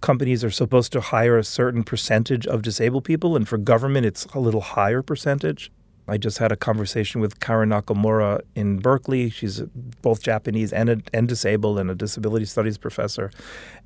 companies 0.00 0.44
are 0.44 0.50
supposed 0.50 0.92
to 0.92 1.00
hire 1.00 1.36
a 1.36 1.44
certain 1.44 1.82
percentage 1.82 2.46
of 2.46 2.62
disabled 2.62 3.04
people, 3.04 3.34
and 3.34 3.48
for 3.48 3.58
government, 3.58 4.06
it's 4.06 4.26
a 4.26 4.38
little 4.38 4.60
higher 4.60 5.02
percentage. 5.02 5.72
I 6.10 6.18
just 6.18 6.38
had 6.38 6.50
a 6.50 6.56
conversation 6.56 7.20
with 7.20 7.38
Karen 7.38 7.68
Nakamura 7.68 8.40
in 8.56 8.78
Berkeley. 8.80 9.30
She's 9.30 9.60
both 10.02 10.20
Japanese 10.22 10.72
and, 10.72 10.90
a, 10.90 11.00
and 11.14 11.28
disabled 11.28 11.78
and 11.78 11.88
a 11.88 11.94
disability 11.94 12.46
studies 12.46 12.76
professor. 12.76 13.30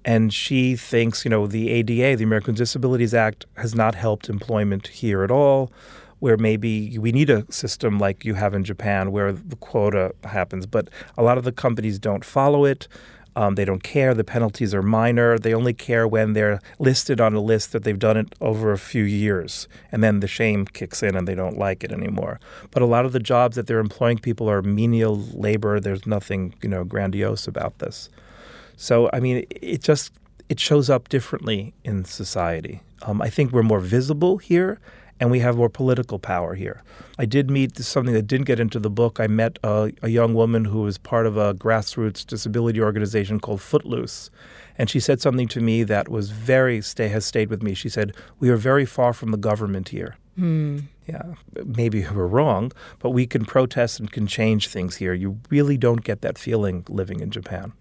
And 0.06 0.32
she 0.32 0.74
thinks, 0.74 1.26
you 1.26 1.30
know, 1.30 1.46
the 1.46 1.68
ADA, 1.68 2.16
the 2.16 2.24
American 2.24 2.54
Disabilities 2.54 3.12
Act, 3.12 3.44
has 3.58 3.74
not 3.74 3.94
helped 3.94 4.30
employment 4.30 4.86
here 4.86 5.22
at 5.22 5.30
all, 5.30 5.70
where 6.20 6.38
maybe 6.38 6.98
we 6.98 7.12
need 7.12 7.28
a 7.28 7.44
system 7.52 7.98
like 7.98 8.24
you 8.24 8.32
have 8.32 8.54
in 8.54 8.64
Japan 8.64 9.12
where 9.12 9.30
the 9.30 9.56
quota 9.56 10.14
happens. 10.24 10.64
But 10.64 10.88
a 11.18 11.22
lot 11.22 11.36
of 11.36 11.44
the 11.44 11.52
companies 11.52 11.98
don't 11.98 12.24
follow 12.24 12.64
it. 12.64 12.88
Um, 13.36 13.56
they 13.56 13.64
don't 13.64 13.82
care. 13.82 14.14
The 14.14 14.24
penalties 14.24 14.74
are 14.74 14.82
minor. 14.82 15.38
They 15.38 15.54
only 15.54 15.74
care 15.74 16.06
when 16.06 16.34
they're 16.34 16.60
listed 16.78 17.20
on 17.20 17.34
a 17.34 17.40
list 17.40 17.72
that 17.72 17.82
they've 17.82 17.98
done 17.98 18.16
it 18.16 18.34
over 18.40 18.72
a 18.72 18.78
few 18.78 19.02
years. 19.02 19.68
And 19.90 20.04
then 20.04 20.20
the 20.20 20.28
shame 20.28 20.66
kicks 20.66 21.02
in 21.02 21.16
and 21.16 21.26
they 21.26 21.34
don't 21.34 21.58
like 21.58 21.82
it 21.82 21.92
anymore. 21.92 22.38
But 22.70 22.82
a 22.82 22.86
lot 22.86 23.04
of 23.04 23.12
the 23.12 23.18
jobs 23.18 23.56
that 23.56 23.66
they're 23.66 23.80
employing 23.80 24.18
people 24.18 24.48
are 24.48 24.62
menial 24.62 25.16
labor. 25.16 25.80
There's 25.80 26.06
nothing, 26.06 26.54
you 26.62 26.68
know, 26.68 26.84
grandiose 26.84 27.48
about 27.48 27.78
this. 27.78 28.08
So, 28.76 29.10
I 29.12 29.20
mean, 29.20 29.44
it 29.50 29.82
just 29.82 30.12
it 30.48 30.60
shows 30.60 30.90
up 30.90 31.08
differently 31.08 31.74
in 31.84 32.04
society. 32.04 32.82
Um, 33.02 33.20
I 33.20 33.30
think 33.30 33.52
we're 33.52 33.62
more 33.62 33.80
visible 33.80 34.38
here 34.38 34.80
and 35.20 35.30
we 35.30 35.40
have 35.40 35.56
more 35.56 35.68
political 35.68 36.18
power 36.18 36.54
here. 36.54 36.82
I 37.18 37.24
did 37.24 37.50
meet 37.50 37.76
something 37.78 38.14
that 38.14 38.26
didn't 38.26 38.46
get 38.46 38.58
into 38.58 38.78
the 38.78 38.90
book. 38.90 39.20
I 39.20 39.26
met 39.26 39.58
a, 39.62 39.92
a 40.02 40.08
young 40.08 40.34
woman 40.34 40.64
who 40.64 40.82
was 40.82 40.98
part 40.98 41.26
of 41.26 41.36
a 41.36 41.54
grassroots 41.54 42.26
disability 42.26 42.80
organization 42.80 43.38
called 43.38 43.60
Footloose. 43.60 44.30
And 44.76 44.90
she 44.90 44.98
said 44.98 45.20
something 45.20 45.48
to 45.48 45.60
me 45.60 45.84
that 45.84 46.08
was 46.08 46.30
very 46.30 46.80
stay 46.82 47.08
has 47.08 47.24
stayed 47.24 47.48
with 47.48 47.62
me. 47.62 47.74
She 47.74 47.88
said, 47.88 48.12
"We 48.40 48.50
are 48.50 48.56
very 48.56 48.84
far 48.84 49.12
from 49.12 49.30
the 49.30 49.38
government 49.38 49.90
here." 49.90 50.16
Hmm. 50.36 50.78
Yeah, 51.06 51.34
maybe 51.64 52.04
we're 52.12 52.26
wrong, 52.26 52.72
but 52.98 53.10
we 53.10 53.26
can 53.26 53.44
protest 53.44 54.00
and 54.00 54.10
can 54.10 54.26
change 54.26 54.68
things 54.68 54.96
here. 54.96 55.12
You 55.12 55.38
really 55.50 55.76
don't 55.76 56.02
get 56.02 56.22
that 56.22 56.38
feeling 56.38 56.84
living 56.88 57.20
in 57.20 57.30
Japan. 57.30 57.72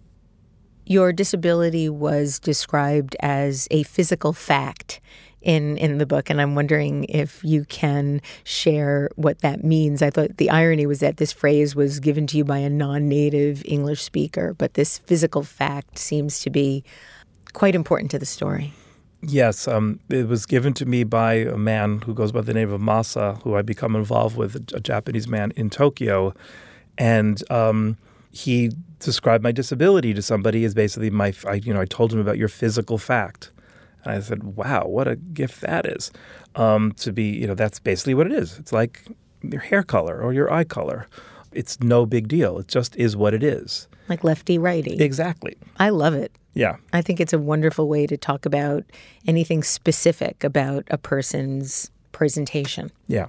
Your 0.86 1.14
disability 1.14 1.88
was 1.88 2.40
described 2.40 3.16
as 3.22 3.70
a 3.72 3.84
physical 3.84 4.34
fact 4.34 5.00
in 5.44 5.78
in 5.78 5.98
the 5.98 6.06
book 6.06 6.30
and 6.30 6.41
I'm 6.41 6.56
wondering 6.56 7.04
if 7.06 7.44
you 7.44 7.66
can 7.66 8.22
share 8.44 9.10
what 9.16 9.39
that 9.39 9.64
means. 9.64 10.02
I 10.02 10.10
thought 10.10 10.38
the 10.38 10.50
irony 10.50 10.86
was 10.86 11.00
that 11.02 11.18
this 11.18 11.32
phrase 11.32 11.76
was 11.76 12.00
given 12.00 12.26
to 12.28 12.38
you 12.38 12.46
by 12.46 12.58
a 12.60 12.70
non-native 12.70 13.64
English 13.66 14.02
speaker, 14.02 14.54
but 14.54 14.74
this 14.74 14.98
physical 14.98 15.44
fact 15.44 16.00
seems 16.00 16.39
to 16.41 16.50
be 16.50 16.84
quite 17.54 17.76
important 17.76 18.10
to 18.12 18.20
the 18.20 18.26
story. 18.26 18.74
Yes, 19.26 19.70
um, 19.70 20.02
it 20.10 20.28
was 20.28 20.46
given 20.46 20.74
to 20.74 20.86
me 20.86 21.06
by 21.06 21.34
a 21.36 21.56
man 21.56 22.02
who 22.02 22.14
goes 22.14 22.34
by 22.34 22.41
the 22.41 22.54
name 22.54 22.72
of 22.74 22.82
Masa, 22.82 23.41
who 23.44 23.56
I 23.56 23.62
become 23.62 23.96
involved 23.96 24.36
with, 24.36 24.56
a, 24.74 24.82
Japanese 24.82 25.30
man 25.30 25.54
in 25.56 25.70
Tokyo, 25.70 26.34
and 26.98 27.41
um, 27.50 27.98
he 28.32 28.72
described 29.00 29.41
my 29.41 29.54
disability 29.54 30.14
to 30.14 30.22
somebody 30.22 30.66
as 30.66 30.74
basically 30.74 31.10
my, 31.10 31.34
I, 31.48 31.54
you 31.54 31.74
know, 31.74 31.80
I 31.80 31.86
told 31.86 32.12
him 32.12 32.20
about 32.20 32.38
your 32.38 32.50
physical 32.50 32.98
fact. 32.98 33.52
And 34.04 34.14
I 34.14 34.20
said, 34.20 34.43
wow, 34.43 34.86
what 34.86 35.08
a 35.08 35.16
gift 35.16 35.62
that 35.62 35.86
is. 35.86 36.12
Um, 36.56 36.91
to 36.97 37.12
be, 37.12 37.24
you 37.24 37.47
know, 37.47 37.56
that's 37.56 37.80
basically 37.80 38.14
what 38.14 38.28
it 38.28 38.34
is. 38.34 38.60
It's 38.60 38.72
like 38.72 39.06
your 39.41 39.62
hair 39.62 39.84
color 39.84 40.22
or 40.22 40.34
your 40.34 40.51
eye 40.51 40.64
color. 40.64 41.08
It's 41.51 41.80
no 41.80 42.06
big 42.06 42.28
deal. 42.28 42.58
It 42.60 42.68
just 42.68 42.95
is 42.95 43.16
what 43.16 43.34
it 43.34 43.43
is. 43.43 43.88
Like 44.10 44.24
lefty 44.24 44.58
righty. 44.58 45.01
Exactly. 45.01 45.56
I 45.80 45.89
love 45.89 46.14
it. 46.14 46.32
Yeah. 46.54 46.76
I 46.91 47.01
think 47.01 47.20
it's 47.20 47.34
a 47.34 47.39
wonderful 47.39 47.88
way 47.88 48.06
to 48.08 48.18
talk 48.18 48.45
about 48.45 48.84
anything 49.28 49.64
specific 49.64 50.43
about 50.43 50.86
a 50.89 50.97
person's 50.97 51.89
presentation. 52.12 52.91
Yeah. 53.08 53.28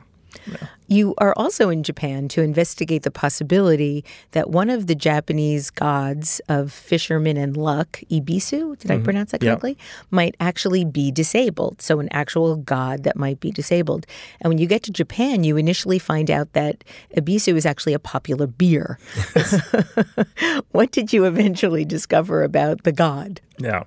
You 0.87 1.15
are 1.19 1.33
also 1.37 1.71
in 1.71 1.83
Japan 1.83 2.29
to 2.29 2.43
investigate 2.43 3.05
the 3.05 3.11
possibility 3.11 4.05
that 4.33 4.51
one 4.51 4.69
of 4.69 4.87
the 4.87 4.95
Japanese 4.95 5.71
gods 5.71 6.41
of 6.49 6.73
fishermen 6.73 7.37
and 7.39 7.57
luck, 7.57 8.01
Ebisu, 8.11 8.79
did 8.79 8.91
I 8.91 8.99
pronounce 8.99 9.31
that 9.31 9.41
Mm-hmm. 9.41 9.47
Yeah. 9.47 9.53
correctly? 9.53 9.79
Might 10.11 10.37
actually 10.41 10.85
be 10.85 11.11
disabled. 11.11 11.81
So, 11.81 12.01
an 12.01 12.09
actual 12.13 12.57
god 12.57 13.03
that 13.05 13.17
might 13.17 13.41
be 13.41 13.51
disabled. 13.51 14.07
And 14.41 14.51
when 14.51 14.59
you 14.59 14.67
get 14.67 14.83
to 14.85 14.93
Japan, 14.93 15.43
you 15.43 15.57
initially 15.57 15.99
find 15.99 16.31
out 16.31 16.53
that 16.53 16.85
Ebisu 17.17 17.57
is 17.57 17.65
actually 17.67 17.95
a 17.95 17.99
popular 17.99 18.47
beer. 18.47 18.99
what 20.71 20.91
did 20.91 21.13
you 21.13 21.25
eventually 21.25 21.85
discover 21.85 22.43
about 22.43 22.83
the 22.85 22.93
god? 22.93 23.41
Yeah. 23.59 23.85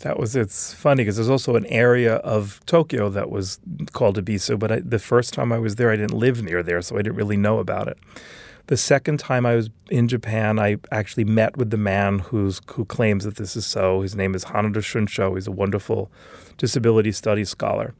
That 0.00 0.18
was, 0.18 0.36
it's 0.36 0.72
funny 0.72 1.02
because 1.02 1.16
there's 1.16 1.28
also 1.28 1.56
an 1.56 1.66
area 1.66 2.16
of 2.16 2.60
Tokyo 2.66 3.08
that 3.08 3.30
was 3.30 3.58
called 3.92 4.16
Ebisu, 4.16 4.58
but 4.58 4.70
I, 4.70 4.80
the 4.80 4.98
first 4.98 5.34
time 5.34 5.52
I 5.52 5.58
was 5.58 5.74
there, 5.74 5.90
I 5.90 5.96
didn't 5.96 6.16
live 6.16 6.42
near 6.42 6.62
there, 6.62 6.80
so 6.82 6.96
I 6.96 7.02
didn't 7.02 7.16
really 7.16 7.36
know 7.36 7.58
about 7.58 7.88
it. 7.88 7.98
The 8.68 8.76
second 8.76 9.18
time 9.18 9.46
I 9.46 9.56
was 9.56 9.70
in 9.90 10.08
Japan, 10.08 10.58
I 10.58 10.76
actually 10.92 11.24
met 11.24 11.56
with 11.56 11.70
the 11.70 11.78
man 11.78 12.18
who's 12.18 12.60
who 12.72 12.84
claims 12.84 13.24
that 13.24 13.36
this 13.36 13.56
is 13.56 13.64
so. 13.64 14.02
His 14.02 14.14
name 14.14 14.34
is 14.34 14.44
Hanada 14.44 14.76
Shuncho. 14.76 15.34
He's 15.34 15.46
a 15.46 15.50
wonderful 15.50 16.12
disability 16.58 17.12
studies 17.12 17.48
scholar. 17.48 17.94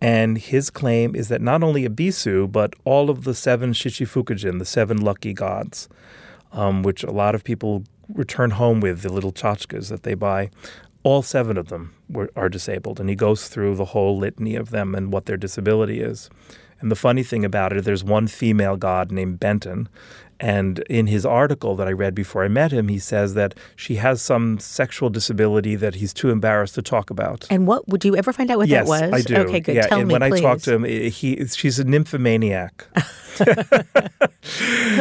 And 0.00 0.38
his 0.38 0.70
claim 0.70 1.14
is 1.14 1.28
that 1.28 1.42
not 1.42 1.62
only 1.62 1.86
Ebisu, 1.86 2.50
but 2.50 2.72
all 2.84 3.10
of 3.10 3.24
the 3.24 3.34
seven 3.34 3.72
Shichifukujin, 3.72 4.58
the 4.58 4.64
seven 4.64 4.96
lucky 4.96 5.34
gods, 5.34 5.90
um, 6.52 6.82
which 6.82 7.02
a 7.02 7.10
lot 7.10 7.34
of 7.34 7.44
people 7.44 7.84
return 8.14 8.52
home 8.52 8.80
with, 8.80 9.02
the 9.02 9.12
little 9.12 9.32
tchotchkes 9.32 9.90
that 9.90 10.04
they 10.04 10.14
buy, 10.14 10.48
all 11.02 11.22
seven 11.22 11.56
of 11.56 11.68
them 11.68 11.94
were, 12.08 12.30
are 12.36 12.48
disabled. 12.48 13.00
And 13.00 13.08
he 13.08 13.16
goes 13.16 13.48
through 13.48 13.76
the 13.76 13.86
whole 13.86 14.18
litany 14.18 14.56
of 14.56 14.70
them 14.70 14.94
and 14.94 15.12
what 15.12 15.26
their 15.26 15.36
disability 15.36 16.00
is. 16.00 16.30
And 16.80 16.90
the 16.90 16.96
funny 16.96 17.22
thing 17.22 17.44
about 17.44 17.72
it, 17.72 17.84
there's 17.84 18.04
one 18.04 18.26
female 18.28 18.76
god 18.76 19.10
named 19.10 19.40
Benten. 19.40 19.86
And 20.40 20.78
in 20.88 21.08
his 21.08 21.26
article 21.26 21.74
that 21.76 21.88
I 21.88 21.92
read 21.92 22.14
before 22.14 22.44
I 22.44 22.48
met 22.48 22.70
him, 22.70 22.86
he 22.86 23.00
says 23.00 23.34
that 23.34 23.54
she 23.74 23.96
has 23.96 24.22
some 24.22 24.60
sexual 24.60 25.10
disability 25.10 25.74
that 25.74 25.96
he's 25.96 26.14
too 26.14 26.30
embarrassed 26.30 26.76
to 26.76 26.82
talk 26.82 27.10
about. 27.10 27.46
And 27.50 27.66
what 27.66 27.88
would 27.88 28.04
you 28.04 28.14
ever 28.14 28.32
find 28.32 28.48
out 28.50 28.58
what 28.58 28.68
yes, 28.68 28.88
that 28.88 29.10
was? 29.10 29.12
I 29.12 29.26
do. 29.26 29.36
Okay, 29.36 29.58
good. 29.58 29.74
Yeah, 29.74 29.88
Tell 29.88 29.98
and 29.98 30.08
me, 30.08 30.12
when 30.12 30.30
please. 30.30 30.40
I 30.40 30.42
talked 30.42 30.64
to 30.64 30.74
him, 30.74 30.84
he 30.84 31.44
she's 31.46 31.80
a 31.80 31.84
nymphomaniac. 31.84 32.86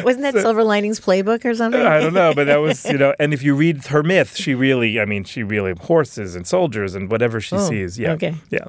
Wasn't 0.04 0.22
that 0.24 0.34
Silver 0.34 0.64
Linings 0.64 1.00
Playbook 1.00 1.46
or 1.46 1.54
something? 1.56 1.82
I 1.82 2.00
don't 2.00 2.14
know, 2.14 2.34
but 2.34 2.46
that 2.46 2.58
was 2.58 2.86
you 2.86 2.98
know. 2.98 3.14
And 3.20 3.34
if 3.34 3.42
you 3.44 3.56
read 3.56 3.86
her 3.88 4.04
myth, 4.04 4.36
she 4.36 4.54
really, 4.56 5.00
I 5.00 5.06
mean, 5.06 5.24
she 5.24 5.44
really 5.44 5.74
horses 5.80 6.36
and 6.36 6.46
soldiers 6.46 6.96
and 6.96 7.10
whatever 7.10 7.40
she 7.40 7.56
Oh, 7.56 7.70
sees. 7.70 7.98
Yeah, 7.98 8.12
okay. 8.14 8.36
yeah. 8.50 8.66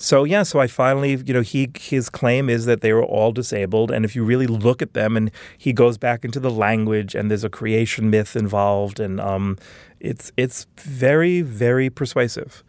So 0.00 0.22
yeah, 0.22 0.44
so 0.44 0.60
I 0.60 0.68
finally, 0.68 1.16
you 1.26 1.34
know, 1.34 1.40
he 1.40 1.70
his 1.76 2.08
claim 2.08 2.48
is 2.48 2.66
that 2.66 2.82
they 2.82 2.92
were 2.92 3.04
all 3.04 3.32
disabled, 3.32 3.90
and 3.90 4.04
if 4.04 4.14
you 4.14 4.24
really 4.24 4.46
look 4.46 4.80
at 4.80 4.94
them, 4.94 5.16
and 5.16 5.30
he 5.58 5.72
goes 5.72 5.98
back 5.98 6.24
into 6.24 6.38
the 6.38 6.52
language, 6.52 7.16
and 7.16 7.28
there's 7.28 7.42
a 7.42 7.50
creation 7.50 8.08
myth 8.08 8.36
involved, 8.36 9.00
and 9.00 9.20
um, 9.20 9.58
it's 9.98 10.30
it's 10.36 10.68
very 10.76 11.42
very 11.42 11.90
persuasive. 11.90 12.62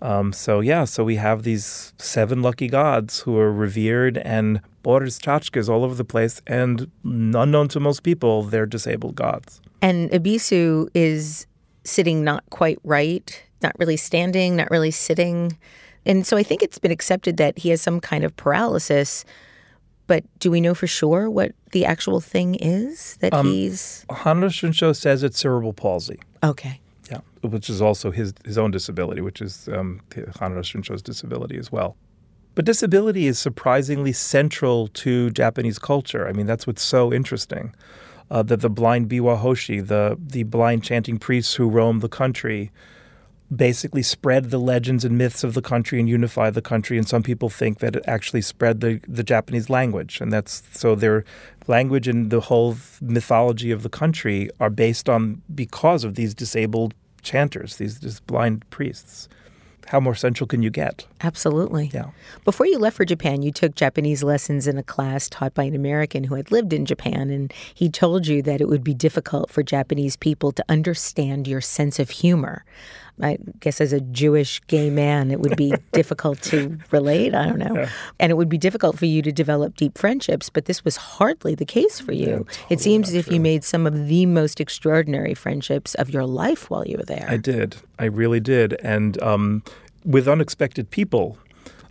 Um, 0.00 0.32
so 0.32 0.60
yeah, 0.60 0.84
so 0.84 1.04
we 1.04 1.16
have 1.16 1.42
these 1.42 1.92
seven 1.98 2.40
lucky 2.40 2.68
gods 2.68 3.20
who 3.20 3.38
are 3.38 3.52
revered 3.52 4.16
and 4.18 4.62
borders 4.82 5.18
tchotchkes 5.18 5.68
all 5.68 5.84
over 5.84 5.94
the 5.94 6.06
place, 6.06 6.40
and 6.46 6.90
unknown 7.04 7.68
to 7.68 7.80
most 7.80 8.02
people, 8.02 8.42
they're 8.44 8.66
disabled 8.66 9.14
gods. 9.14 9.60
And 9.82 10.10
Ebisu 10.10 10.88
is 10.94 11.46
sitting 11.84 12.24
not 12.24 12.44
quite 12.48 12.78
right, 12.82 13.42
not 13.62 13.76
really 13.78 13.98
standing, 13.98 14.56
not 14.56 14.70
really 14.70 14.90
sitting. 14.90 15.58
And 16.04 16.26
so 16.26 16.36
I 16.36 16.42
think 16.42 16.62
it's 16.62 16.78
been 16.78 16.90
accepted 16.90 17.36
that 17.36 17.58
he 17.58 17.68
has 17.70 17.80
some 17.80 18.00
kind 18.00 18.24
of 18.24 18.36
paralysis. 18.36 19.24
But 20.08 20.24
do 20.40 20.50
we 20.50 20.60
know 20.60 20.74
for 20.74 20.86
sure 20.88 21.30
what 21.30 21.52
the 21.70 21.84
actual 21.84 22.20
thing 22.20 22.56
is 22.56 23.16
that 23.20 23.32
Um, 23.32 23.46
he's 23.46 24.04
Hanada 24.10 24.50
Shuncho 24.50 24.94
says 24.94 25.22
it's 25.22 25.38
cerebral 25.38 25.72
palsy. 25.72 26.18
okay? 26.42 26.80
Yeah, 27.10 27.20
which 27.42 27.70
is 27.70 27.80
also 27.80 28.10
his 28.10 28.34
his 28.44 28.58
own 28.58 28.70
disability, 28.72 29.20
which 29.20 29.40
is 29.40 29.68
um, 29.68 30.00
Shuncho's 30.10 31.02
disability 31.02 31.56
as 31.58 31.70
well. 31.70 31.96
But 32.54 32.64
disability 32.66 33.26
is 33.26 33.38
surprisingly 33.38 34.12
central 34.12 34.88
to 34.88 35.30
Japanese 35.30 35.78
culture. 35.78 36.28
I 36.28 36.32
mean, 36.32 36.46
that's 36.46 36.66
what's 36.66 36.82
so 36.82 37.12
interesting. 37.12 37.74
Uh, 38.30 38.42
that 38.42 38.60
the 38.60 38.70
blind 38.70 39.08
biwa 39.10 39.36
hoshi, 39.38 39.80
the 39.80 40.16
the 40.18 40.42
blind 40.44 40.82
chanting 40.84 41.18
priests 41.18 41.54
who 41.54 41.68
roam 41.68 42.00
the 42.00 42.08
country, 42.08 42.70
basically 43.54 44.02
spread 44.02 44.50
the 44.50 44.58
legends 44.58 45.04
and 45.04 45.18
myths 45.18 45.44
of 45.44 45.54
the 45.54 45.62
country 45.62 46.00
and 46.00 46.08
unify 46.08 46.50
the 46.50 46.62
country. 46.62 46.96
And 46.96 47.08
some 47.08 47.22
people 47.22 47.50
think 47.50 47.78
that 47.80 47.96
it 47.96 48.04
actually 48.06 48.42
spread 48.42 48.80
the, 48.80 49.00
the 49.06 49.22
Japanese 49.22 49.68
language. 49.68 50.20
And 50.20 50.32
that's 50.32 50.62
so 50.72 50.94
their 50.94 51.24
language 51.66 52.08
and 52.08 52.30
the 52.30 52.40
whole 52.40 52.76
mythology 53.00 53.70
of 53.70 53.82
the 53.82 53.88
country 53.88 54.48
are 54.58 54.70
based 54.70 55.08
on 55.08 55.42
because 55.54 56.04
of 56.04 56.14
these 56.14 56.34
disabled 56.34 56.94
chanters, 57.22 57.76
these, 57.76 58.00
these 58.00 58.20
blind 58.20 58.68
priests. 58.70 59.28
How 59.86 60.00
more 60.00 60.14
central 60.14 60.46
can 60.46 60.62
you 60.62 60.70
get? 60.70 61.06
Absolutely. 61.20 61.90
Yeah. 61.92 62.10
Before 62.44 62.66
you 62.66 62.78
left 62.78 62.96
for 62.96 63.04
Japan, 63.04 63.42
you 63.42 63.50
took 63.52 63.74
Japanese 63.74 64.22
lessons 64.22 64.66
in 64.66 64.78
a 64.78 64.82
class 64.82 65.28
taught 65.28 65.54
by 65.54 65.64
an 65.64 65.74
American 65.74 66.24
who 66.24 66.36
had 66.36 66.50
lived 66.50 66.72
in 66.72 66.86
Japan, 66.86 67.30
and 67.30 67.52
he 67.74 67.90
told 67.90 68.26
you 68.26 68.42
that 68.42 68.60
it 68.60 68.68
would 68.68 68.84
be 68.84 68.94
difficult 68.94 69.50
for 69.50 69.62
Japanese 69.62 70.16
people 70.16 70.52
to 70.52 70.64
understand 70.68 71.48
your 71.48 71.60
sense 71.60 71.98
of 71.98 72.10
humor. 72.10 72.64
I 73.22 73.38
guess 73.60 73.80
as 73.80 73.92
a 73.92 74.00
Jewish 74.00 74.60
gay 74.66 74.90
man, 74.90 75.30
it 75.30 75.40
would 75.40 75.56
be 75.56 75.72
difficult 75.92 76.42
to 76.42 76.78
relate. 76.90 77.34
I 77.34 77.46
don't 77.46 77.58
know. 77.58 77.86
And 78.18 78.30
it 78.30 78.34
would 78.34 78.48
be 78.48 78.58
difficult 78.58 78.98
for 78.98 79.06
you 79.06 79.22
to 79.22 79.32
develop 79.32 79.76
deep 79.76 79.96
friendships, 79.96 80.50
but 80.50 80.64
this 80.64 80.84
was 80.84 80.96
hardly 80.96 81.54
the 81.54 81.64
case 81.64 82.00
for 82.00 82.12
you. 82.12 82.46
it 82.68 82.80
seems 82.80 83.08
as 83.08 83.14
if 83.14 83.30
you 83.30 83.40
made 83.40 83.64
some 83.64 83.86
of 83.86 84.08
the 84.08 84.26
most 84.26 84.60
extraordinary 84.60 85.34
friendships 85.34 85.94
of 85.94 86.10
your 86.10 86.26
life 86.26 86.68
while 86.68 86.86
you 86.86 86.96
were 86.98 87.04
there. 87.04 87.26
I 87.28 87.36
did. 87.36 87.76
I 87.98 88.06
really 88.06 88.40
did. 88.40 88.74
And 88.82 89.22
um, 89.22 89.62
with 90.04 90.28
unexpected 90.28 90.90
people. 90.90 91.38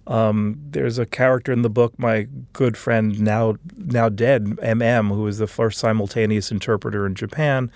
Um, 0.08 0.60
there's 0.72 0.98
a 0.98 1.06
character 1.06 1.54
in 1.54 1.62
the 1.62 1.70
book, 1.70 1.98
my 1.98 2.28
good 2.54 2.76
friend, 2.76 3.22
now 3.22 3.56
now 3.78 4.10
dead, 4.10 4.46
MM, 4.46 5.10
who 5.10 5.22
was 5.22 5.38
the 5.38 5.48
first 5.48 5.80
simultaneous 5.80 6.52
interpreter 6.52 7.06
in 7.06 7.14
Japan. 7.14 7.72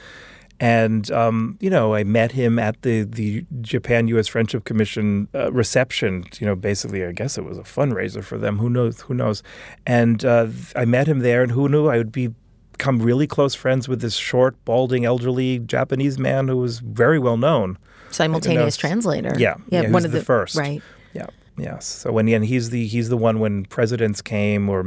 And 0.59 1.11
um, 1.11 1.57
you 1.59 1.69
know, 1.69 1.95
I 1.95 2.03
met 2.03 2.31
him 2.31 2.59
at 2.59 2.81
the 2.81 3.03
the 3.03 3.45
Japan 3.61 4.07
U.S. 4.09 4.27
Friendship 4.27 4.63
Commission 4.63 5.27
uh, 5.35 5.51
reception. 5.51 6.25
You 6.39 6.47
know, 6.47 6.55
basically, 6.55 7.03
I 7.03 7.11
guess 7.11 7.37
it 7.37 7.43
was 7.43 7.57
a 7.57 7.63
fundraiser 7.63 8.23
for 8.23 8.37
them. 8.37 8.57
Who 8.59 8.69
knows? 8.69 9.01
Who 9.01 9.13
knows? 9.13 9.43
And 9.85 10.23
uh, 10.23 10.47
I 10.75 10.85
met 10.85 11.07
him 11.07 11.19
there, 11.19 11.43
and 11.43 11.51
who 11.51 11.67
knew 11.67 11.87
I 11.87 11.97
would 11.97 12.11
be 12.11 12.29
become 12.77 12.99
really 12.99 13.25
close 13.25 13.55
friends 13.55 13.87
with 13.87 14.01
this 14.01 14.15
short, 14.15 14.63
balding, 14.65 15.05
elderly 15.05 15.59
Japanese 15.59 16.19
man 16.19 16.49
who 16.49 16.57
was 16.57 16.79
very 16.79 17.19
well 17.19 17.37
known. 17.37 17.77
Simultaneous 18.11 18.77
translator. 18.77 19.33
Yeah, 19.37 19.55
Yeah, 19.69 19.83
yeah, 19.83 19.91
one 19.91 20.05
of 20.05 20.11
the 20.11 20.21
first. 20.21 20.55
Right. 20.55 20.81
Yeah. 21.13 21.27
Yes. 21.57 21.85
So 21.85 22.11
when 22.11 22.27
and 22.27 22.43
he's 22.43 22.69
the 22.69 22.85
he's 22.85 23.09
the 23.09 23.17
one 23.17 23.39
when 23.39 23.65
presidents 23.65 24.21
came 24.21 24.69
or 24.69 24.83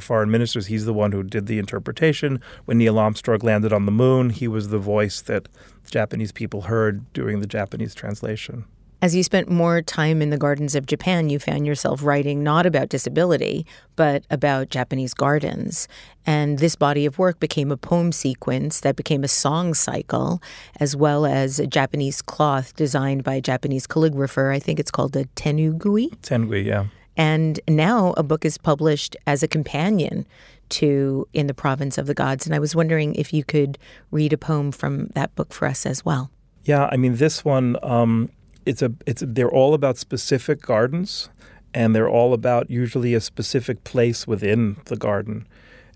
foreign 0.00 0.30
ministers, 0.30 0.66
he's 0.66 0.84
the 0.84 0.92
one 0.92 1.12
who 1.12 1.22
did 1.22 1.46
the 1.46 1.58
interpretation. 1.58 2.40
When 2.64 2.78
Neil 2.78 2.98
Armstrong 2.98 3.38
landed 3.42 3.72
on 3.72 3.86
the 3.86 3.92
moon, 3.92 4.30
he 4.30 4.48
was 4.48 4.68
the 4.68 4.78
voice 4.78 5.20
that 5.22 5.48
Japanese 5.88 6.32
people 6.32 6.62
heard 6.62 7.10
during 7.12 7.40
the 7.40 7.46
Japanese 7.46 7.94
translation. 7.94 8.64
As 9.00 9.14
you 9.14 9.22
spent 9.22 9.48
more 9.48 9.80
time 9.80 10.20
in 10.20 10.30
the 10.30 10.36
gardens 10.36 10.74
of 10.74 10.84
Japan, 10.86 11.30
you 11.30 11.38
found 11.38 11.64
yourself 11.64 12.02
writing 12.02 12.42
not 12.42 12.66
about 12.66 12.88
disability, 12.88 13.64
but 13.94 14.24
about 14.28 14.70
Japanese 14.70 15.14
gardens. 15.14 15.86
And 16.26 16.58
this 16.58 16.74
body 16.74 17.06
of 17.06 17.16
work 17.16 17.38
became 17.38 17.70
a 17.70 17.76
poem 17.76 18.10
sequence 18.10 18.80
that 18.80 18.96
became 18.96 19.22
a 19.22 19.28
song 19.28 19.74
cycle, 19.74 20.42
as 20.80 20.96
well 20.96 21.26
as 21.26 21.60
a 21.60 21.66
Japanese 21.68 22.20
cloth 22.20 22.74
designed 22.74 23.22
by 23.22 23.34
a 23.34 23.40
Japanese 23.40 23.86
calligrapher. 23.86 24.52
I 24.52 24.58
think 24.58 24.80
it's 24.80 24.90
called 24.90 25.14
a 25.14 25.26
tenugui. 25.36 26.08
Tengui, 26.22 26.64
yeah. 26.64 26.86
And 27.16 27.60
now 27.68 28.14
a 28.16 28.24
book 28.24 28.44
is 28.44 28.58
published 28.58 29.16
as 29.28 29.44
a 29.44 29.48
companion 29.48 30.26
to 30.70 31.28
In 31.32 31.46
the 31.46 31.54
Province 31.54 31.98
of 31.98 32.06
the 32.06 32.14
Gods. 32.14 32.46
And 32.46 32.54
I 32.54 32.58
was 32.58 32.74
wondering 32.74 33.14
if 33.14 33.32
you 33.32 33.44
could 33.44 33.78
read 34.10 34.32
a 34.32 34.38
poem 34.38 34.72
from 34.72 35.06
that 35.14 35.32
book 35.36 35.52
for 35.52 35.68
us 35.68 35.86
as 35.86 36.04
well. 36.04 36.32
Yeah, 36.64 36.88
I 36.90 36.96
mean 36.96 37.14
this 37.14 37.44
one, 37.44 37.76
um, 37.82 38.30
it's 38.68 38.82
a 38.82 38.92
it's 39.06 39.22
they're 39.26 39.50
all 39.50 39.72
about 39.72 39.96
specific 39.96 40.60
gardens, 40.60 41.30
and 41.72 41.94
they're 41.94 42.08
all 42.08 42.34
about 42.34 42.70
usually 42.70 43.14
a 43.14 43.20
specific 43.20 43.82
place 43.82 44.26
within 44.26 44.76
the 44.84 44.96
garden. 44.96 45.46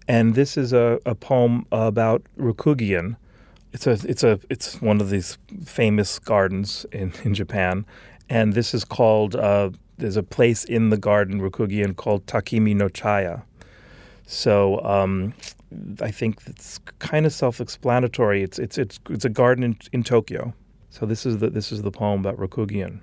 And 0.08 0.34
this 0.34 0.56
is 0.56 0.72
a, 0.72 0.98
a 1.06 1.14
poem 1.14 1.66
about 1.70 2.22
Rikugien, 2.38 3.16
It's 3.72 3.86
a 3.86 3.98
it's 4.08 4.24
a 4.24 4.40
it's 4.48 4.80
one 4.80 5.00
of 5.02 5.10
these 5.10 5.38
famous 5.64 6.18
gardens 6.18 6.86
in, 6.92 7.12
in 7.24 7.34
Japan, 7.34 7.84
and 8.28 8.54
this 8.54 8.74
is 8.74 8.84
called. 8.84 9.36
Uh, 9.36 9.70
there's 9.98 10.16
a 10.16 10.22
place 10.22 10.64
in 10.64 10.90
the 10.90 10.96
garden 10.96 11.40
Rikugien 11.40 11.94
called 11.94 12.26
Takimi 12.26 12.74
no 12.74 12.88
Chaya. 12.88 13.42
So 14.26 14.80
um, 14.82 15.34
I 16.00 16.10
think 16.10 16.38
it's 16.46 16.80
kind 16.98 17.26
of 17.26 17.32
self-explanatory. 17.32 18.42
It's 18.42 18.58
it's 18.58 18.78
it's 18.78 18.98
it's 19.10 19.26
a 19.26 19.28
garden 19.28 19.62
in, 19.62 19.76
in 19.92 20.02
Tokyo. 20.02 20.54
So 20.92 21.06
this 21.06 21.24
is 21.24 21.38
the 21.38 21.48
this 21.48 21.72
is 21.72 21.80
the 21.80 21.90
poem 21.90 22.20
about 22.20 22.36
Rikugien. 22.36 23.00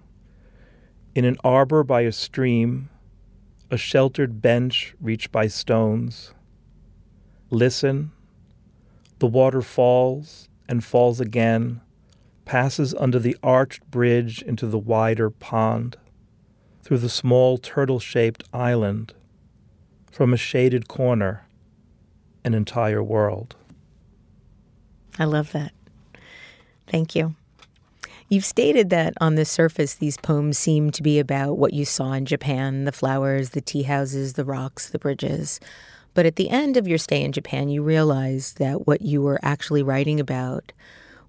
In 1.15 1.25
an 1.25 1.37
arbor 1.43 1.83
by 1.83 2.01
a 2.01 2.11
stream, 2.11 2.89
a 3.71 3.77
sheltered 3.77 4.43
bench 4.43 4.93
reached 5.01 5.31
by 5.31 5.47
stones. 5.47 6.35
Listen. 7.49 8.11
The 9.17 9.27
water 9.27 9.63
falls 9.63 10.49
and 10.69 10.83
falls 10.83 11.19
again, 11.19 11.81
passes 12.45 12.93
under 12.93 13.17
the 13.17 13.35
arched 13.41 13.89
bridge 13.89 14.43
into 14.43 14.67
the 14.67 14.77
wider 14.77 15.31
pond, 15.31 15.97
through 16.83 16.99
the 16.99 17.09
small 17.09 17.57
turtle 17.57 17.99
shaped 17.99 18.43
island, 18.53 19.13
from 20.11 20.31
a 20.31 20.37
shaded 20.37 20.87
corner, 20.87 21.47
an 22.45 22.53
entire 22.53 23.03
world. 23.03 23.55
I 25.17 25.25
love 25.25 25.51
that. 25.53 25.73
Thank 26.87 27.15
you. 27.15 27.35
You've 28.31 28.45
stated 28.45 28.91
that 28.91 29.15
on 29.19 29.33
the 29.33 29.43
surface, 29.43 29.95
these 29.95 30.15
poems 30.15 30.55
seem 30.55 30.91
to 30.91 31.01
be 31.01 31.17
about 31.17 31.57
what 31.57 31.73
you 31.73 31.83
saw 31.83 32.13
in 32.13 32.25
Japan 32.25 32.83
the 32.83 32.91
flowers, 32.91 33.49
the 33.49 33.61
tea 33.61 33.81
houses, 33.81 34.33
the 34.33 34.45
rocks, 34.45 34.87
the 34.87 34.99
bridges. 34.99 35.59
But 36.13 36.27
at 36.27 36.35
the 36.35 36.51
end 36.51 36.77
of 36.77 36.87
your 36.87 36.99
stay 36.99 37.23
in 37.23 37.31
Japan, 37.31 37.69
you 37.69 37.81
realized 37.81 38.59
that 38.59 38.85
what 38.85 39.01
you 39.01 39.23
were 39.23 39.39
actually 39.41 39.81
writing 39.81 40.19
about 40.19 40.71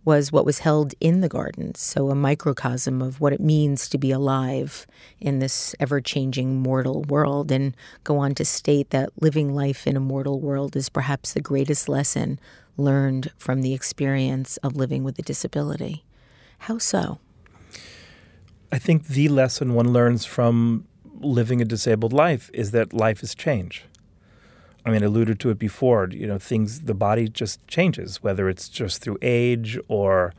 was 0.05 0.31
what 0.31 0.45
was 0.45 0.59
held 0.59 0.93
in 1.01 1.23
the 1.23 1.29
gardens, 1.29 1.81
so 1.81 2.11
a 2.11 2.15
microcosm 2.15 3.01
of 3.01 3.19
what 3.19 3.33
it 3.33 3.41
means 3.41 3.89
to 3.89 3.97
be 3.97 4.11
alive 4.11 4.87
in 5.21 5.39
this 5.39 5.75
ever 5.81 6.03
changing 6.03 6.61
mortal 6.61 7.03
world, 7.05 7.51
and 7.51 7.75
go 8.05 8.19
on 8.19 8.35
to 8.35 8.45
state 8.45 8.91
that 8.91 9.09
living 9.23 9.55
life 9.55 9.87
in 9.87 9.97
a 9.97 10.01
mortal 10.01 10.39
world 10.39 10.77
is 10.77 10.91
perhaps 10.91 11.33
the 11.33 11.41
greatest 11.41 11.89
lesson 11.89 12.39
learned 12.77 13.31
from 13.39 13.63
the 13.63 13.73
experience 13.73 14.59
of 14.59 14.77
living 14.77 15.03
with 15.03 15.19
a 15.19 15.23
disability. 15.23 16.05
How 16.61 16.77
so? 16.77 17.19
I 18.71 18.79
think 18.79 19.09
the 19.09 19.29
lesson 19.29 19.73
one 19.73 19.95
learns 19.95 20.27
from 20.27 20.87
living 21.19 21.63
a 21.63 21.65
disabled 21.65 22.13
life 22.13 22.51
is 22.53 22.71
that 22.73 22.93
life 22.93 23.23
is 23.23 23.35
change. 23.35 23.85
I 24.85 24.91
mean, 24.91 25.03
I 25.03 25.07
alluded 25.07 25.41
to 25.41 25.51
it 25.51 25.59
before. 25.59 26.09
You 26.11 26.27
know, 26.27 26.39
things 26.39 26.81
the 26.83 26.95
body 26.95 27.29
just 27.29 27.67
changes, 27.67 28.23
whether 28.23 28.49
it's 28.49 28.69
just 28.69 29.01
through 29.01 29.17
age 29.23 29.79
or 29.89 30.35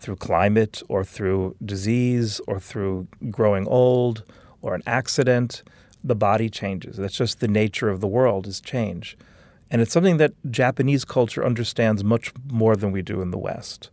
through 0.00 0.16
climate 0.16 0.82
or 0.88 1.04
through 1.04 1.54
disease 1.64 2.40
or 2.48 2.58
through 2.58 3.06
growing 3.30 3.66
old 3.68 4.24
or 4.62 4.74
an 4.74 4.82
accident. 4.84 5.62
The 6.02 6.16
body 6.16 6.50
changes. 6.50 6.96
That's 6.96 7.16
just 7.16 7.38
the 7.38 7.46
nature 7.46 7.88
of 7.88 8.00
the 8.00 8.08
world 8.08 8.48
is 8.48 8.60
change. 8.60 9.16
And 9.70 9.80
it's 9.80 9.92
something 9.92 10.16
that 10.16 10.32
Japanese 10.50 11.04
culture 11.04 11.46
understands 11.46 12.02
much 12.02 12.32
more 12.50 12.74
than 12.74 12.90
we 12.90 13.00
do 13.00 13.22
in 13.22 13.30
the 13.30 13.38
West 13.38 13.90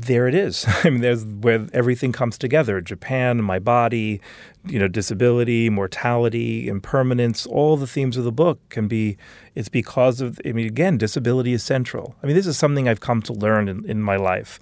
there 0.00 0.26
it 0.26 0.34
is. 0.34 0.64
I 0.84 0.90
mean, 0.90 1.02
there's 1.02 1.24
where 1.24 1.66
everything 1.72 2.12
comes 2.12 2.38
together 2.38 2.80
Japan, 2.80 3.42
my 3.42 3.58
body, 3.58 4.20
you 4.66 4.78
know, 4.78 4.88
disability, 4.88 5.68
mortality, 5.68 6.66
impermanence, 6.68 7.46
all 7.46 7.76
the 7.76 7.86
themes 7.86 8.16
of 8.16 8.24
the 8.24 8.32
book 8.32 8.58
can 8.70 8.88
be, 8.88 9.18
it's 9.54 9.68
because 9.68 10.20
of, 10.20 10.40
I 10.46 10.52
mean, 10.52 10.66
again, 10.66 10.96
disability 10.96 11.52
is 11.52 11.62
central. 11.62 12.14
I 12.22 12.26
mean, 12.26 12.36
this 12.36 12.46
is 12.46 12.56
something 12.56 12.88
I've 12.88 13.00
come 13.00 13.20
to 13.22 13.32
learn 13.32 13.68
in, 13.68 13.84
in 13.84 14.02
my 14.02 14.16
life 14.16 14.58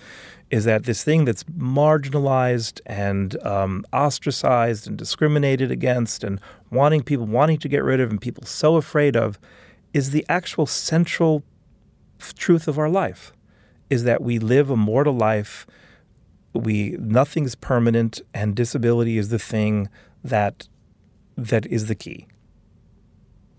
is 0.51 0.65
that 0.65 0.83
this 0.83 1.05
thing 1.05 1.27
that's 1.27 1.45
marginalized 1.45 2.81
and 2.85 3.41
um, 3.47 3.85
ostracized 3.93 4.89
and 4.89 4.99
discriminated 4.99 5.71
against 5.71 6.25
and 6.25 6.41
wanting 6.73 7.05
people 7.05 7.25
wanting 7.25 7.59
to 7.59 7.69
get 7.69 7.85
rid 7.85 8.01
of 8.01 8.11
and 8.11 8.21
people 8.21 8.45
so 8.45 8.75
afraid 8.75 9.17
of 9.17 9.39
is 9.95 10.11
the 10.11 10.27
actual 10.29 10.67
central 10.67 11.45
truth 12.19 12.67
of 12.67 12.81
our 12.81 12.89
life 12.89 13.33
is 13.91 14.05
that 14.05 14.23
we 14.23 14.39
live 14.39 14.71
a 14.71 14.77
mortal 14.77 15.15
life. 15.15 15.67
We 16.55 16.97
nothing's 16.99 17.55
permanent, 17.55 18.23
and 18.33 18.55
disability 18.55 19.19
is 19.19 19.29
the 19.29 19.39
thing 19.39 19.89
that 20.25 20.69
that 21.37 21.67
is 21.67 21.87
the 21.87 21.95
key. 21.95 22.27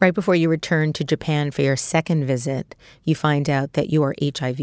Right 0.02 0.16
before 0.16 0.34
you 0.34 0.50
return 0.50 0.94
to 0.94 1.04
Japan 1.04 1.52
for 1.52 1.62
your 1.62 1.76
second 1.76 2.26
visit, 2.26 2.74
you 3.04 3.14
find 3.14 3.48
out 3.48 3.74
that 3.74 3.92
you 3.92 4.02
are 4.02 4.16
HIV. 4.20 4.62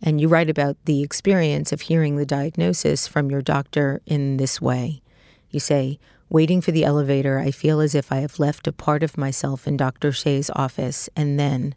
And 0.00 0.20
you 0.20 0.28
write 0.28 0.48
about 0.48 0.78
the 0.86 1.02
experience 1.02 1.70
of 1.70 1.82
hearing 1.82 2.16
the 2.16 2.24
diagnosis 2.24 3.06
from 3.06 3.30
your 3.30 3.42
doctor 3.42 4.00
in 4.06 4.38
this 4.38 4.58
way. 4.58 5.02
You 5.50 5.60
say, 5.60 5.98
Waiting 6.28 6.60
for 6.60 6.72
the 6.72 6.84
elevator, 6.84 7.38
I 7.38 7.50
feel 7.50 7.78
as 7.80 7.94
if 7.94 8.10
I 8.10 8.16
have 8.16 8.40
left 8.40 8.66
a 8.66 8.72
part 8.72 9.02
of 9.02 9.18
myself 9.18 9.66
in 9.68 9.76
Dr. 9.76 10.10
Shea's 10.10 10.50
office, 10.56 11.08
and 11.14 11.38
then 11.38 11.74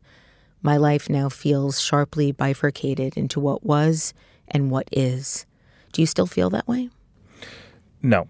my 0.62 0.78
life 0.78 1.10
now 1.10 1.30
feels 1.30 1.80
sharply 1.80 2.32
bifurcated 2.32 3.18
into 3.18 3.39
what 3.39 3.64
was 3.64 4.14
and 4.47 4.72
what 4.72 4.88
is. 4.91 5.45
Do 5.91 6.01
you 6.01 6.05
still 6.05 6.28
feel 6.28 6.49
that 6.49 6.68
way? 6.68 6.89
No. 8.01 8.28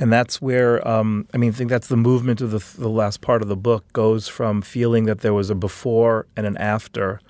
And 0.00 0.12
that's 0.12 0.40
where, 0.40 0.86
um, 0.86 1.26
I 1.34 1.38
mean, 1.38 1.50
I 1.50 1.54
think 1.54 1.70
that's 1.70 1.88
the 1.88 1.96
movement 1.96 2.40
of 2.40 2.52
the, 2.52 2.64
the 2.80 2.88
last 2.88 3.20
part 3.20 3.42
of 3.42 3.48
the 3.48 3.56
book 3.56 3.92
goes 3.92 4.28
from 4.28 4.62
feeling 4.62 5.06
that 5.06 5.20
there 5.20 5.34
was 5.34 5.50
a 5.50 5.56
before 5.56 6.26
and 6.36 6.46
an 6.46 6.56
after 6.58 7.20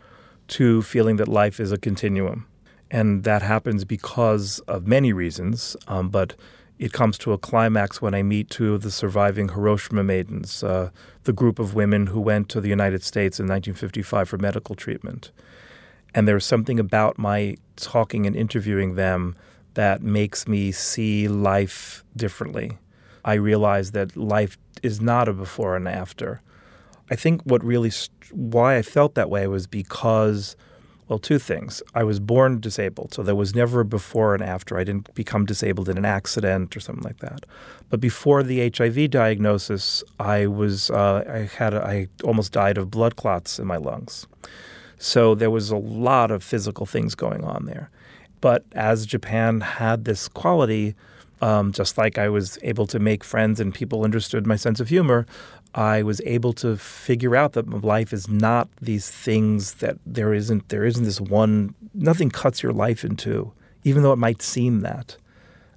to 0.49 0.83
feeling 0.83 1.17
that 1.17 1.29
life 1.29 1.61
is 1.61 1.73
a 1.73 1.79
continuum. 1.79 2.47
And 2.91 3.25
that 3.25 3.43
happens 3.43 3.85
because 3.85 4.61
of 4.61 4.87
many 4.87 5.13
reasons, 5.13 5.77
um, 5.89 6.09
but 6.11 6.35
it 6.79 6.93
comes 6.93 7.19
to 7.19 7.33
a 7.33 7.39
climax 7.39 8.01
when 8.01 8.15
I 8.15 8.23
meet 8.23 8.51
two 8.51 8.75
of 8.75 8.83
the 8.83 8.91
surviving 8.91 9.49
Hiroshima 9.49 10.05
maidens, 10.05 10.63
uh, 10.63 10.91
the 11.25 11.33
group 11.33 11.59
of 11.59 11.75
women 11.75 12.07
who 12.07 12.21
went 12.21 12.49
to 12.51 12.61
the 12.61 12.69
United 12.69 13.03
States 13.03 13.41
in 13.41 13.45
1955 13.47 14.29
for 14.29 14.39
medical 14.39 14.75
treatment. 14.75 15.33
And 16.15 16.27
there's 16.27 16.45
something 16.45 16.79
about 16.79 17.19
my 17.19 17.57
talking 17.77 18.27
and 18.27 18.37
interviewing 18.37 18.95
them 18.95 19.37
that 19.75 20.03
makes 20.03 20.49
me 20.49 20.73
see 20.73 21.29
life 21.29 22.05
differently. 22.17 22.79
I 23.25 23.35
realize 23.35 23.91
that 23.93 24.17
life 24.17 24.57
is 24.83 25.01
not 25.01 25.29
a 25.29 25.33
before 25.33 25.77
and 25.77 25.89
after. 25.89 26.41
I 27.11 27.17
think 27.17 27.43
what 27.43 27.65
really, 27.65 27.91
why 28.31 28.77
I 28.77 28.83
felt 28.83 29.15
that 29.15 29.31
way 29.31 29.47
was 29.47 29.67
because 29.67 30.57
well, 31.09 31.19
two 31.19 31.39
things. 31.39 31.83
I 31.95 32.05
was 32.05 32.21
born 32.21 32.61
disabled, 32.61 33.15
so 33.15 33.23
there 33.23 33.35
was 33.35 33.55
never 33.55 33.83
before 33.83 34.35
and 34.35 34.43
after. 34.43 34.79
I 34.79 34.85
didn't 34.85 35.13
become 35.15 35.47
disabled 35.47 35.89
in 35.89 35.97
an 35.97 36.05
accident 36.05 36.77
or 36.77 36.81
something 36.81 37.05
like 37.05 37.21
that. 37.21 37.47
But 37.89 38.01
before 38.01 38.43
the 38.43 38.71
HIV 38.71 39.11
diagnosis, 39.11 40.05
I 40.21 40.47
was 40.47 40.91
uh, 40.91 41.25
I 41.27 41.57
had 41.57 41.73
a, 41.73 41.85
I 41.85 42.09
almost 42.23 42.53
died 42.53 42.77
of 42.77 42.91
blood 42.91 43.17
clots 43.17 43.59
in 43.59 43.67
my 43.67 43.79
lungs. 43.79 44.27
So 44.99 45.35
there 45.35 45.51
was 45.51 45.71
a 45.71 45.77
lot 45.77 46.31
of 46.31 46.43
physical 46.43 46.85
things 46.85 47.15
going 47.15 47.43
on 47.43 47.65
there. 47.65 47.91
But 48.41 48.65
as 48.73 49.07
Japan 49.07 49.63
had 49.63 50.05
this 50.05 50.29
quality, 50.29 50.95
um, 51.41 51.73
just 51.73 51.97
like 51.97 52.19
I 52.19 52.29
was 52.29 52.59
able 52.63 52.87
to 52.89 52.99
make 52.99 53.25
friends 53.25 53.61
and 53.61 53.73
people 53.73 54.05
understood 54.05 54.47
my 54.47 54.57
sense 54.57 54.81
of 54.81 54.89
humor, 54.89 55.27
I 55.75 56.03
was 56.03 56.21
able 56.25 56.53
to 56.55 56.77
figure 56.77 57.37
out 57.37 57.53
that 57.53 57.85
life 57.85 58.13
is 58.13 58.29
not 58.29 58.69
these 58.81 59.11
things 59.11 59.75
that 59.75 59.99
there 60.07 60.33
isn't 60.33 60.69
there 60.71 60.85
isn't 60.85 61.05
this 61.05 61.21
one 61.21 61.75
nothing 61.95 62.31
cuts 62.31 62.63
your 62.63 62.73
life 62.73 63.05
into, 63.05 63.53
even 63.85 64.03
though 64.03 64.13
it 64.13 64.19
might 64.19 64.43
seem 64.43 64.81
that. 64.81 65.17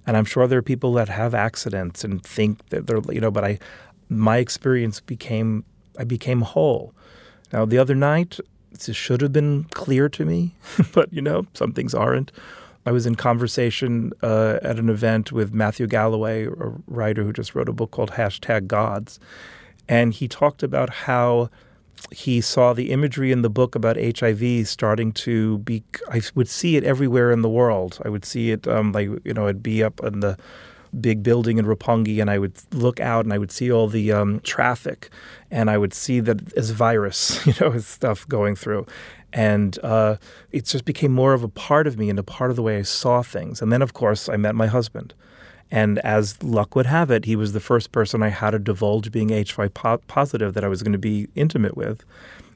And 0.07 0.17
I'm 0.17 0.25
sure 0.25 0.47
there 0.47 0.59
are 0.59 0.63
people 0.63 0.93
that 0.93 1.09
have 1.09 1.33
accidents 1.35 2.03
and 2.03 2.23
think 2.23 2.67
that 2.69 2.87
they're 2.87 3.01
you 3.11 3.21
know, 3.21 3.31
but 3.31 3.43
I 3.43 3.59
my 4.09 4.37
experience 4.37 4.99
became 4.99 5.65
I 5.99 6.03
became 6.03 6.41
whole. 6.41 6.93
Now 7.51 7.65
the 7.65 7.77
other 7.77 7.95
night 7.95 8.39
this 8.71 8.95
should 8.95 9.19
have 9.21 9.33
been 9.33 9.65
clear 9.65 10.07
to 10.09 10.25
me, 10.25 10.55
but 10.93 11.11
you 11.11 11.21
know, 11.21 11.45
some 11.53 11.73
things 11.73 11.93
aren't. 11.93 12.31
I 12.83 12.91
was 12.91 13.05
in 13.05 13.13
conversation 13.13 14.11
uh, 14.23 14.57
at 14.63 14.79
an 14.79 14.89
event 14.89 15.31
with 15.31 15.53
Matthew 15.53 15.85
Gallaway, 15.85 16.45
a 16.47 16.73
writer 16.87 17.23
who 17.23 17.31
just 17.31 17.53
wrote 17.53 17.69
a 17.69 17.73
book 17.73 17.91
called 17.91 18.11
Hashtag 18.11 18.65
Gods 18.65 19.19
and 19.91 20.13
he 20.13 20.27
talked 20.29 20.63
about 20.63 20.89
how 20.89 21.49
he 22.11 22.39
saw 22.39 22.71
the 22.71 22.91
imagery 22.91 23.31
in 23.31 23.41
the 23.41 23.49
book 23.49 23.75
about 23.75 23.97
HIV 23.97 24.65
starting 24.67 25.11
to 25.11 25.57
be. 25.59 25.83
I 26.09 26.21
would 26.33 26.47
see 26.47 26.77
it 26.77 26.85
everywhere 26.85 27.29
in 27.29 27.41
the 27.41 27.49
world. 27.49 27.99
I 28.05 28.07
would 28.07 28.23
see 28.23 28.51
it, 28.51 28.67
um, 28.67 28.93
like 28.93 29.09
you 29.25 29.33
know, 29.33 29.47
it'd 29.49 29.61
be 29.61 29.83
up 29.83 30.01
in 30.01 30.21
the 30.21 30.37
big 30.99 31.23
building 31.23 31.57
in 31.57 31.65
Roppongi, 31.65 32.21
and 32.21 32.29
I 32.31 32.39
would 32.39 32.53
look 32.73 33.01
out 33.01 33.25
and 33.25 33.33
I 33.33 33.37
would 33.37 33.51
see 33.51 33.69
all 33.69 33.89
the 33.89 34.13
um, 34.13 34.39
traffic, 34.39 35.09
and 35.51 35.69
I 35.69 35.77
would 35.77 35.93
see 35.93 36.21
that 36.21 36.53
as 36.53 36.69
virus, 36.69 37.45
you 37.45 37.53
know, 37.59 37.73
as 37.73 37.85
stuff 37.85 38.25
going 38.29 38.55
through. 38.55 38.85
And 39.33 39.77
uh, 39.83 40.17
it 40.51 40.65
just 40.65 40.85
became 40.85 41.11
more 41.11 41.33
of 41.33 41.43
a 41.43 41.49
part 41.49 41.85
of 41.85 41.97
me 41.97 42.09
and 42.09 42.17
a 42.17 42.23
part 42.23 42.49
of 42.49 42.55
the 42.55 42.63
way 42.63 42.77
I 42.77 42.81
saw 42.83 43.21
things. 43.21 43.61
And 43.61 43.71
then, 43.71 43.81
of 43.81 43.93
course, 43.93 44.29
I 44.29 44.37
met 44.37 44.55
my 44.55 44.67
husband. 44.67 45.13
And 45.71 45.99
as 45.99 46.43
luck 46.43 46.75
would 46.75 46.85
have 46.85 47.09
it, 47.09 47.25
he 47.25 47.37
was 47.37 47.53
the 47.53 47.61
first 47.61 47.91
person 47.93 48.21
I 48.21 48.29
had 48.29 48.51
to 48.51 48.59
divulge 48.59 49.11
being 49.11 49.29
HIV 49.29 49.73
positive 50.07 50.53
that 50.53 50.63
I 50.63 50.67
was 50.67 50.83
going 50.83 50.91
to 50.91 50.99
be 50.99 51.29
intimate 51.35 51.77
with. 51.77 52.03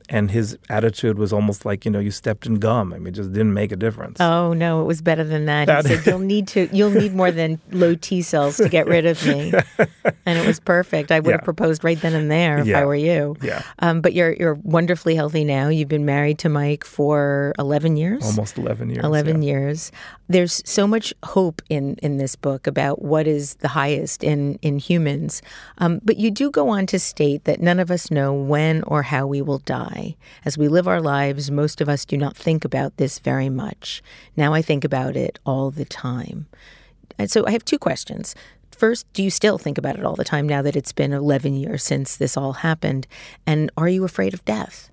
And 0.09 0.31
his 0.31 0.57
attitude 0.69 1.17
was 1.17 1.33
almost 1.33 1.65
like 1.65 1.85
you 1.85 1.91
know 1.91 1.99
you 1.99 2.11
stepped 2.11 2.45
in 2.45 2.55
gum. 2.55 2.93
I 2.93 2.97
mean, 2.97 3.07
it 3.07 3.11
just 3.11 3.33
didn't 3.33 3.53
make 3.53 3.71
a 3.71 3.75
difference. 3.75 4.19
Oh 4.21 4.53
no, 4.53 4.81
it 4.81 4.85
was 4.85 5.01
better 5.01 5.23
than 5.23 5.45
that. 5.45 5.67
He 5.85 5.95
said 5.95 6.05
you'll 6.05 6.19
need 6.35 6.47
to 6.49 6.69
you'll 6.71 6.89
need 6.91 7.13
more 7.13 7.31
than 7.31 7.59
low 7.71 7.95
T 7.95 8.21
cells 8.21 8.57
to 8.57 8.69
get 8.69 8.87
rid 8.87 9.05
of 9.05 9.25
me, 9.25 9.51
and 10.25 10.37
it 10.39 10.45
was 10.45 10.59
perfect. 10.59 11.11
I 11.11 11.19
would 11.19 11.29
Yeah. 11.29 11.37
have 11.37 11.43
proposed 11.43 11.83
right 11.83 11.99
then 11.99 12.13
and 12.13 12.29
there 12.29 12.59
if 12.59 12.67
Yeah. 12.67 12.79
I 12.81 12.85
were 12.85 12.95
you. 12.95 13.35
Yeah. 13.41 13.61
Um, 13.79 14.01
but 14.01 14.13
you're 14.13 14.33
you're 14.33 14.55
wonderfully 14.63 15.15
healthy 15.15 15.43
now. 15.43 15.69
You've 15.69 15.89
been 15.89 16.05
married 16.05 16.39
to 16.39 16.49
Mike 16.49 16.83
for 16.83 17.53
eleven 17.59 17.97
years. 17.97 18.23
Almost 18.25 18.57
eleven 18.57 18.89
years. 18.89 19.03
11 19.03 19.41
yeah. 19.41 19.51
years. 19.51 19.91
There's 20.27 20.61
so 20.65 20.87
much 20.87 21.13
hope 21.23 21.61
in, 21.69 21.95
in 22.01 22.17
this 22.17 22.35
book 22.35 22.65
about 22.65 22.99
what 23.03 23.27
is 23.27 23.53
the 23.55 23.67
highest 23.67 24.23
in, 24.23 24.57
in 24.63 24.79
humans. 24.79 25.43
Um, 25.77 26.01
but 26.03 26.17
you 26.17 26.31
do 26.31 26.49
go 26.49 26.69
on 26.69 26.87
to 26.87 26.97
state 26.97 27.43
that 27.43 27.61
none 27.61 27.79
of 27.79 27.91
us 27.91 28.09
know 28.09 28.33
when 28.33 28.81
or 28.83 29.03
how 29.03 29.27
we 29.27 29.43
will 29.43 29.59
die. 29.59 29.94
As 30.43 30.57
we 30.57 30.67
live 30.67 30.87
our 30.87 31.01
lives, 31.01 31.51
most 31.51 31.81
of 31.81 31.89
us 31.89 32.05
do 32.05 32.17
not 32.17 32.35
think 32.35 32.65
about 32.65 32.97
this 32.97 33.19
very 33.19 33.49
much. 33.49 34.01
Now 34.35 34.53
I 34.53 34.61
think 34.61 34.83
about 34.83 35.15
it 35.15 35.39
all 35.45 35.71
the 35.71 35.85
time. 35.85 36.47
And 37.17 37.31
so 37.31 37.45
I 37.45 37.51
have 37.51 37.65
two 37.65 37.79
questions. 37.79 38.35
First, 38.77 39.11
do 39.13 39.23
you 39.23 39.29
still 39.29 39.57
think 39.57 39.77
about 39.77 39.97
it 39.97 40.03
all 40.03 40.15
the 40.15 40.25
time 40.25 40.47
now 40.47 40.61
that 40.61 40.75
it's 40.75 40.91
been 40.91 41.13
11 41.13 41.53
years 41.53 41.83
since 41.83 42.17
this 42.17 42.35
all 42.35 42.53
happened? 42.53 43.07
And 43.47 43.71
are 43.77 43.87
you 43.87 44.03
afraid 44.03 44.33
of 44.33 44.43
death? 44.43 44.89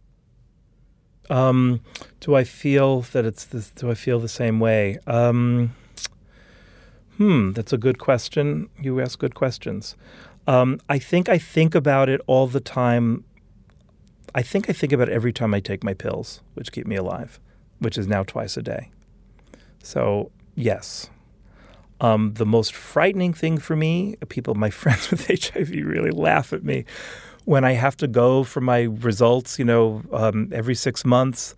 Um, 1.30 1.80
do 2.20 2.34
I 2.34 2.44
feel 2.44 3.00
that 3.00 3.24
it's 3.24 3.44
this, 3.44 3.70
do 3.70 3.90
I 3.90 3.94
feel 3.94 4.20
the 4.20 4.28
same 4.28 4.60
way? 4.60 4.98
Um, 5.06 5.74
hmm, 7.16 7.52
that's 7.52 7.72
a 7.72 7.78
good 7.78 7.98
question. 7.98 8.68
You 8.80 9.00
ask 9.00 9.18
good 9.18 9.34
questions. 9.34 9.96
Um, 10.46 10.80
I 10.88 10.98
think 10.98 11.28
I 11.28 11.38
think 11.38 11.74
about 11.74 12.08
it 12.08 12.20
all 12.26 12.46
the 12.46 12.60
time. 12.60 13.24
I 14.34 14.42
think 14.42 14.70
I 14.70 14.72
think 14.72 14.92
about 14.92 15.08
it 15.08 15.12
every 15.12 15.32
time 15.32 15.54
I 15.54 15.60
take 15.60 15.84
my 15.84 15.94
pills, 15.94 16.40
which 16.54 16.72
keep 16.72 16.86
me 16.86 16.96
alive, 16.96 17.38
which 17.78 17.98
is 17.98 18.06
now 18.06 18.22
twice 18.22 18.56
a 18.56 18.62
day. 18.62 18.90
So 19.82 20.30
yes. 20.54 21.10
Um, 22.00 22.34
the 22.34 22.46
most 22.46 22.74
frightening 22.74 23.32
thing 23.32 23.58
for 23.58 23.76
me, 23.76 24.16
people, 24.28 24.54
my 24.54 24.70
friends 24.80 25.10
with 25.10 25.26
HIV 25.28 25.70
really 25.70 26.10
laugh 26.10 26.52
at 26.52 26.64
me 26.64 26.84
when 27.44 27.64
I 27.64 27.72
have 27.72 27.96
to 27.98 28.08
go 28.08 28.44
for 28.44 28.60
my 28.60 28.82
results, 28.82 29.58
you 29.58 29.64
know, 29.64 30.02
um, 30.12 30.48
every 30.52 30.74
six 30.74 31.04
months, 31.04 31.54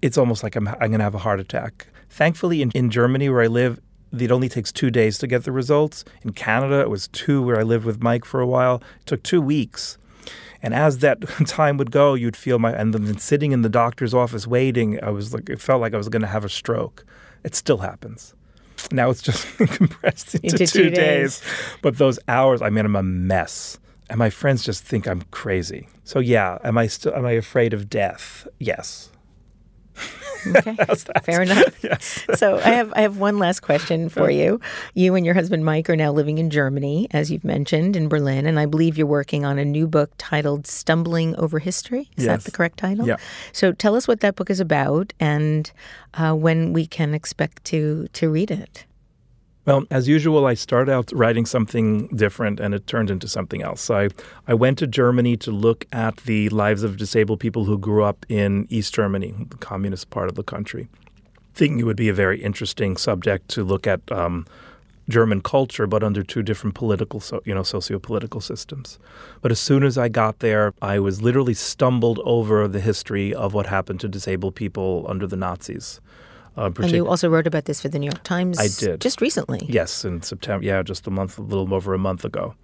it's 0.00 0.16
almost 0.16 0.42
like 0.42 0.56
I'm, 0.56 0.68
I'm 0.68 0.78
going 0.78 0.98
to 0.98 1.04
have 1.04 1.14
a 1.14 1.18
heart 1.18 1.40
attack. 1.40 1.86
Thankfully, 2.08 2.62
in, 2.62 2.70
in 2.72 2.90
Germany, 2.90 3.28
where 3.28 3.42
I 3.42 3.46
live, 3.46 3.80
it 4.18 4.30
only 4.30 4.48
takes 4.48 4.72
two 4.72 4.90
days 4.90 5.18
to 5.18 5.26
get 5.26 5.44
the 5.44 5.52
results. 5.52 6.04
In 6.22 6.32
Canada, 6.32 6.80
it 6.80 6.90
was 6.90 7.08
two, 7.08 7.42
where 7.42 7.58
I 7.58 7.62
lived 7.62 7.84
with 7.84 8.02
Mike 8.02 8.24
for 8.24 8.40
a 8.40 8.46
while. 8.46 8.76
It 9.00 9.06
took 9.06 9.22
two 9.22 9.40
weeks. 9.40 9.98
And 10.62 10.74
as 10.74 10.98
that 10.98 11.20
time 11.46 11.76
would 11.78 11.90
go, 11.90 12.14
you'd 12.14 12.36
feel 12.36 12.58
my, 12.58 12.72
and 12.72 12.94
then 12.94 13.18
sitting 13.18 13.52
in 13.52 13.62
the 13.62 13.68
doctor's 13.68 14.14
office 14.14 14.46
waiting, 14.46 15.02
I 15.02 15.10
was 15.10 15.34
like, 15.34 15.50
it 15.50 15.60
felt 15.60 15.80
like 15.80 15.92
I 15.94 15.96
was 15.96 16.08
going 16.08 16.22
to 16.22 16.28
have 16.28 16.44
a 16.44 16.48
stroke. 16.48 17.04
It 17.44 17.54
still 17.54 17.78
happens. 17.78 18.34
Now 18.90 19.10
it's 19.10 19.22
just 19.22 19.46
compressed 19.58 20.34
into, 20.36 20.46
Into 20.48 20.66
two 20.66 20.82
two 20.84 20.90
days. 20.90 21.40
days. 21.40 21.42
But 21.82 21.98
those 21.98 22.18
hours, 22.28 22.62
I 22.62 22.70
mean, 22.70 22.84
I'm 22.84 22.96
a 22.96 23.02
mess. 23.02 23.78
And 24.10 24.18
my 24.18 24.30
friends 24.30 24.64
just 24.64 24.84
think 24.84 25.06
I'm 25.08 25.22
crazy. 25.30 25.88
So 26.04 26.18
yeah, 26.18 26.58
am 26.64 26.76
I 26.76 26.86
still 26.86 27.14
am 27.14 27.24
I 27.24 27.32
afraid 27.32 27.72
of 27.72 27.88
death? 27.88 28.46
Yes. 28.58 29.08
Okay. 30.46 30.76
Fair 31.24 31.42
enough. 31.42 31.62
Yes. 31.82 32.24
so 32.34 32.58
I 32.58 32.70
have 32.70 32.92
I 32.94 33.00
have 33.00 33.18
one 33.18 33.38
last 33.38 33.60
question 33.60 34.08
for 34.08 34.30
you. 34.30 34.60
You 34.94 35.16
and 35.16 35.26
your 35.26 35.34
husband 35.34 35.64
Mike 35.64 35.90
are 35.90 35.96
now 35.96 36.12
living 36.12 36.38
in 36.38 36.48
Germany, 36.48 37.08
as 37.10 37.30
you've 37.30 37.44
mentioned, 37.44 37.96
in 37.96 38.08
Berlin, 38.08 38.46
and 38.46 38.58
I 38.58 38.66
believe 38.66 38.96
you're 38.96 39.06
working 39.06 39.44
on 39.44 39.58
a 39.58 39.64
new 39.64 39.88
book 39.88 40.12
titled 40.16 40.66
"Stumbling 40.66 41.34
Over 41.36 41.58
History." 41.58 42.08
Is 42.16 42.26
that 42.26 42.44
the 42.44 42.52
correct 42.52 42.78
title? 42.78 43.06
Yeah. 43.06 43.16
So 43.52 43.72
tell 43.72 43.96
us 43.96 44.06
what 44.06 44.20
that 44.20 44.36
book 44.36 44.48
is 44.48 44.60
about 44.60 45.12
and 45.18 45.70
uh, 46.14 46.34
when 46.34 46.72
we 46.72 46.86
can 46.86 47.14
expect 47.14 47.64
to 47.64 48.08
to 48.12 48.30
read 48.30 48.50
it. 48.50 48.84
Well, 49.64 49.84
as 49.92 50.08
usual, 50.08 50.44
I 50.44 50.54
started 50.54 50.90
out 50.90 51.12
writing 51.12 51.46
something 51.46 52.08
different 52.08 52.58
and 52.58 52.74
it 52.74 52.88
turned 52.88 53.10
into 53.10 53.28
something 53.28 53.62
else. 53.62 53.88
I, 53.90 54.08
I 54.48 54.54
went 54.54 54.78
to 54.78 54.88
Germany 54.88 55.36
to 55.36 55.52
look 55.52 55.86
at 55.92 56.16
the 56.18 56.48
lives 56.48 56.82
of 56.82 56.96
disabled 56.96 57.38
people 57.38 57.64
who 57.64 57.78
grew 57.78 58.02
up 58.02 58.26
in 58.28 58.66
East 58.70 58.92
Germany, 58.92 59.34
the 59.50 59.56
communist 59.58 60.10
part 60.10 60.28
of 60.28 60.34
the 60.34 60.42
country, 60.42 60.88
thinking 61.54 61.78
it 61.78 61.84
would 61.84 61.96
be 61.96 62.08
a 62.08 62.14
very 62.14 62.42
interesting 62.42 62.96
subject 62.96 63.48
to 63.50 63.62
look 63.62 63.86
at 63.86 64.00
um, 64.10 64.46
German 65.08 65.40
culture, 65.40 65.86
but 65.86 66.02
under 66.02 66.24
two 66.24 66.42
different 66.42 66.74
political, 66.74 67.20
so, 67.20 67.40
you 67.44 67.54
know, 67.54 67.62
socio-political 67.62 68.40
systems. 68.40 68.98
But 69.42 69.52
as 69.52 69.60
soon 69.60 69.84
as 69.84 69.96
I 69.96 70.08
got 70.08 70.40
there, 70.40 70.74
I 70.82 70.98
was 70.98 71.22
literally 71.22 71.54
stumbled 71.54 72.18
over 72.24 72.66
the 72.66 72.80
history 72.80 73.32
of 73.32 73.54
what 73.54 73.66
happened 73.66 74.00
to 74.00 74.08
disabled 74.08 74.56
people 74.56 75.06
under 75.08 75.26
the 75.28 75.36
Nazis. 75.36 76.00
Uh, 76.56 76.64
And 76.66 76.74
partic- 76.74 76.92
you 76.92 77.06
also 77.08 77.28
wrote 77.28 77.46
about 77.46 77.64
this 77.64 77.80
for 77.80 77.88
the 77.88 77.98
New 77.98 78.06
York 78.06 78.22
Times. 78.24 78.58
I 78.58 78.68
did. 78.68 79.00
just 79.00 79.20
recently. 79.20 79.64
Yes, 79.68 80.04
in 80.04 80.22
September. 80.22 80.64
Yeah, 80.64 80.82
just 80.82 81.06
a 81.06 81.10
month, 81.10 81.38
a 81.38 81.42
little 81.42 81.72
over 81.74 81.94
a 81.94 81.98
month 81.98 82.24
ago. 82.24 82.54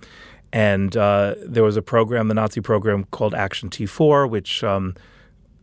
And 0.52 0.96
uh, 0.96 1.34
there 1.44 1.62
was 1.62 1.76
a 1.76 1.82
program, 1.82 2.28
the 2.28 2.34
Nazi 2.34 2.60
program 2.60 3.04
called 3.10 3.34
Action 3.34 3.68
T4, 3.70 4.28
which 4.30 4.64
um, 4.64 4.94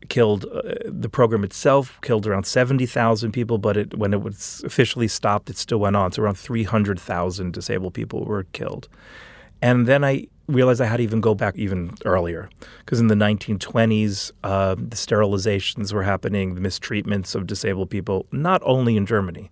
killed 0.09 0.45
uh, 0.45 0.61
the 0.85 1.09
program 1.09 1.43
itself 1.43 1.99
killed 2.01 2.27
around 2.27 2.45
seventy 2.45 2.85
thousand 2.85 3.31
people. 3.31 3.57
But 3.57 3.77
it, 3.77 3.97
when 3.97 4.13
it 4.13 4.21
was 4.21 4.61
officially 4.65 5.07
stopped, 5.07 5.49
it 5.49 5.57
still 5.57 5.79
went 5.79 5.95
on. 5.95 6.11
So 6.11 6.21
around 6.21 6.37
three 6.37 6.63
hundred 6.63 6.99
thousand 6.99 7.53
disabled 7.53 7.93
people 7.95 8.25
were 8.25 8.43
killed. 8.53 8.87
And 9.61 9.87
then 9.87 10.03
I 10.03 10.27
realized 10.47 10.81
I 10.81 10.85
had 10.85 10.97
to 10.97 11.03
even 11.03 11.21
go 11.21 11.33
back 11.33 11.55
even 11.57 11.93
earlier 12.05 12.49
because 12.79 12.99
in 12.99 13.07
the 13.07 13.15
1920s, 13.15 14.31
uh, 14.43 14.75
the 14.75 14.95
sterilizations 14.95 15.93
were 15.93 16.03
happening, 16.03 16.55
the 16.55 16.61
mistreatments 16.61 17.35
of 17.35 17.47
disabled 17.47 17.89
people, 17.89 18.27
not 18.31 18.61
only 18.63 18.97
in 18.97 19.05
Germany, 19.05 19.51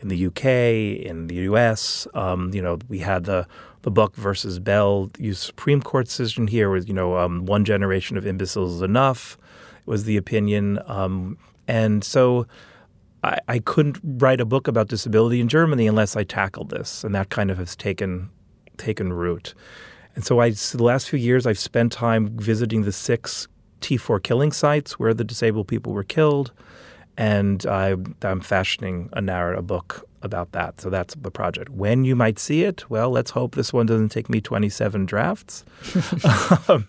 in 0.00 0.08
the 0.08 0.26
UK, 0.26 0.44
in 1.04 1.28
the 1.28 1.36
US. 1.36 2.06
Um, 2.14 2.52
you 2.52 2.62
know, 2.62 2.78
we 2.88 2.98
had 2.98 3.24
the 3.24 3.46
the 3.82 3.90
Buck 3.90 4.14
versus 4.16 4.58
Bell 4.58 5.10
Supreme 5.32 5.82
Court 5.82 6.06
decision 6.06 6.46
here, 6.46 6.70
with 6.70 6.88
you 6.88 6.94
know, 6.94 7.18
um, 7.18 7.44
one 7.44 7.66
generation 7.66 8.16
of 8.16 8.26
imbeciles 8.26 8.76
is 8.76 8.82
enough, 8.82 9.36
was 9.86 10.04
the 10.04 10.16
opinion, 10.16 10.78
um, 10.86 11.38
and 11.66 12.04
so. 12.04 12.46
I, 13.22 13.38
I 13.48 13.58
couldn't 13.58 14.00
write 14.04 14.38
a 14.42 14.44
book 14.44 14.68
about 14.68 14.88
disability 14.88 15.40
in 15.40 15.48
Germany 15.48 15.86
unless 15.86 16.14
I 16.14 16.24
tackled 16.24 16.68
this, 16.68 17.02
and 17.02 17.14
that 17.14 17.30
kind 17.30 17.50
of 17.50 17.56
has 17.56 17.74
taken 17.74 18.28
taken 18.76 19.14
root. 19.14 19.54
And 20.14 20.24
so 20.24 20.40
I, 20.40 20.50
the 20.50 20.82
last 20.82 21.08
few 21.08 21.18
years, 21.18 21.46
I've 21.46 21.58
spent 21.58 21.92
time 21.92 22.28
visiting 22.38 22.82
the 22.82 22.92
six 22.92 23.48
T4 23.80 24.22
killing 24.22 24.52
sites 24.52 24.98
where 24.98 25.12
the 25.12 25.24
disabled 25.24 25.68
people 25.68 25.92
were 25.92 26.04
killed, 26.04 26.52
and 27.16 27.64
I, 27.66 27.96
I'm 28.22 28.40
fashioning 28.40 29.10
a 29.12 29.20
narrative, 29.20 29.58
a 29.58 29.62
book 29.62 30.08
about 30.24 30.52
that. 30.52 30.80
So 30.80 30.88
that's 30.90 31.14
the 31.14 31.30
project. 31.30 31.68
When 31.68 32.04
you 32.04 32.16
might 32.16 32.38
see 32.38 32.64
it, 32.64 32.88
well, 32.90 33.10
let's 33.10 33.30
hope 33.30 33.54
this 33.54 33.72
one 33.72 33.86
doesn't 33.86 34.08
take 34.08 34.30
me 34.30 34.40
27 34.40 35.04
drafts. 35.04 35.64
um, 36.68 36.88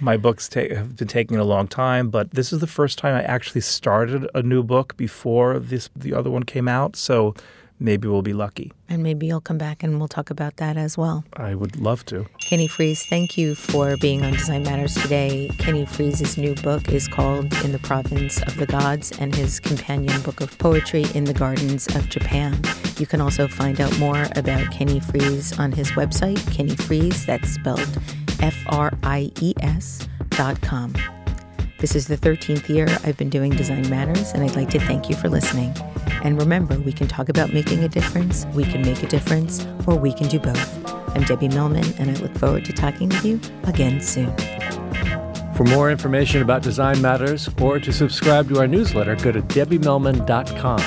my 0.00 0.16
books 0.16 0.48
ta- 0.48 0.74
have 0.74 0.96
been 0.96 1.08
taking 1.08 1.36
a 1.36 1.44
long 1.44 1.68
time, 1.68 2.10
but 2.10 2.32
this 2.32 2.52
is 2.52 2.58
the 2.58 2.66
first 2.66 2.98
time 2.98 3.14
I 3.14 3.22
actually 3.22 3.60
started 3.60 4.28
a 4.34 4.42
new 4.42 4.62
book 4.62 4.96
before 4.96 5.58
this 5.60 5.88
the 5.94 6.12
other 6.12 6.30
one 6.30 6.42
came 6.42 6.66
out. 6.66 6.96
So 6.96 7.34
maybe 7.84 8.08
we'll 8.08 8.22
be 8.22 8.32
lucky. 8.32 8.72
And 8.88 9.02
maybe 9.02 9.26
you'll 9.26 9.40
come 9.40 9.58
back 9.58 9.82
and 9.82 9.98
we'll 9.98 10.08
talk 10.08 10.30
about 10.30 10.56
that 10.56 10.76
as 10.76 10.96
well. 10.96 11.24
I 11.34 11.54
would 11.54 11.76
love 11.76 12.04
to. 12.06 12.26
Kenny 12.40 12.66
Fries, 12.66 13.04
thank 13.04 13.36
you 13.36 13.54
for 13.54 13.96
being 13.98 14.24
on 14.24 14.32
Design 14.32 14.62
Matters 14.62 14.94
today. 14.94 15.50
Kenny 15.58 15.84
Fries' 15.84 16.38
new 16.38 16.54
book 16.56 16.88
is 16.88 17.06
called 17.06 17.52
In 17.62 17.72
the 17.72 17.78
Province 17.78 18.42
of 18.42 18.56
the 18.56 18.66
Gods, 18.66 19.12
and 19.18 19.34
his 19.34 19.60
companion 19.60 20.20
book 20.22 20.40
of 20.40 20.56
poetry, 20.58 21.04
In 21.14 21.24
the 21.24 21.34
Gardens 21.34 21.86
of 21.94 22.08
Japan. 22.08 22.58
You 22.98 23.06
can 23.06 23.20
also 23.20 23.46
find 23.46 23.80
out 23.80 23.96
more 23.98 24.26
about 24.34 24.72
Kenny 24.72 25.00
Fries 25.00 25.58
on 25.58 25.72
his 25.72 25.90
website, 25.92 26.40
Kenny 26.52 26.74
Fries, 26.74 27.26
that's 27.26 27.50
spelled 27.50 27.98
F 28.40 28.56
R 28.66 28.92
I 29.02 29.30
E 29.40 29.54
S 29.60 30.08
dot 30.30 30.60
com. 30.62 30.94
This 31.84 31.96
is 31.96 32.06
the 32.06 32.16
13th 32.16 32.70
year 32.70 32.86
I've 33.04 33.18
been 33.18 33.28
doing 33.28 33.50
Design 33.50 33.90
Matters, 33.90 34.32
and 34.32 34.42
I'd 34.42 34.56
like 34.56 34.70
to 34.70 34.80
thank 34.80 35.10
you 35.10 35.16
for 35.16 35.28
listening. 35.28 35.70
And 36.22 36.40
remember, 36.40 36.80
we 36.80 36.94
can 36.94 37.06
talk 37.06 37.28
about 37.28 37.52
making 37.52 37.84
a 37.84 37.88
difference, 37.88 38.46
we 38.54 38.64
can 38.64 38.80
make 38.80 39.02
a 39.02 39.06
difference, 39.06 39.66
or 39.86 39.94
we 39.94 40.10
can 40.14 40.26
do 40.28 40.38
both. 40.38 41.14
I'm 41.14 41.24
Debbie 41.24 41.48
Millman, 41.48 41.84
and 41.98 42.10
I 42.10 42.14
look 42.22 42.34
forward 42.38 42.64
to 42.64 42.72
talking 42.72 43.10
with 43.10 43.22
you 43.22 43.38
again 43.64 44.00
soon. 44.00 44.34
For 45.54 45.64
more 45.64 45.90
information 45.90 46.40
about 46.40 46.62
Design 46.62 47.02
Matters 47.02 47.50
or 47.60 47.78
to 47.78 47.92
subscribe 47.92 48.48
to 48.48 48.60
our 48.60 48.66
newsletter, 48.66 49.16
go 49.16 49.30
to 49.30 49.42
debbiemillman.com. 49.42 50.80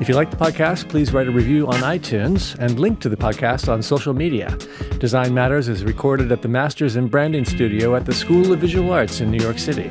If 0.00 0.08
you 0.08 0.14
like 0.14 0.30
the 0.30 0.36
podcast, 0.36 0.88
please 0.88 1.12
write 1.12 1.26
a 1.26 1.32
review 1.32 1.66
on 1.66 1.74
iTunes 1.80 2.56
and 2.60 2.78
link 2.78 3.00
to 3.00 3.08
the 3.08 3.16
podcast 3.16 3.68
on 3.68 3.82
social 3.82 4.14
media. 4.14 4.56
Design 5.00 5.34
Matters 5.34 5.68
is 5.68 5.82
recorded 5.82 6.30
at 6.30 6.42
the 6.42 6.48
Masters 6.48 6.94
in 6.94 7.08
Branding 7.08 7.44
Studio 7.44 7.96
at 7.96 8.06
the 8.06 8.14
School 8.14 8.52
of 8.52 8.60
Visual 8.60 8.92
Arts 8.92 9.20
in 9.20 9.28
New 9.28 9.42
York 9.42 9.58
City. 9.58 9.90